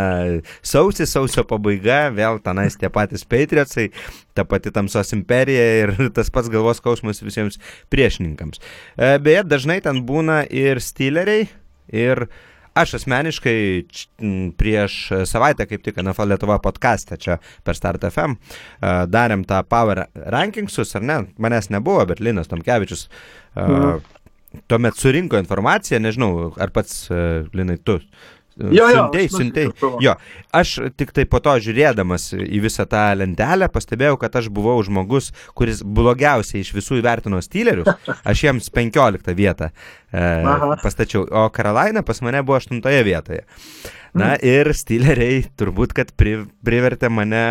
sausis, 0.65 1.13
sausio 1.15 1.45
pabaiga, 1.49 2.09
vėl 2.15 2.41
tenais 2.45 2.79
tie 2.81 2.91
patys 2.93 3.27
Patriotsai, 3.29 3.91
ta 4.37 4.47
pati 4.49 4.73
tamsos 4.75 5.15
imperija 5.17 5.69
ir 5.83 5.95
tas 6.17 6.33
pats 6.35 6.51
galvos 6.53 6.83
skausmas 6.83 7.23
visiems 7.25 7.61
priešininkams. 7.95 8.63
E, 8.97 9.15
Beje, 9.23 9.45
dažnai 9.51 9.81
ten 9.85 10.03
būna 10.07 10.43
ir 10.51 10.83
styleriai, 10.83 11.49
ir 11.95 12.27
aš 12.75 12.97
asmeniškai 12.99 13.59
prieš 14.59 14.95
savaitę, 15.31 15.63
kaip 15.71 15.85
tik 15.87 16.01
NFL 16.03 16.33
Lietuva 16.33 16.57
podcast'e 16.59 17.15
čia 17.23 17.37
per 17.63 17.79
Start 17.79 18.03
FM, 18.09 18.35
darėm 19.15 19.45
tą 19.47 19.61
Power 19.71 20.09
Rankingsus, 20.35 20.97
ar 20.99 21.07
ne, 21.07 21.21
manęs 21.39 21.71
nebuvo, 21.71 22.03
bet 22.11 22.19
Linas 22.19 22.51
Tomkevičius 22.51 23.07
Mhm. 23.57 24.01
Tuomet 24.71 24.97
surinko 25.01 25.39
informaciją, 25.43 26.01
nežinau, 26.05 26.53
ar 26.61 26.71
pats 26.75 27.05
uh, 27.11 27.45
Linai 27.57 27.77
tu. 27.83 27.99
e, 27.99 28.69
Jo, 28.71 28.87
siuntei. 28.93 29.65
nusipirkau. 29.67 29.99
Jo, 30.05 30.13
aš 30.55 30.77
tik 30.97 31.11
tai 31.17 31.25
po 31.27 31.41
to 31.43 31.57
žiūrėdamas 31.59 32.29
į 32.39 32.61
visą 32.63 32.85
tą 32.87 33.01
lentelę 33.19 33.67
pastebėjau, 33.75 34.15
kad 34.23 34.37
aš 34.39 34.47
buvau 34.55 34.77
žmogus, 34.87 35.33
kuris 35.59 35.81
blogiausiai 35.83 36.63
iš 36.63 36.71
visų 36.77 37.01
įvertino 37.03 37.41
stylerius. 37.43 37.91
Aš 38.31 38.45
jiems 38.47 38.71
15 38.71 39.35
vietą 39.35 39.73
e, 40.15 40.23
pastačiau, 40.85 41.25
o 41.27 41.49
Karolaina 41.51 42.05
pas 42.07 42.23
mane 42.23 42.45
buvo 42.47 42.61
8 42.63 42.79
vietoje. 43.05 43.43
Na 44.15 44.37
ir 44.39 44.71
styleriai 44.71 45.41
turbūt, 45.59 45.91
kad 45.99 46.13
pri, 46.15 46.45
privertė 46.63 47.11
mane 47.11 47.43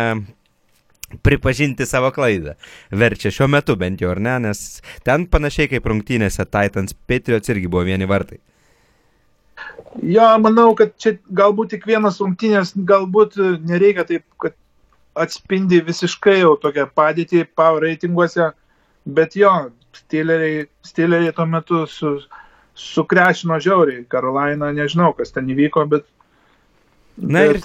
pripažinti 1.22 1.86
savo 1.86 2.10
klaidą. 2.14 2.56
Verčia 2.90 3.32
šiuo 3.34 3.48
metu 3.50 3.76
bent 3.80 4.02
jau, 4.02 4.10
ar 4.14 4.20
ne, 4.22 4.38
nes 4.48 4.64
ten 5.06 5.28
panašiai 5.30 5.70
kaip 5.72 5.86
rungtynėse 5.90 6.46
Titans 6.48 6.96
Patriots 7.08 7.52
irgi 7.52 7.70
buvo 7.70 7.84
vieni 7.88 8.08
vartai. 8.10 8.40
Jo, 10.02 10.26
manau, 10.42 10.72
kad 10.78 10.94
čia 10.98 11.14
galbūt 11.30 11.76
tik 11.76 11.86
vienas 11.86 12.18
rungtynės, 12.22 12.74
galbūt 12.88 13.38
e, 13.38 13.50
nereikia 13.68 14.04
taip, 14.08 14.24
kad 14.42 14.56
atspindi 15.14 15.78
visiškai 15.86 16.40
jau 16.40 16.56
tokią 16.60 16.88
padėtį 16.98 17.44
power 17.54 17.86
reitinguose, 17.86 18.50
bet 19.06 19.36
jo, 19.38 19.52
stileriai, 19.94 20.64
stileriai 20.82 21.34
tuo 21.36 21.46
metu 21.46 21.84
su, 21.90 22.16
sukrešino 22.74 23.60
žiauriai. 23.62 24.02
Karolaina, 24.10 24.72
nežinau, 24.74 25.12
kas 25.16 25.34
ten 25.34 25.50
įvyko, 25.54 25.86
bet... 25.94 26.10
Na 27.16 27.44
ir- 27.46 27.60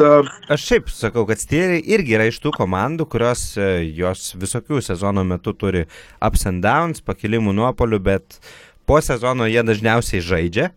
Aš 0.49 0.61
šiaip 0.67 0.89
sakau, 0.93 1.25
kad 1.25 1.39
Steeleriai 1.41 1.81
irgi 1.95 2.13
yra 2.17 2.27
iš 2.29 2.37
tų 2.43 2.51
komandų, 2.53 3.07
kurios 3.09 3.57
e, 3.57 3.89
jos 3.97 4.35
visokių 4.37 4.81
sezono 4.85 5.23
metu 5.25 5.53
turi 5.57 5.85
ups 6.21 6.45
and 6.45 6.61
downs, 6.63 7.01
pakilimų 7.01 7.55
nuopolių, 7.57 7.99
bet 7.99 8.37
po 8.85 8.99
sezono 9.01 9.47
jie 9.49 9.63
dažniausiai 9.65 10.21
žaidžia, 10.21 10.69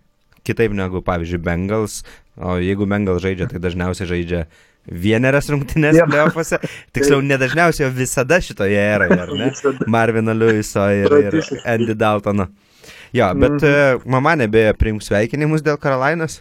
kitaip 0.48 0.72
negu, 0.72 1.02
pavyzdžiui, 1.04 1.42
Bengals, 1.44 2.00
o 2.40 2.56
jeigu 2.56 2.88
Bengals 2.88 3.20
žaidžia, 3.22 3.50
tai 3.52 3.60
dažniausiai 3.60 4.08
žaidžia 4.08 4.46
vieneras 4.88 5.46
rungtynės 5.52 5.94
Vieną. 5.94 6.08
playoffuose, 6.10 6.58
tiksliau 6.96 7.20
nedažniausiai, 7.22 7.86
o 7.86 7.92
visada 7.94 8.40
šitoje 8.42 8.80
eroje, 8.80 9.18
ar 9.20 9.34
ne? 9.36 9.50
Marvino 9.86 10.32
Lewiso 10.34 10.88
ir, 10.90 11.12
ir. 11.28 11.36
Andy 11.68 11.94
Daltono. 11.94 12.48
Jo, 13.12 13.28
bet 13.36 13.60
mm 13.60 14.08
mama 14.08 14.32
nebėjo 14.40 14.72
priimti 14.80 15.06
sveikinimus 15.10 15.60
dėl 15.62 15.76
Karolainos. 15.78 16.40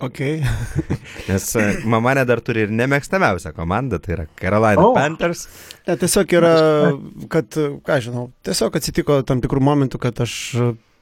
Okay. 0.00 0.42
Nes 1.28 1.48
e, 1.56 1.66
mama 1.84 2.14
ne 2.16 2.24
dar 2.28 2.40
turi 2.44 2.64
ir 2.66 2.72
nemėgstamiausią 2.74 3.52
komandą, 3.56 4.00
tai 4.02 4.16
yra 4.16 4.28
Carolina 4.38 4.84
oh. 4.84 4.94
Panthers. 4.96 5.44
Ne, 5.86 5.96
tiesiog 6.00 6.32
yra, 6.38 6.54
kad, 7.32 7.58
ką 7.86 7.98
žinau, 8.06 8.30
tiesiog 8.46 8.78
atsitiko 8.78 9.20
tam 9.26 9.42
tikrų 9.44 9.62
momentų, 9.64 10.00
kad 10.02 10.22
aš 10.24 10.34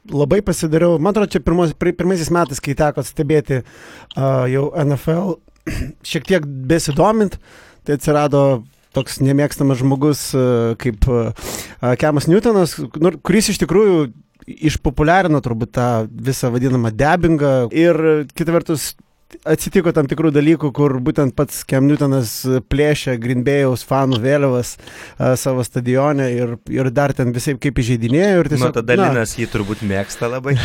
labai 0.08 0.40
pasidariau, 0.44 0.98
man 0.98 1.12
atrodo, 1.14 1.30
čia 1.34 1.42
pirmos, 1.44 1.74
pir- 1.76 1.94
pirmaisiais 1.96 2.32
metais, 2.34 2.60
kai 2.64 2.74
teko 2.78 3.04
stebėti 3.04 3.60
uh, 3.60 4.46
jau 4.50 4.70
NFL, 4.84 5.36
šiek 6.10 6.28
tiek 6.28 6.46
besidomint, 6.70 7.36
tai 7.84 7.98
atsirado 7.98 8.62
toks 8.96 9.20
nemėgstamas 9.22 9.80
žmogus 9.82 10.24
uh, 10.34 10.72
kaip 10.80 11.06
uh, 11.10 11.52
Kemas 12.00 12.26
Newtonas, 12.30 12.78
kuris 13.22 13.52
iš 13.52 13.60
tikrųjų 13.62 14.10
išpopuliarino 14.46 15.40
turbūt 15.44 15.74
tą 15.76 15.88
visą 16.10 16.50
vadinamą 16.54 16.92
debingą. 16.96 17.54
Ir 17.74 18.00
kita 18.34 18.54
vertus 18.54 18.92
atsitiko 19.48 19.92
tam 19.94 20.08
tikrų 20.10 20.32
dalykų, 20.34 20.70
kur 20.74 20.96
būtent 21.02 21.34
pats 21.38 21.62
Kem 21.68 21.86
Newtonas 21.88 22.32
plėšė 22.70 23.16
Greenbėjaus 23.22 23.84
fanų 23.86 24.18
vėliavas 24.22 24.74
a, 24.76 25.32
savo 25.40 25.64
stadione 25.66 26.26
ir, 26.34 26.54
ir 26.70 26.90
dar 26.94 27.14
ten 27.16 27.32
visai 27.34 27.54
kaip 27.60 27.78
įžeidinėjo. 27.80 28.44
Tiesiog, 28.50 28.74
tada 28.76 28.96
na, 28.98 29.08
Linas 29.10 29.36
jį 29.38 29.48
turbūt 29.52 29.84
mėgsta 29.86 30.28
labai. 30.30 30.56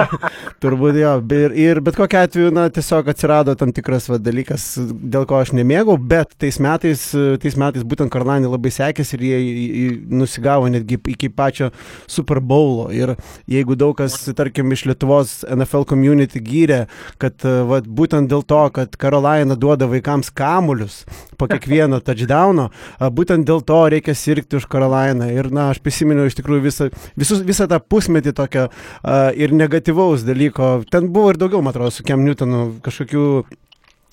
Turbūt 0.64 0.98
jo, 1.00 1.12
ir, 1.36 1.56
ir 1.58 1.80
bet 1.84 1.98
kokiu 1.98 2.20
atveju, 2.22 2.52
na, 2.54 2.66
tiesiog 2.72 3.10
atsirado 3.12 3.56
tam 3.60 3.74
tikras 3.76 4.08
va, 4.08 4.20
dalykas, 4.22 4.70
dėl 4.78 5.28
ko 5.28 5.42
aš 5.42 5.54
nemėgau, 5.58 5.98
bet 5.98 6.32
tais 6.40 6.60
metais, 6.62 7.04
tais 7.42 7.58
metais 7.60 7.84
būtent 7.84 8.12
Karlanį 8.14 8.52
labai 8.54 8.72
sekėsi 8.74 9.18
ir 9.18 9.26
jie 9.28 9.90
nusigavo 10.08 10.70
netgi 10.72 11.00
iki 11.12 11.28
pačio 11.34 11.70
Super 12.06 12.40
Bowlo. 12.40 12.88
Ir 12.94 13.16
jeigu 13.50 13.76
daug 13.78 13.96
kas, 13.98 14.16
tarkim, 14.38 14.72
iš 14.72 14.86
Lietuvos 14.88 15.36
NFL 15.50 15.84
community 15.90 16.40
gyrė, 16.44 16.84
kad 17.20 17.44
va, 17.44 17.82
būtent 17.84 18.03
dėl 18.12 18.42
to, 18.44 18.58
kad 18.74 18.96
Karolina 19.00 19.56
duoda 19.56 19.86
vaikams 19.88 20.30
kamulius 20.36 21.04
po 21.38 21.46
kiekvieno 21.48 22.00
touchdowno, 22.06 22.68
būtent 23.00 23.44
dėl 23.48 23.62
to 23.64 23.78
reikia 23.90 24.14
sirgti 24.14 24.56
už 24.60 24.66
Karolainą. 24.68 25.30
Ir, 25.32 25.48
na, 25.54 25.70
aš 25.72 25.80
prisiminiau 25.80 26.26
iš 26.28 26.36
tikrųjų 26.38 26.62
visą, 26.66 26.88
visus, 27.16 27.40
visą 27.46 27.66
tą 27.70 27.80
pusmetį 27.80 28.32
tokio 28.36 28.68
a, 28.68 29.30
ir 29.34 29.52
negatyvaus 29.56 30.22
dalyko. 30.26 30.84
Ten 30.90 31.08
buvo 31.14 31.30
ir 31.32 31.38
daugiau, 31.40 31.62
man 31.64 31.72
atrodo, 31.74 31.90
su 31.94 32.04
Kem 32.06 32.24
Newtonu 32.24 32.74
kažkokių 32.84 33.26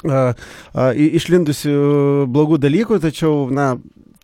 a, 0.10 0.34
i- 0.96 1.12
išlindusių 1.20 1.76
blogų 2.32 2.58
dalykų, 2.64 3.02
tačiau, 3.04 3.50
na, 3.54 3.76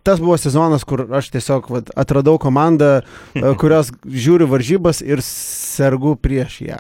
tas 0.07 0.21
buvo 0.23 0.37
sezonas, 0.39 0.85
kur 0.87 1.03
aš 1.19 1.27
tiesiog 1.33 1.65
vat, 1.67 1.89
atradau 1.99 2.37
komandą, 2.39 3.01
kurios 3.59 3.89
žiūri 4.07 4.47
varžybas 4.47 5.01
ir 5.03 5.19
sergu 5.77 6.15
prieš 6.19 6.59
ją. 6.65 6.79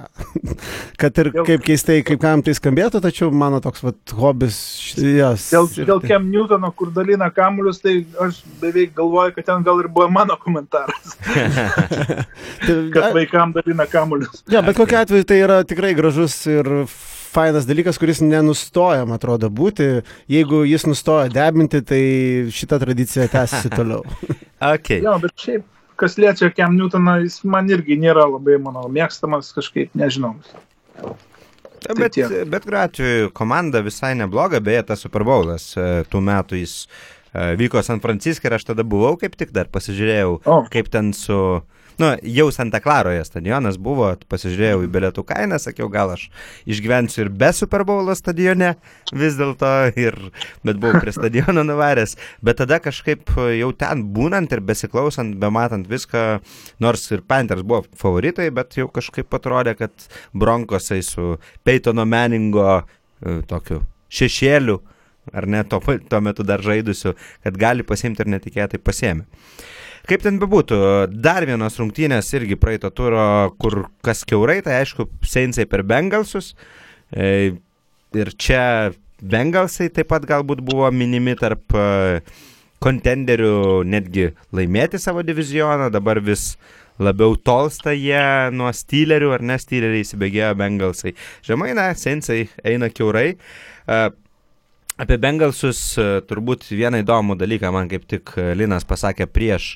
Kad 1.01 1.21
ir 1.21 1.31
Dėl- 1.35 1.47
kaip 1.47 1.65
keistai, 1.67 1.99
kaip 2.05 2.21
kam 2.21 2.43
tai 2.45 2.55
skambėtų, 2.57 3.01
tačiau 3.03 3.31
mano 3.31 3.61
toks 3.63 3.83
vat, 3.85 3.97
hobis. 4.17 4.57
Yes, 4.97 5.49
Dėl, 5.53 5.69
dėl 5.87 6.01
Kem 6.05 6.29
Newtono, 6.33 6.71
kur 6.77 6.91
dalina 6.95 7.29
kamuolius, 7.33 7.81
tai 7.83 7.99
aš 8.23 8.41
beveik 8.61 8.95
galvoju, 8.97 9.35
kad 9.37 9.49
ten 9.51 9.65
gal 9.67 9.83
ir 9.83 9.91
buvo 9.93 10.09
mano 10.13 10.37
komentaras, 10.41 11.17
kad 12.95 13.13
vaikam 13.15 13.53
dalina 13.55 13.85
kamuolius. 13.89 14.43
Ja, 14.51 14.63
bet 14.65 14.79
kokiu 14.79 15.01
atveju 15.03 15.27
tai 15.27 15.41
yra 15.43 15.61
tikrai 15.67 15.93
gražus 15.97 16.39
ir 16.49 16.71
fainas 17.37 17.67
dalykas, 17.69 17.99
kuris 18.01 18.21
nenustoja, 18.23 19.05
man 19.05 19.19
atrodo, 19.19 19.49
būti. 19.53 20.01
Jeigu 20.31 20.63
jis 20.65 20.87
nustoja 20.89 21.29
debinti, 21.29 21.83
tai 21.85 22.01
šita 22.53 22.79
tradicija 22.81 23.27
tęsiasi 23.29 23.71
toliau. 23.75 24.01
Okay. 24.57 25.03
Jo, 25.05 25.17
bet 25.21 25.35
šiaip, 25.37 25.65
kas 25.99 26.17
liečia 26.21 26.49
Kem 26.53 26.75
Newtoną, 26.77 27.17
jis 27.25 27.39
man 27.47 27.69
irgi 27.73 27.97
nėra 27.99 28.27
labai, 28.29 28.57
manau, 28.61 28.85
mėgstamas 28.93 29.49
kažkaip, 29.55 29.91
nežinau. 29.97 30.35
Ja, 31.87 31.93
Bet, 31.95 32.15
tiek. 32.17 32.31
bet 32.49 32.65
kuriuo 32.65 32.81
atveju 32.81 33.29
komanda 33.37 33.79
visai 33.85 34.15
nebloga, 34.17 34.59
beje, 34.63 34.81
tas 34.89 35.03
Super 35.05 35.23
Bowlas 35.27 35.69
e, 35.77 35.85
tų 36.09 36.19
metų 36.25 36.57
jis 36.59 36.73
e, 36.83 37.53
vyko 37.59 37.83
San 37.85 38.01
Franciske 38.03 38.49
ir 38.49 38.55
aš 38.57 38.65
tada 38.71 38.83
buvau 38.83 39.13
kaip 39.21 39.37
tik 39.39 39.53
dar 39.55 39.69
pasižiūrėjau, 39.71 40.39
O. 40.43 40.57
kaip 40.73 40.89
ten 40.93 41.13
su... 41.15 41.37
Nu, 41.97 42.11
jau 42.21 42.51
Santa 42.53 42.77
Klaroje 42.77 43.23
stadionas 43.25 43.79
buvo, 43.81 44.11
pasižiūrėjau 44.29 44.83
į 44.85 44.89
bilietų 44.93 45.23
kainą, 45.25 45.57
sakiau, 45.57 45.87
gal 45.89 46.11
aš 46.13 46.27
išgyvensiu 46.69 47.23
ir 47.23 47.31
be 47.33 47.49
Super 47.57 47.81
Bowlo 47.89 48.13
stadione 48.13 48.75
vis 49.17 49.33
dėlto, 49.39 49.71
bet 50.67 50.77
buvau 50.77 51.01
prie 51.01 51.13
stadiono 51.15 51.63
nuvaręs. 51.65 52.13
Bet 52.45 52.59
tada 52.61 52.77
kažkaip 52.85 53.33
jau 53.57 53.71
ten 53.73 54.03
būnant 54.13 54.53
ir 54.53 54.61
besiklausant, 54.67 55.39
bematant 55.41 55.89
viską, 55.89 56.25
nors 56.85 57.07
ir 57.09 57.23
Panthers 57.25 57.65
buvo 57.65 57.87
favoritai, 57.97 58.51
bet 58.53 58.77
jau 58.77 58.85
kažkaip 58.93 59.33
atrodė, 59.33 59.73
kad 59.79 60.05
Bronkosai 60.37 60.99
su 61.01 61.39
Peitono 61.65 62.05
Meningo 62.05 62.67
e, 62.77 63.39
tokiu 63.49 63.81
šešėliu, 64.13 64.77
ar 65.33 65.49
ne 65.49 65.65
tuo, 65.65 65.81
tuo 65.81 66.21
metu 66.21 66.45
dar 66.45 66.61
žaidusiu, 66.61 67.17
kad 67.41 67.57
gali 67.57 67.81
pasimti 67.81 68.21
ir 68.21 68.31
netikėtai 68.37 68.77
pasėmė. 68.85 69.25
Kaip 70.07 70.21
ten 70.23 70.37
bebūtų, 70.39 70.77
dar 71.19 71.43
vienos 71.43 71.75
rungtynės 71.81 72.29
irgi 72.37 72.55
praeito 72.55 72.87
turo, 72.95 73.51
kur 73.59 73.89
kas 74.05 74.21
keurai, 74.27 74.61
tai 74.63 74.77
aišku, 74.79 75.09
Seinsai 75.27 75.65
per 75.67 75.83
Bengalsus. 75.83 76.53
E, 77.11 77.57
ir 78.15 78.31
čia 78.39 78.93
Bengalsai 79.19 79.89
taip 79.91 80.07
pat 80.13 80.23
galbūt 80.29 80.61
buvo 80.63 80.87
minimi 80.95 81.33
tarp 81.35 81.75
e, 81.75 82.21
kontenderių 82.79 83.83
netgi 83.83 84.29
laimėti 84.55 85.01
savo 85.01 85.25
divizioną, 85.27 85.89
dabar 85.91 86.21
vis 86.23 86.53
labiau 87.03 87.35
tolsta 87.35 87.91
jie 87.91 88.23
nuo 88.55 88.71
stylerių, 88.71 89.33
ar 89.35 89.43
ne 89.43 89.59
styleriai 89.59 90.05
įsibėgėjo 90.05 90.53
Bengalsai. 90.63 91.17
Žemai, 91.49 91.73
na, 91.75 91.89
Seinsai 91.99 92.45
eina 92.63 92.87
keurai. 92.95 93.33
E, 93.35 93.99
Apie 94.97 95.19
Bengalsus 95.21 95.79
e, 95.99 96.07
turbūt 96.25 96.65
vieną 96.73 97.03
įdomų 97.03 97.37
dalyką 97.37 97.69
man 97.73 97.89
kaip 97.91 98.07
tik 98.09 98.33
e, 98.37 98.49
Linas 98.57 98.85
pasakė 98.87 99.27
prieš, 99.29 99.75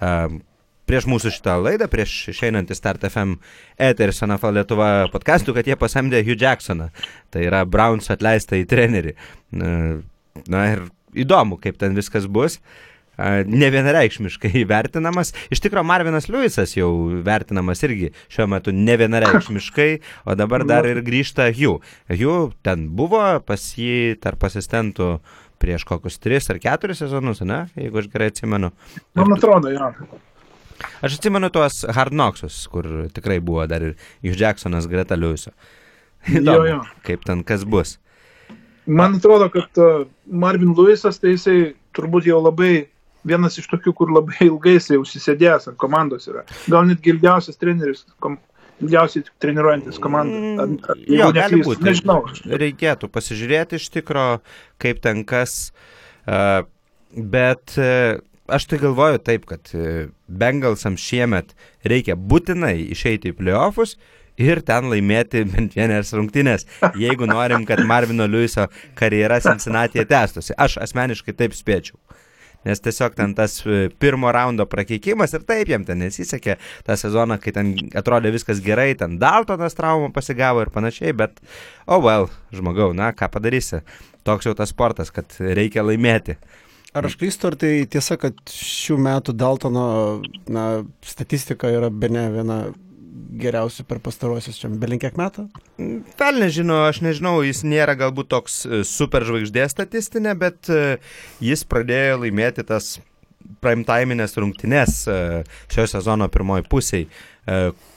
uh, 0.00 0.32
prieš 0.88 1.08
mūsų 1.10 1.32
šitą 1.36 1.58
laidą, 1.60 1.88
prieš 1.92 2.14
išeinant 2.32 2.72
į 2.72 2.78
Start 2.78 3.04
FM 3.08 3.36
eterį 3.90 4.14
su 4.16 4.24
NFL 4.24 4.56
Lietuva 4.58 4.88
podcastu, 5.12 5.52
kad 5.56 5.68
jie 5.68 5.76
pasamdė 5.80 6.22
Hugh 6.24 6.40
Jacksoną. 6.40 6.88
Tai 7.32 7.44
yra 7.44 7.64
Browns 7.68 8.08
atleistą 8.12 8.56
į 8.60 8.64
trenerį. 8.70 9.14
Na 9.52 10.64
ir 10.72 10.86
įdomu, 11.12 11.60
kaip 11.60 11.76
ten 11.80 11.96
viskas 11.96 12.24
bus. 12.24 12.56
Uh, 12.58 12.93
ne 13.18 13.70
vienareikšmiškai 13.70 14.64
vertinamas. 14.72 15.32
Iš 15.54 15.62
tikrųjų, 15.64 15.86
Marvinas 15.86 16.28
Lewisas 16.32 16.74
jau 16.76 16.90
vertinamas 17.26 17.84
irgi 17.86 18.10
šiuo 18.32 18.48
metu 18.50 18.74
ne 18.74 18.98
vienareikšmiškai, 19.00 19.90
o 20.26 20.36
dabar 20.38 20.66
dar 20.68 20.88
ir 20.88 21.02
grįžta 21.06 21.50
Hugh. 21.54 21.82
Hugh 22.10 22.54
ten 22.66 22.88
buvo 22.96 23.22
pas 23.46 23.70
jį 23.78 24.16
tarp 24.22 24.46
asistentų 24.50 25.18
prieš 25.62 25.86
kokius 25.88 26.18
3 26.20 26.52
ar 26.52 26.60
4 26.60 26.98
sezonus, 26.98 27.40
ne, 27.46 27.64
jeigu 27.78 28.02
aš 28.02 28.10
gerai 28.12 28.30
atsimenu. 28.32 28.72
Man 29.16 29.36
atrodo, 29.36 29.70
jo. 29.72 29.92
Aš 31.04 31.18
atsimenu 31.18 31.48
tuos 31.54 31.84
Hard 31.96 32.12
Knocksus, 32.12 32.64
kur 32.68 33.06
tikrai 33.14 33.38
buvo 33.40 33.64
dar 33.70 33.84
ir 33.86 33.94
Hugh 34.24 34.36
Jacksonas 34.40 34.88
greta 34.90 35.16
Lewiso. 35.16 35.54
Įdomu, 36.28 36.66
jo. 36.68 36.80
kaip 37.06 37.24
ten 37.28 37.44
kas 37.46 37.64
bus. 37.68 37.98
Man 38.86 39.16
atrodo, 39.16 39.48
kad 39.52 39.80
uh, 39.80 40.04
Marvin 40.28 40.74
Lewisas, 40.76 41.20
tai 41.20 41.34
jisai 41.36 41.58
turbūt 41.96 42.28
jau 42.28 42.40
labai 42.44 42.88
vienas 43.28 43.58
iš 43.60 43.68
tokių, 43.72 43.92
kur 43.98 44.12
labai 44.14 44.36
ilgai 44.50 44.76
jisai 44.78 44.98
užsisėdėjęs 45.02 45.70
ant 45.72 45.78
komandos 45.80 46.28
yra. 46.30 46.42
Gal 46.70 46.86
net 46.90 47.06
ilgiausias 47.06 47.56
treneris, 47.60 48.04
kom, 48.22 48.38
ilgiausiai 48.82 49.24
treniruojantis 49.42 50.00
komandą. 50.02 50.40
Ar- 50.64 50.68
ar- 50.94 51.00
Mm, 51.04 51.18
Jo, 51.18 51.30
gali 51.36 51.60
būti. 51.64 51.84
Nežinau. 51.86 52.20
Reikėtų 52.64 53.08
pasižiūrėti 53.12 53.78
iš 53.80 53.88
tikro, 53.94 54.26
kaip 54.82 55.00
ten 55.04 55.22
kas. 55.28 55.70
Bet 57.14 57.76
uh, 57.78 58.18
aš 58.50 58.66
tai 58.70 58.78
galvoju 58.82 59.20
taip, 59.22 59.44
kad 59.46 59.70
uh, 59.76 60.08
Bengalsam 60.28 60.96
šiemet 60.98 61.52
reikia 61.86 62.16
būtinai 62.18 62.74
išeiti 62.94 63.30
į 63.30 63.36
playoffus 63.38 63.94
ir 64.40 64.58
ten 64.66 64.88
laimėti 64.90 65.44
bent 65.52 65.76
vienas 65.78 66.10
rungtynės, 66.16 66.66
jeigu 66.98 67.28
norim, 67.30 67.62
kad 67.68 67.84
Marvino 67.86 68.26
Lewiso 68.26 68.66
karjera 68.98 69.38
Cincinnati'e 69.44 70.02
tęstųsi. 70.10 70.56
Aš 70.58 70.80
asmeniškai 70.88 71.36
taip 71.38 71.54
spėčiau. 71.54 72.00
Nes 72.64 72.82
tiesiog 72.84 73.16
ten 73.18 73.34
tas 73.36 73.58
e, 73.66 73.88
pirmo 74.00 74.32
raundo 74.34 74.66
prakeikimas 74.70 75.36
ir 75.36 75.44
taip 75.48 75.70
jam 75.72 75.84
ten 75.84 76.00
nesisekė 76.04 76.58
tą 76.86 76.96
sezoną, 77.00 77.38
kai 77.42 77.54
ten 77.56 77.74
atrodė 77.96 78.32
viskas 78.34 78.62
gerai, 78.64 78.92
ten 78.98 79.18
Daltonas 79.20 79.76
traumą 79.78 80.10
pasigavo 80.14 80.64
ir 80.64 80.72
panašiai, 80.74 81.14
bet, 81.16 81.40
oh 81.86 82.02
well, 82.04 82.30
žmogau, 82.54 82.92
na, 82.96 83.12
ką 83.16 83.30
padarysi. 83.34 83.84
Toks 84.24 84.48
jau 84.48 84.54
tas 84.56 84.72
sportas, 84.72 85.12
kad 85.12 85.36
reikia 85.38 85.84
laimėti. 85.84 86.38
Ar 86.94 87.08
aš 87.08 87.16
klystu, 87.18 87.48
ar 87.50 87.56
tai 87.58 87.72
tiesa, 87.90 88.14
kad 88.22 88.38
šių 88.54 88.96
metų 89.02 89.34
Daltono 89.34 89.86
na, 90.46 90.64
statistika 91.02 91.66
yra 91.74 91.90
be 91.90 92.06
ne 92.14 92.28
viena 92.30 92.58
geriausių 93.14 93.84
per 93.88 94.00
pastarosius 94.02 94.58
čia 94.58 94.70
belinkiek 94.70 95.16
metų? 95.18 95.46
Gal 96.18 96.40
nežinau, 96.42 96.82
aš 96.88 97.00
nežinau, 97.04 97.36
jis 97.46 97.62
nėra 97.66 97.94
galbūt 97.98 98.30
toks 98.34 98.62
e, 98.66 98.82
super 98.88 99.26
žvaigždė 99.26 99.68
statistinė, 99.70 100.34
bet 100.38 100.70
e, 100.72 100.96
jis 101.44 101.64
pradėjo 101.70 102.24
laimėti 102.24 102.66
tas 102.66 102.96
primetaiminės 103.62 104.34
rungtynes 104.40 105.04
e, 105.06 105.18
šio 105.72 105.86
sezono 105.96 106.28
pirmoji 106.32 106.66
pusiai. 106.70 107.08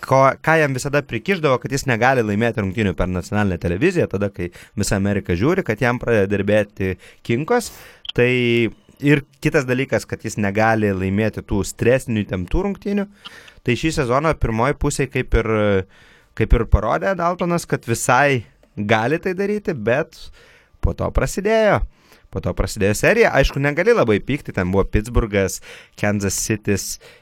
Ko, 0.04 0.18
ką 0.44 0.54
jam 0.60 0.74
visada 0.76 1.00
prikiždavo, 1.08 1.56
kad 1.64 1.72
jis 1.72 1.86
negali 1.88 2.20
laimėti 2.20 2.60
rungtynių 2.60 2.92
per 3.00 3.08
nacionalinę 3.08 3.56
televiziją, 3.64 4.10
tada, 4.12 4.28
kai 4.28 4.50
visa 4.76 4.98
Amerika 5.00 5.38
žiūri, 5.40 5.64
kad 5.64 5.80
jam 5.80 6.02
pradeda 6.02 6.28
dirbėti 6.34 6.98
kinkos. 7.24 7.70
Tai 8.12 8.28
ir 9.04 9.24
kitas 9.44 9.68
dalykas, 9.68 10.06
kad 10.10 10.24
jis 10.26 10.38
negali 10.42 10.90
laimėti 10.94 11.44
tų 11.46 11.64
stresinių 11.68 12.24
įtemptų 12.26 12.64
rungtynių. 12.68 13.08
Tai 13.66 13.76
šį 13.76 13.94
sezoną 14.00 14.34
pirmoji 14.40 14.78
pusė 14.80 15.08
kaip 15.12 15.36
ir, 15.38 15.52
kaip 16.38 16.56
ir 16.56 16.66
parodė 16.72 17.14
Daltonas, 17.20 17.68
kad 17.70 17.86
visai 17.88 18.46
gali 18.78 19.20
tai 19.20 19.34
daryti, 19.38 19.74
bet 19.74 20.18
po 20.82 20.96
to 20.98 21.10
prasidėjo. 21.12 21.82
Po 22.28 22.42
to 22.44 22.52
prasidėjo 22.52 22.96
serija. 23.00 23.32
Aišku, 23.40 23.60
negali 23.64 23.94
labai 23.96 24.18
pykti, 24.24 24.52
ten 24.56 24.72
buvo 24.74 24.84
Pittsburghas, 24.92 25.62
Kansas 26.00 26.36
City 26.36 26.76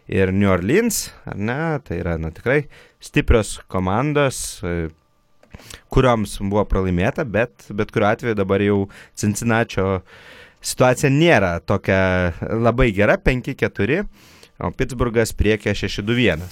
ir 0.09 0.33
New 0.33 0.49
Orleans, 0.49 1.11
ar 1.29 1.37
ne? 1.37 1.57
Tai 1.85 1.99
yra, 2.01 2.15
na 2.17 2.31
tikrai 2.33 2.63
stiprios 3.03 3.59
komandos, 3.69 4.63
e, 4.65 4.89
kurioms 5.93 6.39
buvo 6.41 6.65
pralaimėta, 6.67 7.23
bet 7.23 7.69
bet 7.69 7.93
kuriuo 7.93 8.09
atveju 8.09 8.39
dabar 8.41 8.65
jau 8.65 8.79
Cincinnati 9.15 9.77
situacija 10.65 11.11
nėra 11.13 11.59
tokia 11.65 11.99
labai 12.49 12.89
gera, 12.95 13.19
5-4, 13.21 14.01
o 14.65 14.71
Pittsburghas 14.75 15.33
priekia 15.37 15.75
6-2-1. 15.77 16.43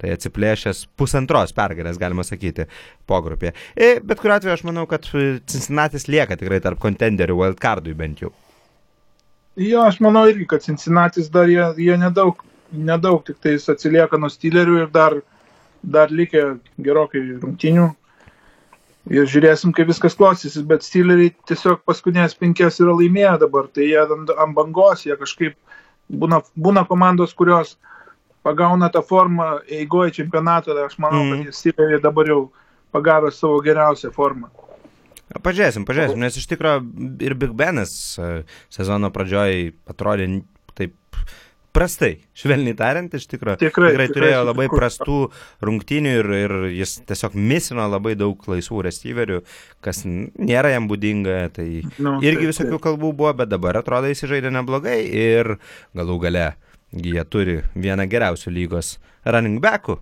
Tai 0.00 0.14
atsiplėšęs 0.14 0.86
pusantros 0.96 1.52
pergalės, 1.52 1.98
galima 2.00 2.24
sakyti, 2.24 2.64
pogrupėje. 3.10 3.52
E, 3.76 3.98
Bet 4.00 4.22
kuriuo 4.22 4.38
atveju 4.38 4.54
aš 4.54 4.62
manau, 4.64 4.86
kad 4.88 5.04
Cincinnati 5.04 6.00
lieka 6.08 6.38
tikrai 6.40 6.62
tarp 6.64 6.80
kontenderių 6.80 7.36
wildcardui 7.42 7.92
bent 7.98 8.22
jau. 8.24 8.32
Jo, 9.60 9.82
aš 9.84 9.98
manau 10.00 10.24
irgi, 10.30 10.46
kad 10.48 10.64
Cincinnati 10.64 11.26
dar 11.32 11.52
jie, 11.52 11.66
jie 11.84 11.98
nedaug, 12.00 12.40
nedaug 12.72 13.20
tik 13.26 13.42
tais 13.44 13.68
atsilieka 13.68 14.16
nuo 14.16 14.30
stylerių 14.32 14.78
ir 14.86 14.88
dar, 14.94 15.18
dar 15.82 16.08
likę 16.08 16.46
gerokai 16.80 17.20
rungtinių. 17.42 17.90
Ir 19.08 19.24
žiūrėsim, 19.24 19.72
kaip 19.72 19.88
viskas 19.88 20.12
klostysis, 20.18 20.60
bet 20.68 20.84
styleriai 20.84 21.32
tiesiog 21.48 21.80
paskutinės 21.88 22.34
penkias 22.36 22.76
yra 22.84 22.92
laimėję 22.98 23.38
dabar, 23.40 23.70
tai 23.72 23.86
jie 23.88 24.00
ant, 24.02 24.28
ant 24.36 24.54
bangos, 24.54 25.06
jie 25.06 25.16
kažkaip 25.16 25.56
būna, 26.12 26.42
būna 26.54 26.84
komandos, 26.86 27.32
kurios 27.34 27.78
pagauna 28.44 28.90
tą 28.92 29.00
formą 29.04 29.60
eigoje 29.68 30.18
čempionato, 30.20 30.74
tai 30.76 30.84
aš 30.90 30.98
manau, 31.00 31.24
Mhm. 31.24 31.32
mm. 31.32 31.44
kad 31.44 31.54
styleriai 31.54 32.00
dabar 32.04 32.28
jau 32.28 32.50
pagavo 32.92 33.30
savo 33.32 33.60
geriausią 33.64 34.12
formą. 34.12 34.50
Pažiūrėsim, 35.30 35.84
pažiūrėsim, 35.86 36.18
nes 36.18 36.36
iš 36.36 36.46
tikrųjų 36.50 37.20
ir 37.22 37.34
Big 37.38 37.52
Benas 37.54 38.18
e, 38.18 38.42
sezono 38.68 39.12
pradžioj 39.14 39.72
atrodė 39.88 40.42
taip 40.74 40.96
prastai, 41.76 42.12
švelniai 42.36 42.76
tariant, 42.78 43.14
iš 43.14 43.26
tikrųjų. 43.30 43.60
Tikrai, 43.60 43.92
tikrai 43.92 44.06
tikrai 44.06 44.08
turėjo 44.14 44.40
sutinku. 44.40 44.48
labai 44.50 44.66
prastų 44.72 45.18
rungtynių 45.68 46.14
ir, 46.20 46.30
ir 46.38 46.56
jis 46.80 46.96
tiesiog 47.08 47.36
misino 47.38 47.86
labai 47.90 48.16
daug 48.18 48.48
laisvų 48.52 48.84
receiverių, 48.88 49.40
kas 49.84 50.02
nėra 50.06 50.74
jam 50.74 50.88
būdinga. 50.90 51.38
Tai 51.56 51.68
Nu, 52.00 52.18
irgi 52.24 52.46
taip, 52.46 52.52
visokių 52.52 52.82
kalbų 52.88 53.12
buvo, 53.22 53.32
bet 53.42 53.52
dabar 53.52 53.80
atrodo 53.80 54.10
jis 54.10 54.26
žaidė 54.30 54.52
neblogai 54.54 54.98
ir 55.06 55.56
galų 55.96 56.18
gale 56.26 56.46
jie 56.90 57.24
turi 57.30 57.60
vieną 57.78 58.06
geriausių 58.10 58.54
lygos 58.54 58.96
running 59.24 59.60
backų. 59.62 60.00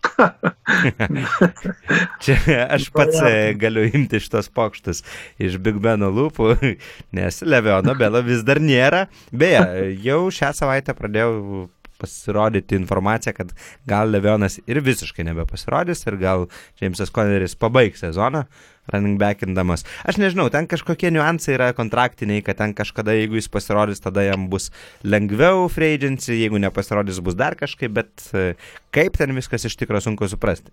Čia 2.22 2.66
aš 2.70 2.88
pats 2.94 3.18
e, 3.24 3.54
galiu 3.60 3.84
imti 3.88 4.20
šitos 4.22 4.50
pokštus 4.54 5.02
iš 5.40 5.58
Big 5.62 5.80
Beno 5.82 6.10
lūpų, 6.14 6.54
nes 7.18 7.42
Leviono 7.46 7.94
Belo 7.98 8.22
vis 8.26 8.44
dar 8.46 8.58
nėra. 8.62 9.06
Beje, 9.32 9.62
jau 10.04 10.22
šią 10.34 10.52
savaitę 10.56 10.94
pradėjau 10.96 11.68
pasirodyti 12.00 12.78
informaciją, 12.80 13.34
kad 13.36 13.52
gal 13.88 14.12
Levionas 14.12 14.58
ir 14.64 14.80
visiškai 14.84 15.26
nebepasirodys 15.28 16.06
ir 16.08 16.16
gal 16.20 16.46
Jamesas 16.80 17.12
Conneris 17.12 17.58
pabaigs 17.60 18.00
sezoną 18.06 18.46
running 18.92 19.18
backindamas. 19.20 19.84
Aš 20.08 20.20
nežinau, 20.22 20.48
ten 20.52 20.68
kažkokie 20.70 21.12
niuansai 21.14 21.56
yra 21.56 21.70
kontraktiniai, 21.76 22.44
kad 22.46 22.60
ten 22.60 22.74
kažkada, 22.76 23.14
jeigu 23.16 23.40
jis 23.40 23.50
pasirodys, 23.52 24.02
tada 24.04 24.24
jam 24.26 24.48
bus 24.52 24.70
lengviau 25.02 25.68
free 25.72 25.96
agency, 25.96 26.36
jeigu 26.42 26.60
nepasirodys, 26.62 27.22
bus 27.24 27.38
dar 27.38 27.56
kažkaip, 27.58 27.94
bet 27.96 28.30
e, 28.34 28.52
kaip 28.94 29.18
ten 29.20 29.34
viskas 29.36 29.66
iš 29.68 29.78
tikrųjų 29.80 30.10
sunku 30.10 30.28
suprasti. 30.30 30.72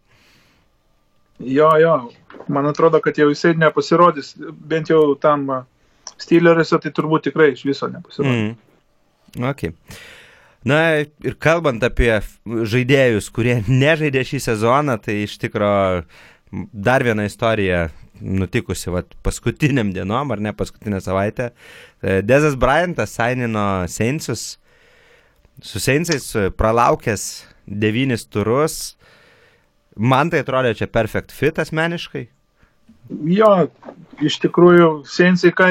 Jo, 1.39 1.69
jo, 1.77 1.95
man 2.49 2.65
atrodo, 2.65 2.99
kad 3.03 3.17
jau 3.19 3.29
jisai 3.29 3.53
nepasirodys, 3.61 4.33
bent 4.37 4.89
jau 4.93 5.11
tam 5.21 5.49
Steeleriuose, 6.17 6.79
tai 6.81 6.89
turbūt 6.95 7.27
tikrai 7.27 7.51
iš 7.53 7.65
viso 7.67 7.89
nepasirodys. 7.91 8.55
Mm. 8.55 9.43
Okay. 9.51 9.73
Na 10.67 10.79
ir 11.03 11.35
kalbant 11.39 11.83
apie 11.85 12.11
žaidėjus, 12.45 13.29
kurie 13.33 13.59
nežaidė 13.83 14.23
šį 14.27 14.41
sezoną, 14.49 14.97
tai 15.03 15.21
iš 15.25 15.37
tikrųjų 15.43 16.03
dar 16.71 17.03
viena 17.03 17.27
istorija 17.27 17.89
nutikusi 18.21 18.93
vat, 18.93 19.11
paskutiniam 19.25 19.91
dienom, 19.95 20.31
ar 20.31 20.41
ne 20.43 20.53
paskutinę 20.55 21.01
savaitę. 21.03 21.51
E, 22.01 22.21
Dezas 22.21 22.55
Bryantas 22.59 23.15
sainino 23.17 23.85
Seinsus, 23.91 24.57
su 25.61 25.81
Seinsais 25.81 26.33
pralaukęs 26.57 27.27
devynis 27.67 28.27
turus. 28.29 28.95
Man 29.97 30.29
tai 30.29 30.43
atrodė 30.43 30.75
čia 30.77 30.87
perfect 30.87 31.33
fit 31.33 31.57
asmeniškai. 31.59 32.27
Jo, 33.31 33.51
iš 34.23 34.37
tikrųjų, 34.43 34.89
Seinsai 35.07 35.53
ką 35.55 35.69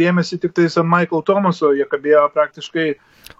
rėmėsi 0.00 0.38
tik 0.40 0.54
tais 0.56 0.78
ant 0.80 0.88
Michael 0.88 1.22
Thomaso, 1.26 1.74
jie 1.76 1.84
kabėjo 1.88 2.24
praktiškai 2.34 2.88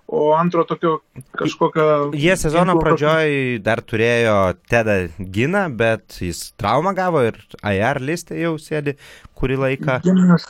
O 0.09 0.32
antro 0.36 0.64
tokio 0.64 0.99
kažkokio... 1.36 1.86
Jie 2.16 2.36
sezono 2.41 2.78
pradžioj 2.80 3.59
dar 3.64 3.82
turėjo 3.84 4.36
Tedą 4.70 4.97
Giną, 5.20 5.66
bet 5.76 6.20
jis 6.24 6.47
traumą 6.61 6.95
gavo 6.97 7.22
ir 7.28 7.36
AR 7.61 8.01
listė 8.01 8.41
jau 8.41 8.55
sėdi 8.62 8.97
kurį 9.36 9.59
laiką. 9.64 9.99
Ginas, 10.07 10.49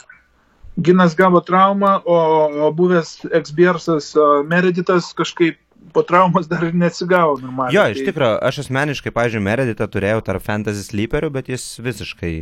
Ginas 0.79 1.17
gavo 1.19 1.43
traumą, 1.43 1.97
o, 2.07 2.71
buvęs 2.79 3.17
eksbiersas 3.35 4.13
Mereditas 4.47 5.11
kažkaip 5.19 5.59
po 5.93 6.03
traumos 6.03 6.49
dar 6.49 6.63
ir 6.67 6.75
neatsigavo 6.77 7.39
normaliai. 7.43 7.75
Jo, 7.75 7.87
iš 7.93 8.05
tikrųjų, 8.07 8.39
aš 8.45 8.63
asmeniškai, 8.65 9.13
pažiūrėjau, 9.15 9.45
Mereditą 9.47 9.89
turėjau 9.91 10.23
tarp 10.27 10.45
fantasy 10.45 10.85
sleeperių, 10.87 11.31
bet 11.35 11.51
jis 11.53 11.65
visiškai 11.83 12.33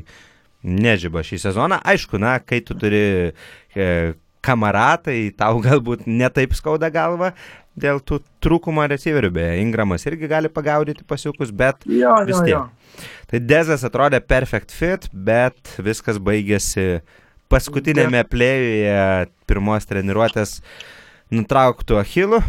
nežyba 0.66 1.22
šį 1.26 1.40
sezoną. 1.47 1.80
Aišku, 1.86 2.20
na, 2.22 2.36
kai 2.42 2.62
tu 2.66 2.76
turi 2.78 3.03
e, 3.30 3.88
kamaratai, 4.47 5.30
tau 5.36 5.61
galbūt 5.64 6.07
netaip 6.07 6.55
skauda 6.57 6.90
galva 6.94 7.32
dėl 7.76 8.01
tų 8.01 8.22
trūkumo 8.44 8.86
receiverių, 8.88 9.30
beje, 9.36 9.61
Ingramas 9.61 10.07
irgi 10.09 10.30
gali 10.30 10.49
pagaudyti 10.53 11.05
pasiukus, 11.09 11.53
bet 11.53 11.84
jo, 11.84 12.14
vis 12.28 12.38
tiek. 12.40 12.55
Jo, 12.55 12.64
jo. 12.64 13.07
Tai 13.28 13.40
Dezas 13.44 13.84
atrodė 13.84 14.22
perfect 14.24 14.72
fit, 14.72 15.09
bet 15.12 15.74
viskas 15.84 16.20
baigėsi 16.22 17.03
paskutinėme 17.53 18.22
plėjuje 18.30 19.26
pirmos 19.51 19.86
treniruotės 19.90 20.61
nutrauktų 21.34 22.01
achilų 22.01 22.40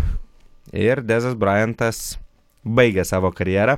ir 0.78 1.04
Dezas 1.06 1.36
Bryantas 1.38 2.16
baigė 2.64 3.06
savo 3.08 3.32
karjerą 3.36 3.78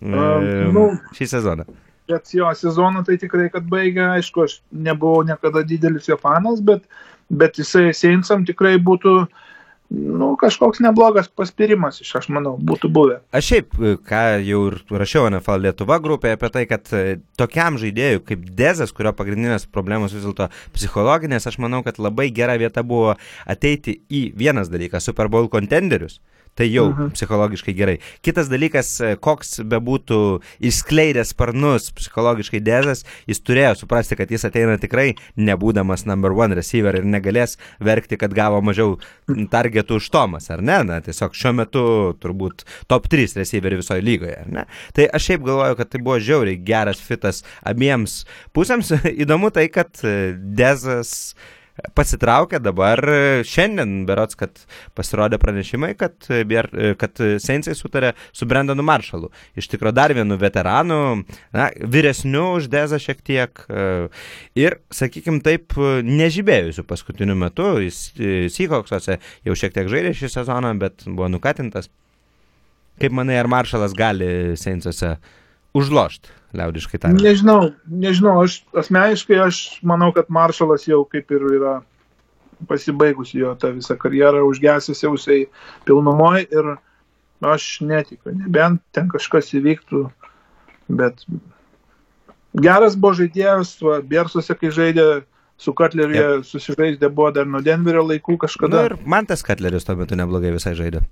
um, 0.00 0.72
nu, 0.74 0.88
šį 1.18 1.30
sezoną 1.34 1.68
bet 2.08 2.34
jo 2.34 2.48
sezoną 2.54 3.04
tai 3.06 3.18
tikrai, 3.20 3.48
kad 3.52 3.66
baigė, 3.68 4.06
aišku, 4.18 4.46
aš 4.46 4.58
nebuvau 4.72 5.24
niekada 5.26 5.64
didelis 5.66 6.08
jo 6.08 6.16
fanas, 6.20 6.62
bet, 6.64 6.86
bet 7.28 7.60
jisai 7.60 7.92
Seinsam 7.96 8.46
tikrai 8.48 8.76
būtų, 8.82 9.14
nu, 9.90 10.30
kažkoks 10.40 10.80
neblogas 10.84 11.28
paspirimas 11.28 12.00
iš, 12.04 12.14
aš 12.22 12.30
manau, 12.32 12.54
būtų 12.70 12.90
buvę. 12.94 13.18
Aš 13.36 13.50
šiaip, 13.52 13.76
ką 14.08 14.22
jau 14.46 14.62
ir 14.70 14.78
rašiau 15.02 15.28
NFL 15.30 15.66
Lietuva 15.66 16.00
grupėje 16.04 16.38
apie 16.38 16.52
tai, 16.54 16.64
kad 16.70 16.92
e, 16.96 17.18
tokiam 17.40 17.78
žaidėjui 17.80 18.24
kaip 18.30 18.48
Dezas, 18.58 18.94
kurio 18.96 19.12
pagrindinės 19.16 19.68
problemos 19.68 20.16
vis 20.16 20.24
dėlto 20.24 20.48
psichologinės, 20.76 21.48
aš 21.50 21.60
manau, 21.64 21.84
kad 21.86 22.00
labai 22.00 22.30
gera 22.34 22.56
vieta 22.60 22.84
buvo 22.84 23.16
ateiti 23.46 24.00
į 24.08 24.30
vienas 24.38 24.72
dalykas- 24.72 25.06
Super 25.08 25.28
Bowl 25.32 25.52
kontenderius. 25.52 26.20
Tai 26.58 26.66
jau 26.66 26.88
mhm. 26.90 27.12
psichologiškai 27.14 27.74
gerai. 27.78 27.96
Kitas 28.26 28.48
dalykas, 28.50 28.90
e, 28.98 29.12
koks 29.22 29.60
bebūtų 29.68 30.20
išskleidęs 30.66 31.30
sparnus 31.34 31.92
psichologiškai 31.94 32.60
dėzas, 32.64 33.04
jis 33.30 33.42
turėjo 33.46 33.76
suprasti, 33.84 34.18
kad 34.18 34.32
jis 34.34 34.48
ateina 34.48 34.74
tikrai 34.82 35.12
nebūdamas 35.38 36.02
number 36.08 36.34
one 36.34 36.58
receiver 36.58 36.98
ir 36.98 37.06
negalės 37.06 37.54
verkti, 37.78 38.18
kad 38.18 38.34
gavo 38.34 38.58
mažiau 38.64 38.96
targetų 39.52 40.00
už 40.00 40.08
Tomas, 40.14 40.48
ar 40.50 40.64
ne? 40.64 40.80
Na, 40.88 40.98
tiesiog 41.04 41.36
šiuo 41.38 41.54
metu 41.60 41.84
turbūt 42.18 42.64
top 42.90 43.06
3 43.12 43.38
receiveriai 43.38 43.82
visoje 43.82 44.02
lygoje, 44.02 44.34
ar 44.42 44.50
ne? 44.58 44.66
Tai 44.96 45.06
aš 45.14 45.30
šiaip 45.30 45.46
galvoju, 45.46 45.78
kad 45.78 45.92
tai 45.92 46.02
buvo 46.02 46.18
žiauriai 46.22 46.58
geras 46.58 47.02
fitas 47.04 47.44
abiems 47.62 48.24
pusėms. 48.56 48.90
Įdomu 49.22 49.52
tai, 49.54 49.68
kad 49.70 49.94
e, 50.02 50.34
dėzas 50.34 51.36
pasitraukė 51.98 52.58
dabar 52.62 53.00
šiandien, 53.46 54.02
berots, 54.08 54.38
kad 54.38 54.60
pasirodė 54.98 55.38
pranešimai, 55.42 55.92
kad, 55.98 56.16
kad 57.00 57.22
Seinsai 57.42 57.74
sutarė 57.78 58.14
su 58.34 58.48
Brendonu 58.50 58.84
Maršalu. 58.86 59.30
Iš 59.58 59.70
tikrųjų 59.72 59.94
dar 59.96 60.14
vienu 60.16 60.38
veteranu, 60.40 61.00
na, 61.54 61.68
vyresniu 61.78 62.44
už 62.58 62.70
Dezą 62.72 62.98
šiek 63.02 63.22
tiek 63.26 63.62
ir, 64.58 64.78
sakykime 64.94 65.42
taip, 65.46 65.76
nežibėjusiu 66.06 66.86
paskutiniu 66.88 67.38
metu. 67.38 67.76
Jis 67.84 68.00
Seahawksuose 68.54 69.20
jau 69.46 69.58
šiek 69.58 69.76
tiek 69.76 69.90
žaidė 69.90 70.14
šį 70.18 70.32
sezoną, 70.38 70.74
bet 70.82 71.06
buvo 71.06 71.30
nukatintas. 71.32 71.90
Kaip 72.98 73.14
manai, 73.14 73.38
ar 73.38 73.46
Maršalas 73.50 73.94
gali 73.94 74.56
Seinsuose 74.58 75.16
užlošti? 75.78 76.37
Liaudiškai 76.56 77.00
tariant? 77.02 77.22
Nežinau, 77.22 77.70
nežinau, 77.88 78.38
aš 78.44 78.60
asmeniškai 78.76 79.38
aš 79.44 79.60
manau, 79.86 80.10
kad 80.16 80.30
maršalas 80.32 80.86
jau 80.88 81.02
kaip 81.08 81.30
ir 81.34 81.44
yra 81.58 81.78
pasibaigusi 82.68 83.38
jo 83.42 83.54
tą 83.60 83.72
visą 83.76 83.98
karjerą, 84.00 84.42
užgesęs 84.48 85.04
jau 85.04 85.14
jisai 85.14 85.44
pilnumoje 85.86 86.48
ir 86.50 86.72
aš 87.46 87.68
netikiu, 87.86 88.34
nebent 88.34 88.82
ten 88.96 89.10
kažkas 89.12 89.52
įvyktų, 89.54 90.08
bet 90.98 91.22
geras 92.58 92.96
buvo 92.98 93.14
žaidėjas, 93.20 93.76
va, 93.84 94.00
Biersuose, 94.02 94.56
kai 94.58 94.72
žaidė 94.74 95.06
su 95.58 95.74
Katleriu, 95.74 96.18
yep. 96.18 96.48
susižaidė 96.48 97.10
buvo 97.10 97.30
dar 97.34 97.46
nuo 97.50 97.62
Denverio 97.62 98.04
laikų 98.06 98.38
kažkada. 98.46 98.82
Na 98.82 98.90
ir 98.90 98.98
man 99.06 99.26
tas 99.30 99.42
Katleris 99.46 99.86
tuo 99.86 99.98
metu 99.98 100.18
neblogai 100.18 100.54
visai 100.54 100.74
žaidė. 100.78 101.04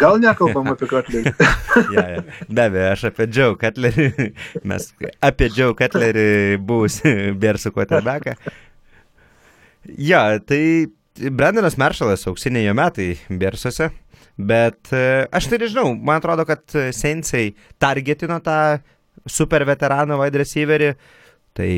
Gal 0.00 0.18
nekalbam 0.22 0.72
apie 0.72 0.88
Katlerį. 0.90 1.32
ja, 1.94 2.04
ja. 2.16 2.22
Be 2.48 2.64
abejo, 2.66 2.86
aš 2.90 3.04
apie 3.10 3.26
Joe 3.30 3.56
Katlerį, 3.58 4.06
mes 4.66 4.88
apie 5.24 5.50
Joe 5.54 5.76
Katlerį 5.78 6.58
buvusi 6.66 7.12
Bersų 7.38 7.72
quarterbacką. 7.76 8.34
Ja, 9.96 10.24
tai 10.42 10.62
Brendanas 11.20 11.78
Maršalas 11.80 12.26
auksiniai 12.30 12.66
jo 12.66 12.74
metai 12.76 13.12
Bersuose, 13.30 13.90
bet 14.36 14.92
e, 14.96 15.26
aš 15.34 15.50
tai 15.52 15.60
nežinau, 15.62 15.94
man 15.94 16.20
atrodo, 16.20 16.46
kad 16.48 16.64
Sensei 16.96 17.54
targetino 17.80 18.40
tą 18.44 18.80
super 19.30 19.64
veteraną 19.68 20.18
wide 20.20 20.40
receiverį, 20.42 20.94
tai 21.56 21.70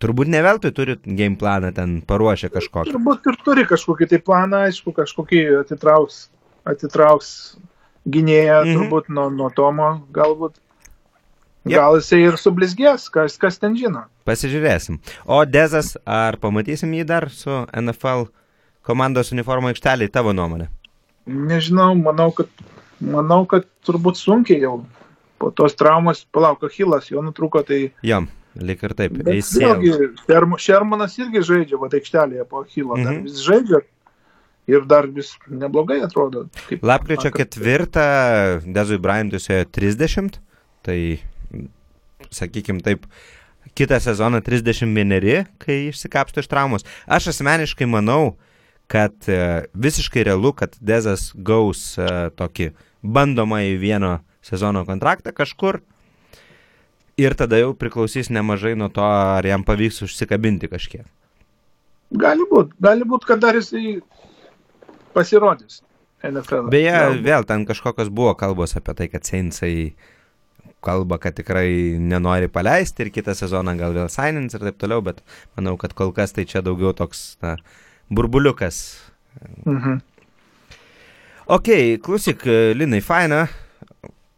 turbūt 0.00 0.30
ne 0.32 0.42
veltui 0.44 0.72
turi 0.76 0.98
game 1.04 1.38
planą 1.40 1.72
ten 1.76 2.00
paruošę 2.08 2.50
kažkokį. 2.52 2.92
Turbūt 2.96 3.32
ir 3.32 3.40
turi 3.46 3.66
kažkokį 3.68 4.10
tai 4.12 4.20
planą, 4.26 4.66
aišku, 4.68 4.94
kažkokį 4.96 5.42
atitrauks 5.62 6.26
atitrauks 6.68 7.58
gynėją 8.08 8.64
mhm. 8.64 8.74
turbūt 8.76 9.12
nuo, 9.12 9.28
nuo 9.30 9.50
Tomo 9.54 9.92
galbūt. 10.14 10.58
Yep. 11.68 11.74
Gal 11.76 11.98
jisai 11.98 12.22
ir 12.24 12.36
sublizgės, 12.40 13.10
kas, 13.12 13.34
kas 13.36 13.58
ten 13.60 13.74
žino. 13.76 14.06
Pasižiūrėsim. 14.24 14.96
O 15.28 15.42
Dezas, 15.44 15.92
ar 16.08 16.38
pamatysim 16.40 16.94
jį 16.96 17.04
dar 17.04 17.28
su 17.28 17.52
NFL 17.76 18.30
komandos 18.86 19.34
uniformo 19.34 19.68
aikšteliai, 19.68 20.08
tavo 20.08 20.32
nuomonė? 20.32 20.70
Nežinau, 21.28 21.92
manau, 22.00 22.30
kad, 22.32 22.48
manau, 23.04 23.42
kad 23.50 23.68
turbūt 23.84 24.16
sunkiai 24.16 24.64
jau 24.64 24.78
po 25.40 25.50
tos 25.56 25.76
traumos, 25.76 26.24
palauk, 26.32 26.64
Achilas 26.64 27.10
jo 27.12 27.20
nutrūko, 27.24 27.60
tai... 27.68 27.82
Jam, 28.04 28.30
lik 28.56 28.82
ir 28.84 28.96
taip. 28.96 29.20
Vėlgi, 29.24 29.92
Šermanas 30.64 31.16
irgi 31.20 31.44
žaidžia, 31.44 31.80
va, 31.80 31.92
aikštelėje 31.92 32.48
po 32.48 32.64
Achilo, 32.64 32.96
mm 32.96 33.04
-hmm. 33.04 33.22
vis 33.28 33.44
žaidžia, 33.44 33.84
ir 34.70 34.86
dar 34.90 35.08
vis 35.10 35.34
neblogai 35.50 36.00
atrodo. 36.06 36.46
Lapkričio 36.82 37.32
ketvirtą 37.34 38.06
Dezui 38.76 39.00
Bryantui 39.02 39.42
suėjo 39.42 39.66
30, 39.76 40.40
tai 40.86 40.98
sakykime 42.30 42.82
taip, 42.86 43.06
kitą 43.74 44.00
sezoną 44.00 44.40
31, 44.46 45.46
kai 45.62 45.78
išsikapsto 45.90 46.42
iš 46.42 46.48
traumos. 46.50 46.86
Aš 47.06 47.32
asmeniškai 47.34 47.88
manau, 47.90 48.36
kad 48.90 49.14
e, 49.28 49.66
visiškai 49.74 50.24
realu, 50.26 50.52
kad 50.56 50.74
Dezas 50.80 51.30
gaus 51.34 51.94
e, 51.98 52.30
tokį 52.36 52.72
bandomąjį 53.02 53.76
vieno 53.80 54.18
sezono 54.42 54.84
kontraktą 54.88 55.32
kažkur. 55.36 55.80
Ir 57.20 57.36
tada 57.36 57.60
jau 57.60 57.74
priklausys 57.76 58.30
nemažai 58.32 58.74
nuo 58.78 58.88
to, 58.88 59.04
ar 59.04 59.46
jam 59.46 59.64
pavyks 59.66 60.02
užsikabinti 60.06 60.70
kažkiek. 60.72 61.04
Gali 62.10 62.46
būti, 62.50 62.74
gali 62.82 63.06
būti, 63.06 63.28
kad 63.28 63.42
dar 63.44 63.58
jisai 63.58 64.00
pasirodys. 65.14 65.82
NFL. 66.20 66.68
Beje, 66.68 66.92
Galbūt. 66.92 67.22
vėl 67.24 67.46
ten 67.48 67.62
kažkokios 67.68 68.10
buvo 68.12 68.34
kalbos 68.36 68.76
apie 68.76 68.92
tai, 68.96 69.06
kad 69.08 69.24
Seinsai 69.24 69.94
kalba, 70.84 71.18
kad 71.20 71.36
tikrai 71.36 71.96
nenori 72.00 72.48
paleisti 72.52 73.06
ir 73.06 73.12
kitą 73.12 73.34
sezoną 73.36 73.76
gal 73.78 73.96
vėl 73.96 74.10
sainins 74.12 74.56
ir 74.56 74.64
taip 74.64 74.78
toliau, 74.80 75.04
bet 75.04 75.22
manau, 75.56 75.76
kad 75.80 75.94
kol 75.96 76.12
kas 76.16 76.36
tai 76.36 76.46
čia 76.48 76.62
daugiau 76.64 76.92
toks 76.96 77.40
na, 77.44 77.56
burbuliukas. 78.12 79.00
Mhm. 79.64 80.00
Ok, 81.50 81.72
klausyk, 82.04 82.44
Linai, 82.78 83.00
faina. 83.02 83.48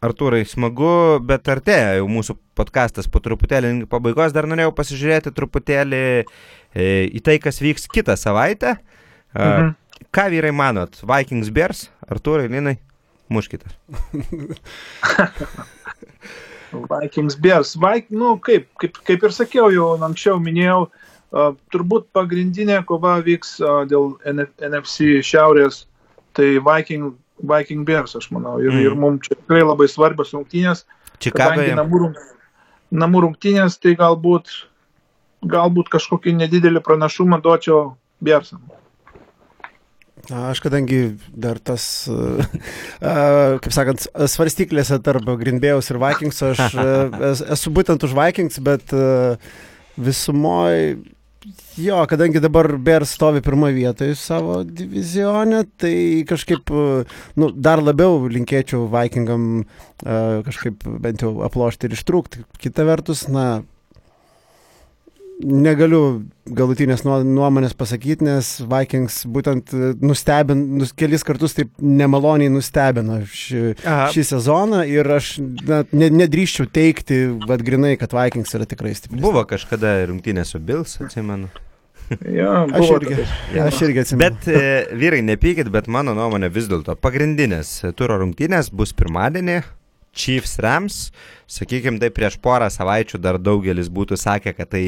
Artūrai, 0.02 0.40
smagu, 0.48 1.20
bet 1.22 1.46
artėja 1.52 1.98
jau 2.00 2.08
mūsų 2.10 2.34
podkastas 2.58 3.06
po 3.06 3.20
truputėlį 3.22 3.84
pabaigos. 3.90 4.32
Dar 4.34 4.48
norėjau 4.50 4.72
pasižiūrėti 4.74 5.30
truputėlį 5.36 6.00
e, 6.02 6.86
į 7.06 7.20
tai, 7.22 7.36
kas 7.42 7.62
vyks 7.62 7.86
kitą 7.92 8.16
savaitę. 8.18 8.74
Mhm. 9.36 9.76
Ką 10.10 10.28
vyrai 10.32 10.52
manot? 10.52 10.98
Vikings 11.06 11.50
Bears? 11.54 11.90
Artūrai, 12.10 12.48
Linai? 12.50 12.78
Muškite. 13.32 13.68
Vikings 16.72 17.36
Bears. 17.36 17.76
Vik, 17.76 18.10
nu, 18.10 18.36
kaip, 18.40 18.68
kaip, 18.80 18.98
kaip 19.06 19.24
ir 19.28 19.34
sakiau, 19.34 19.68
jau 19.72 19.92
anksčiau 20.02 20.40
minėjau, 20.42 20.86
uh, 20.88 21.52
turbūt 21.72 22.08
pagrindinė 22.16 22.80
kova 22.88 23.18
vyks 23.24 23.58
uh, 23.60 23.82
dėl 23.88 24.14
NF, 24.32 24.52
NFC 24.64 25.20
šiaurės, 25.26 25.84
tai 26.36 26.56
Viking, 26.64 27.12
Viking 27.44 27.86
Bears, 27.88 28.16
aš 28.16 28.30
manau. 28.32 28.58
Ir, 28.62 28.72
Mm. 28.72 28.84
ir 28.86 28.94
mums 28.96 29.28
čia 29.28 29.36
tikrai 29.36 29.62
labai 29.64 29.88
svarbios 29.88 30.32
rungtynės. 30.32 30.84
Čikagoje. 31.22 31.74
namų, 31.78 32.12
namų 32.90 33.26
rungtynės, 33.28 33.78
tai 33.78 33.94
galbūt, 33.98 34.50
galbūt 35.44 35.88
kažkokį 35.92 36.36
nedidelį 36.40 36.80
pranašumą 36.82 37.40
duočiau 37.42 37.96
Bearsam. 38.22 38.62
Aš 40.30 40.60
kadangi 40.62 41.16
dar 41.34 41.58
tas, 41.58 42.06
kaip 43.62 43.72
sakant, 43.74 44.04
svarstyklėse 44.30 45.00
tarp 45.02 45.26
Grindbėjaus 45.40 45.90
ir 45.90 45.98
Vikings, 46.02 46.38
aš 46.52 46.62
es- 47.32 47.42
esu 47.56 47.72
būtent 47.74 48.04
už 48.06 48.14
Vikings, 48.14 48.60
bet 48.62 48.94
visumoje, 49.98 50.94
jo, 51.82 51.98
kadangi 52.06 52.40
dabar 52.40 52.70
Bears 52.78 53.16
stovi 53.16 53.42
pirmoje 53.44 53.74
vietoje 53.76 54.14
savo 54.16 54.60
divizionė, 54.64 55.64
tai 55.82 55.94
kažkaip, 56.30 56.70
nu, 57.36 57.50
dar 57.52 57.82
labiau 57.82 58.22
linkėčiau 58.30 58.86
Vikingam 58.92 59.64
kažkaip 60.02 60.86
bent 61.02 61.22
jau 61.26 61.34
aplošti 61.46 61.90
ir 61.90 61.98
ištrūkti. 61.98 62.46
Kita 62.62 62.86
vertus, 62.88 63.26
na, 63.30 63.64
negaliu 65.42 66.22
galutinės 66.46 67.04
nuo- 67.06 67.20
nuomonės 67.26 67.74
pasakyti, 67.78 68.24
nes 68.26 68.50
Vikings 68.68 69.20
būtent 69.30 69.72
e, 69.74 69.90
nustebin, 70.02 70.62
nus, 70.80 70.92
kelis 70.98 71.24
kartus 71.26 71.54
taip 71.58 71.70
nemaloniai 71.82 72.50
nustebino 72.52 73.20
šį, 73.26 73.62
Aha. 73.84 74.06
šį 74.14 74.24
sezoną 74.32 74.82
ir 74.90 75.08
aš 75.18 75.34
na, 75.40 75.82
ne, 75.92 76.08
nedrįščiau 76.22 76.66
teikti, 76.72 77.20
vad 77.48 77.62
grinai, 77.66 77.94
kad 78.00 78.14
Vikings 78.16 78.54
yra 78.58 78.66
tikrai 78.70 78.94
stiprus. 78.98 79.22
Buvo 79.22 79.44
kažkada 79.48 79.98
rungtynė 80.10 80.44
su 80.48 80.60
Bills, 80.62 80.98
atsimenu. 81.02 81.50
Ja, 82.28 82.66
Aš 82.66 82.72
buvo 82.82 82.96
irgi, 82.98 83.14
tokios. 83.14 83.30
aš 83.62 83.78
irgi 83.86 84.00
atsimenu. 84.02 84.24
Bet 84.34 84.48
e, 84.52 84.96
vyrai, 85.00 85.22
nepykit, 85.24 85.70
bet 85.72 85.86
mano 85.88 86.12
nuomonė 86.18 86.50
vis 86.52 86.66
dėlto 86.68 86.92
pagrindinės 87.00 87.70
turo 87.96 88.18
rungtynės 88.20 88.68
bus 88.74 88.92
pirmadienį. 88.92 89.62
Chiefs 90.14 90.58
Rams, 90.60 90.96
sakykime, 91.48 91.96
tai 92.00 92.10
prieš 92.12 92.36
porą 92.44 92.66
savaičių 92.72 93.18
dar 93.24 93.38
daugelis 93.40 93.88
būtų 93.92 94.16
sakę, 94.20 94.52
kad 94.56 94.68
tai 94.74 94.82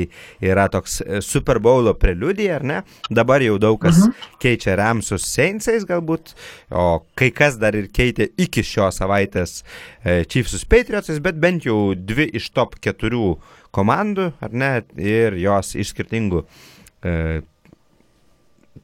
yra 0.44 0.66
toks 0.72 0.98
e, 1.00 1.20
Super 1.24 1.58
Bowlo 1.64 1.94
preliudija, 1.96 2.58
ar 2.58 2.64
ne? 2.68 2.78
Dabar 3.08 3.40
jau 3.44 3.56
daug 3.58 3.78
kas 3.80 4.02
Mhm. 4.04 4.12
keičia 4.44 4.76
Ramsus 4.76 5.24
Saintsais 5.24 5.86
galbūt, 5.88 6.34
o 6.70 7.00
kai 7.16 7.30
kas 7.30 7.56
dar 7.56 7.74
ir 7.74 7.88
keitė 7.88 8.28
iki 8.36 8.60
šios 8.62 9.00
savaitės 9.00 9.62
e, 10.04 10.24
Chiefsus 10.24 10.64
Patriotsais, 10.68 11.20
bet 11.24 11.40
bent 11.40 11.64
jau 11.64 11.94
dvi 11.96 12.28
iš 12.36 12.50
top 12.52 12.76
keturių 12.84 13.38
komandų, 13.74 14.32
ar 14.44 14.52
ne, 14.52 14.72
ir 15.00 15.34
jos 15.40 15.74
iš 15.74 15.94
skirtingų 15.96 16.44
e, 17.02 17.42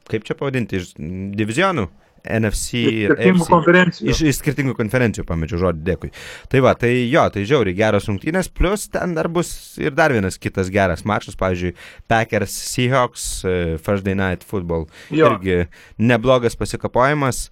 kaip 0.09 0.23
čia 0.27 0.35
pavadinti, 0.35 0.79
iš 0.81 0.93
divizionų, 1.37 1.87
NFC 2.25 2.81
ir 2.81 3.13
Skirtingų 3.15 3.41
AFC. 3.41 3.51
konferencijų. 3.51 4.09
Iš, 4.13 4.21
iš 4.31 4.39
skirtingų 4.41 4.75
konferencijų 4.77 5.25
pamečiau 5.29 5.59
žodį, 5.65 5.83
dėkui. 5.87 6.11
Tai 6.51 6.61
va, 6.65 6.73
tai 6.79 6.91
jo, 7.09 7.23
tai 7.33 7.43
žiauriai 7.49 7.77
geros 7.77 8.07
rungtynės, 8.09 8.49
plus 8.53 8.87
ten 8.93 9.15
dar 9.17 9.29
bus 9.31 9.51
ir 9.81 9.95
dar 9.97 10.13
vienas 10.15 10.37
kitas 10.41 10.69
geras 10.73 11.05
mačas, 11.07 11.37
pavyzdžiui, 11.39 11.75
Packers 12.11 12.55
Seahawks, 12.71 13.27
e, 13.45 13.55
Thursday 13.83 14.15
Night 14.17 14.43
Football. 14.47 14.87
Jo. 15.09 15.33
Irgi 15.35 15.65
neblogas 15.97 16.55
pasikapojimas. 16.59 17.49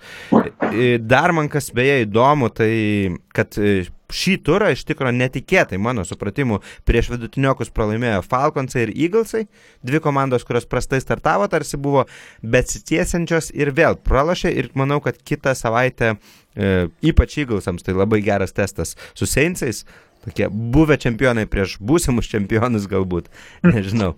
E, 0.74 0.98
Dar 1.00 1.32
man 1.34 1.50
kas 1.50 1.72
beje 1.76 2.04
įdomu, 2.06 2.50
tai 2.54 3.16
kad 3.36 3.58
e, 3.58 3.88
šį 4.14 4.36
turą 4.46 4.72
iš 4.74 4.84
tikrųjų 4.90 5.16
netikėtai, 5.20 5.80
mano 5.82 6.06
supratimu, 6.08 6.60
prieš 6.88 7.12
vidutiniokus 7.14 7.72
pralaimėjo 7.76 8.24
Falconsai 8.26 8.88
ir 8.88 8.94
Eaglesai, 8.96 9.46
dvi 9.86 10.02
komandos, 10.04 10.46
kurios 10.48 10.68
prastai 10.70 11.02
startavo, 11.04 11.48
tarsi 11.52 11.80
buvo 11.82 12.06
besitiesiančios 12.42 13.54
ir 13.58 13.74
vėl 13.78 14.00
pralašė 14.02 14.54
ir 14.56 14.72
manau, 14.80 15.00
kad 15.06 15.20
kitą 15.22 15.56
savaitę 15.58 16.16
e, 16.16 16.90
ypač 17.12 17.40
Eaglesams 17.44 17.86
tai 17.86 17.98
labai 17.98 18.22
geras 18.26 18.56
testas 18.56 18.96
su 19.14 19.30
Saintsais. 19.30 19.86
Tokie 20.20 20.50
buvę 20.52 20.98
čempionai 21.00 21.46
prieš 21.48 21.78
būsimus 21.80 22.28
čempionus 22.28 22.90
galbūt, 22.92 23.30
nežinau. 23.72 24.18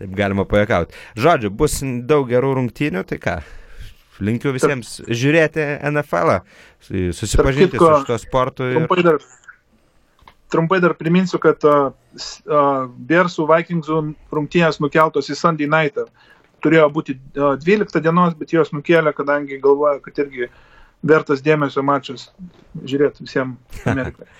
Taip 0.00 0.16
galima 0.18 0.48
pajakauti. 0.48 0.98
Žodžiu, 1.20 1.52
bus 1.54 1.78
daug 2.10 2.26
gerų 2.32 2.56
rungtynių, 2.58 3.04
tai 3.06 3.20
ką? 3.22 3.36
Linkiu 4.24 4.52
visiems 4.54 4.98
žiūrėti 5.06 5.64
NFL, 5.90 6.40
susipažinti 6.82 7.76
kitko, 7.76 7.90
su 7.90 8.06
šito 8.06 8.18
sportu. 8.22 8.66
Ir... 8.66 8.80
Trumpai 8.80 9.04
dar, 9.06 9.20
trumpai 10.54 10.80
dar 10.84 10.96
priminsiu, 10.98 11.40
kad 11.42 11.64
uh, 11.68 11.92
uh, 12.48 12.88
Bersų 13.10 13.46
Vikingsų 13.50 14.00
rungtynės 14.34 14.80
nukeltos 14.82 15.30
į 15.30 15.38
Sunday 15.38 15.70
night. 15.70 16.00
Turėjo 16.64 16.88
būti 16.90 17.14
uh, 17.38 17.54
12 17.62 18.02
dienos, 18.02 18.34
bet 18.38 18.54
jos 18.56 18.74
nukėlė, 18.74 19.14
kadangi 19.14 19.60
galvoja, 19.62 20.00
kad 20.02 20.18
irgi 20.24 20.48
vertas 21.06 21.44
dėmesio 21.44 21.84
mačas 21.86 22.30
žiūrėti 22.82 23.26
visiems 23.26 23.86
Amerikai. 23.86 24.26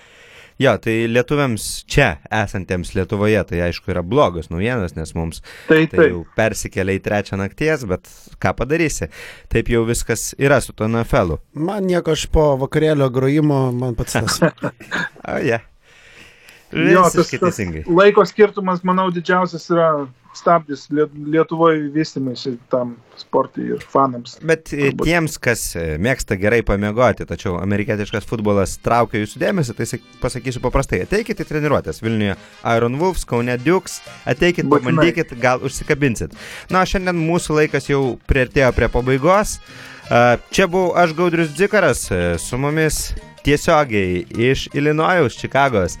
Jo, 0.59 0.73
tai 0.83 1.07
lietuviams 1.07 1.85
čia 1.87 2.17
esantiems 2.35 2.89
Lietuvoje, 2.95 3.39
tai 3.47 3.61
aišku 3.69 3.93
yra 3.93 4.01
blogos 4.03 4.49
naujienos, 4.51 4.91
nes 4.97 5.13
mums 5.15 5.39
Tai 5.69 5.85
tai 5.87 5.87
taip. 5.93 6.09
jau 6.11 6.25
persikelia 6.35 6.97
į 6.99 7.03
trečią 7.05 7.39
nakties, 7.39 7.85
bet 7.87 8.09
ką 8.43 8.51
padarysi, 8.59 9.07
taip 9.47 9.71
jau 9.71 9.85
viskas 9.87 10.33
yra 10.37 10.59
su 10.61 10.73
to 10.75 10.87
NFL. 10.87 11.37
-u. 11.37 11.39
Man 11.53 11.87
nieko 11.87 12.11
aš 12.11 12.25
po 12.27 12.57
vakarėlio 12.59 13.09
grojimo, 13.09 13.71
man 13.71 13.95
pats 13.95 14.13
tas. 14.19 14.39
O, 15.29 15.37
jie. 15.39 15.59
Jo, 16.71 17.03
tas, 17.09 17.29
tas 17.39 17.59
laiko 17.89 18.25
skirtumas, 18.29 18.83
manau, 18.85 19.07
didžiausias 19.11 19.65
yra 19.73 20.07
stabdis 20.37 20.83
Liet- 20.93 21.15
Lietuvoje 21.33 21.87
vystymasi 21.91 22.51
tam 22.69 22.91
sportui 23.17 23.71
ir 23.73 23.81
fanams. 23.81 24.35
Bet 24.45 24.69
e, 24.71 24.91
Turbūt. 24.91 25.07
tiems, 25.09 25.39
kas 25.41 25.63
e, 25.75 25.97
mėgsta 25.97 26.37
gerai 26.39 26.59
pamiegoti, 26.63 27.25
tačiau 27.25 27.55
amerikietiškas 27.59 28.27
futbolas 28.29 28.75
traukia 28.85 29.23
jūsų 29.23 29.41
dėmesį, 29.41 29.75
tai 29.79 29.87
sak- 29.89 30.05
pasakysiu 30.21 30.61
paprastai, 30.61 31.01
ateikite 31.07 31.43
į 31.43 31.49
treniruotės 31.49 32.03
Vilniuje 32.05 32.37
Iron 32.77 32.99
Wolves, 33.01 33.25
Kaune 33.25 33.57
Dukes, 33.57 33.97
ateikite, 34.29 34.67
Būtinai. 34.69 34.93
pabandykit, 34.93 35.33
gal 35.41 35.65
užsikabinsit. 35.65 36.37
Na, 36.69 36.85
šiandien 36.85 37.17
mūsų 37.25 37.57
laikas 37.63 37.89
jau 37.89 38.03
priartėjo 38.29 38.69
prie 38.77 38.87
pabaigos. 38.93 39.57
Čia 40.53 40.65
buvau 40.65 40.93
aš 40.97 41.11
Gaudrius 41.17 41.51
Dzikaras, 41.57 42.07
e, 42.13 42.37
su 42.41 42.57
mumis 42.57 43.11
tiesiogiai 43.45 44.25
iš 44.49 44.67
Ilinojaus, 44.75 45.37
Čikagos. 45.39 45.97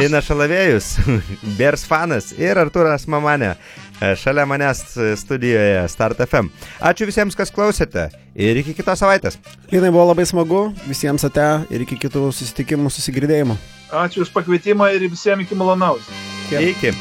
Lina 0.00 0.20
Šalavėjus, 0.24 0.92
Bears 1.58 1.84
fanas 1.88 2.32
ir 2.38 2.58
Arturas 2.60 3.06
Mamanė. 3.10 3.54
e, 4.00 4.14
Šalia 4.16 4.46
manęs 4.48 4.82
studijoje 5.20 5.82
Start 5.92 6.22
FM. 6.24 6.48
Ačiū 6.80 7.08
visiems, 7.10 7.36
kas 7.36 7.52
klausėte 7.52 8.08
ir 8.34 8.56
iki 8.62 8.74
kitos 8.78 9.02
savaitės. 9.02 9.38
Linai 9.72 9.90
buvo 9.92 10.08
labai 10.12 10.24
smagu, 10.26 10.62
visiems 10.88 11.24
ate 11.28 11.48
ir 11.70 11.84
iki 11.84 11.98
kitų 12.00 12.30
susitikimų, 12.32 12.90
susigirdėjimo. 12.94 13.58
Ačiū 13.90 14.24
už 14.24 14.32
pakvietimą 14.34 14.92
ir 14.96 15.08
visiems 15.10 15.44
iki 15.46 15.58
malonaus. 15.58 16.08
Kiek? 16.48 16.72
Iki. 16.74 16.94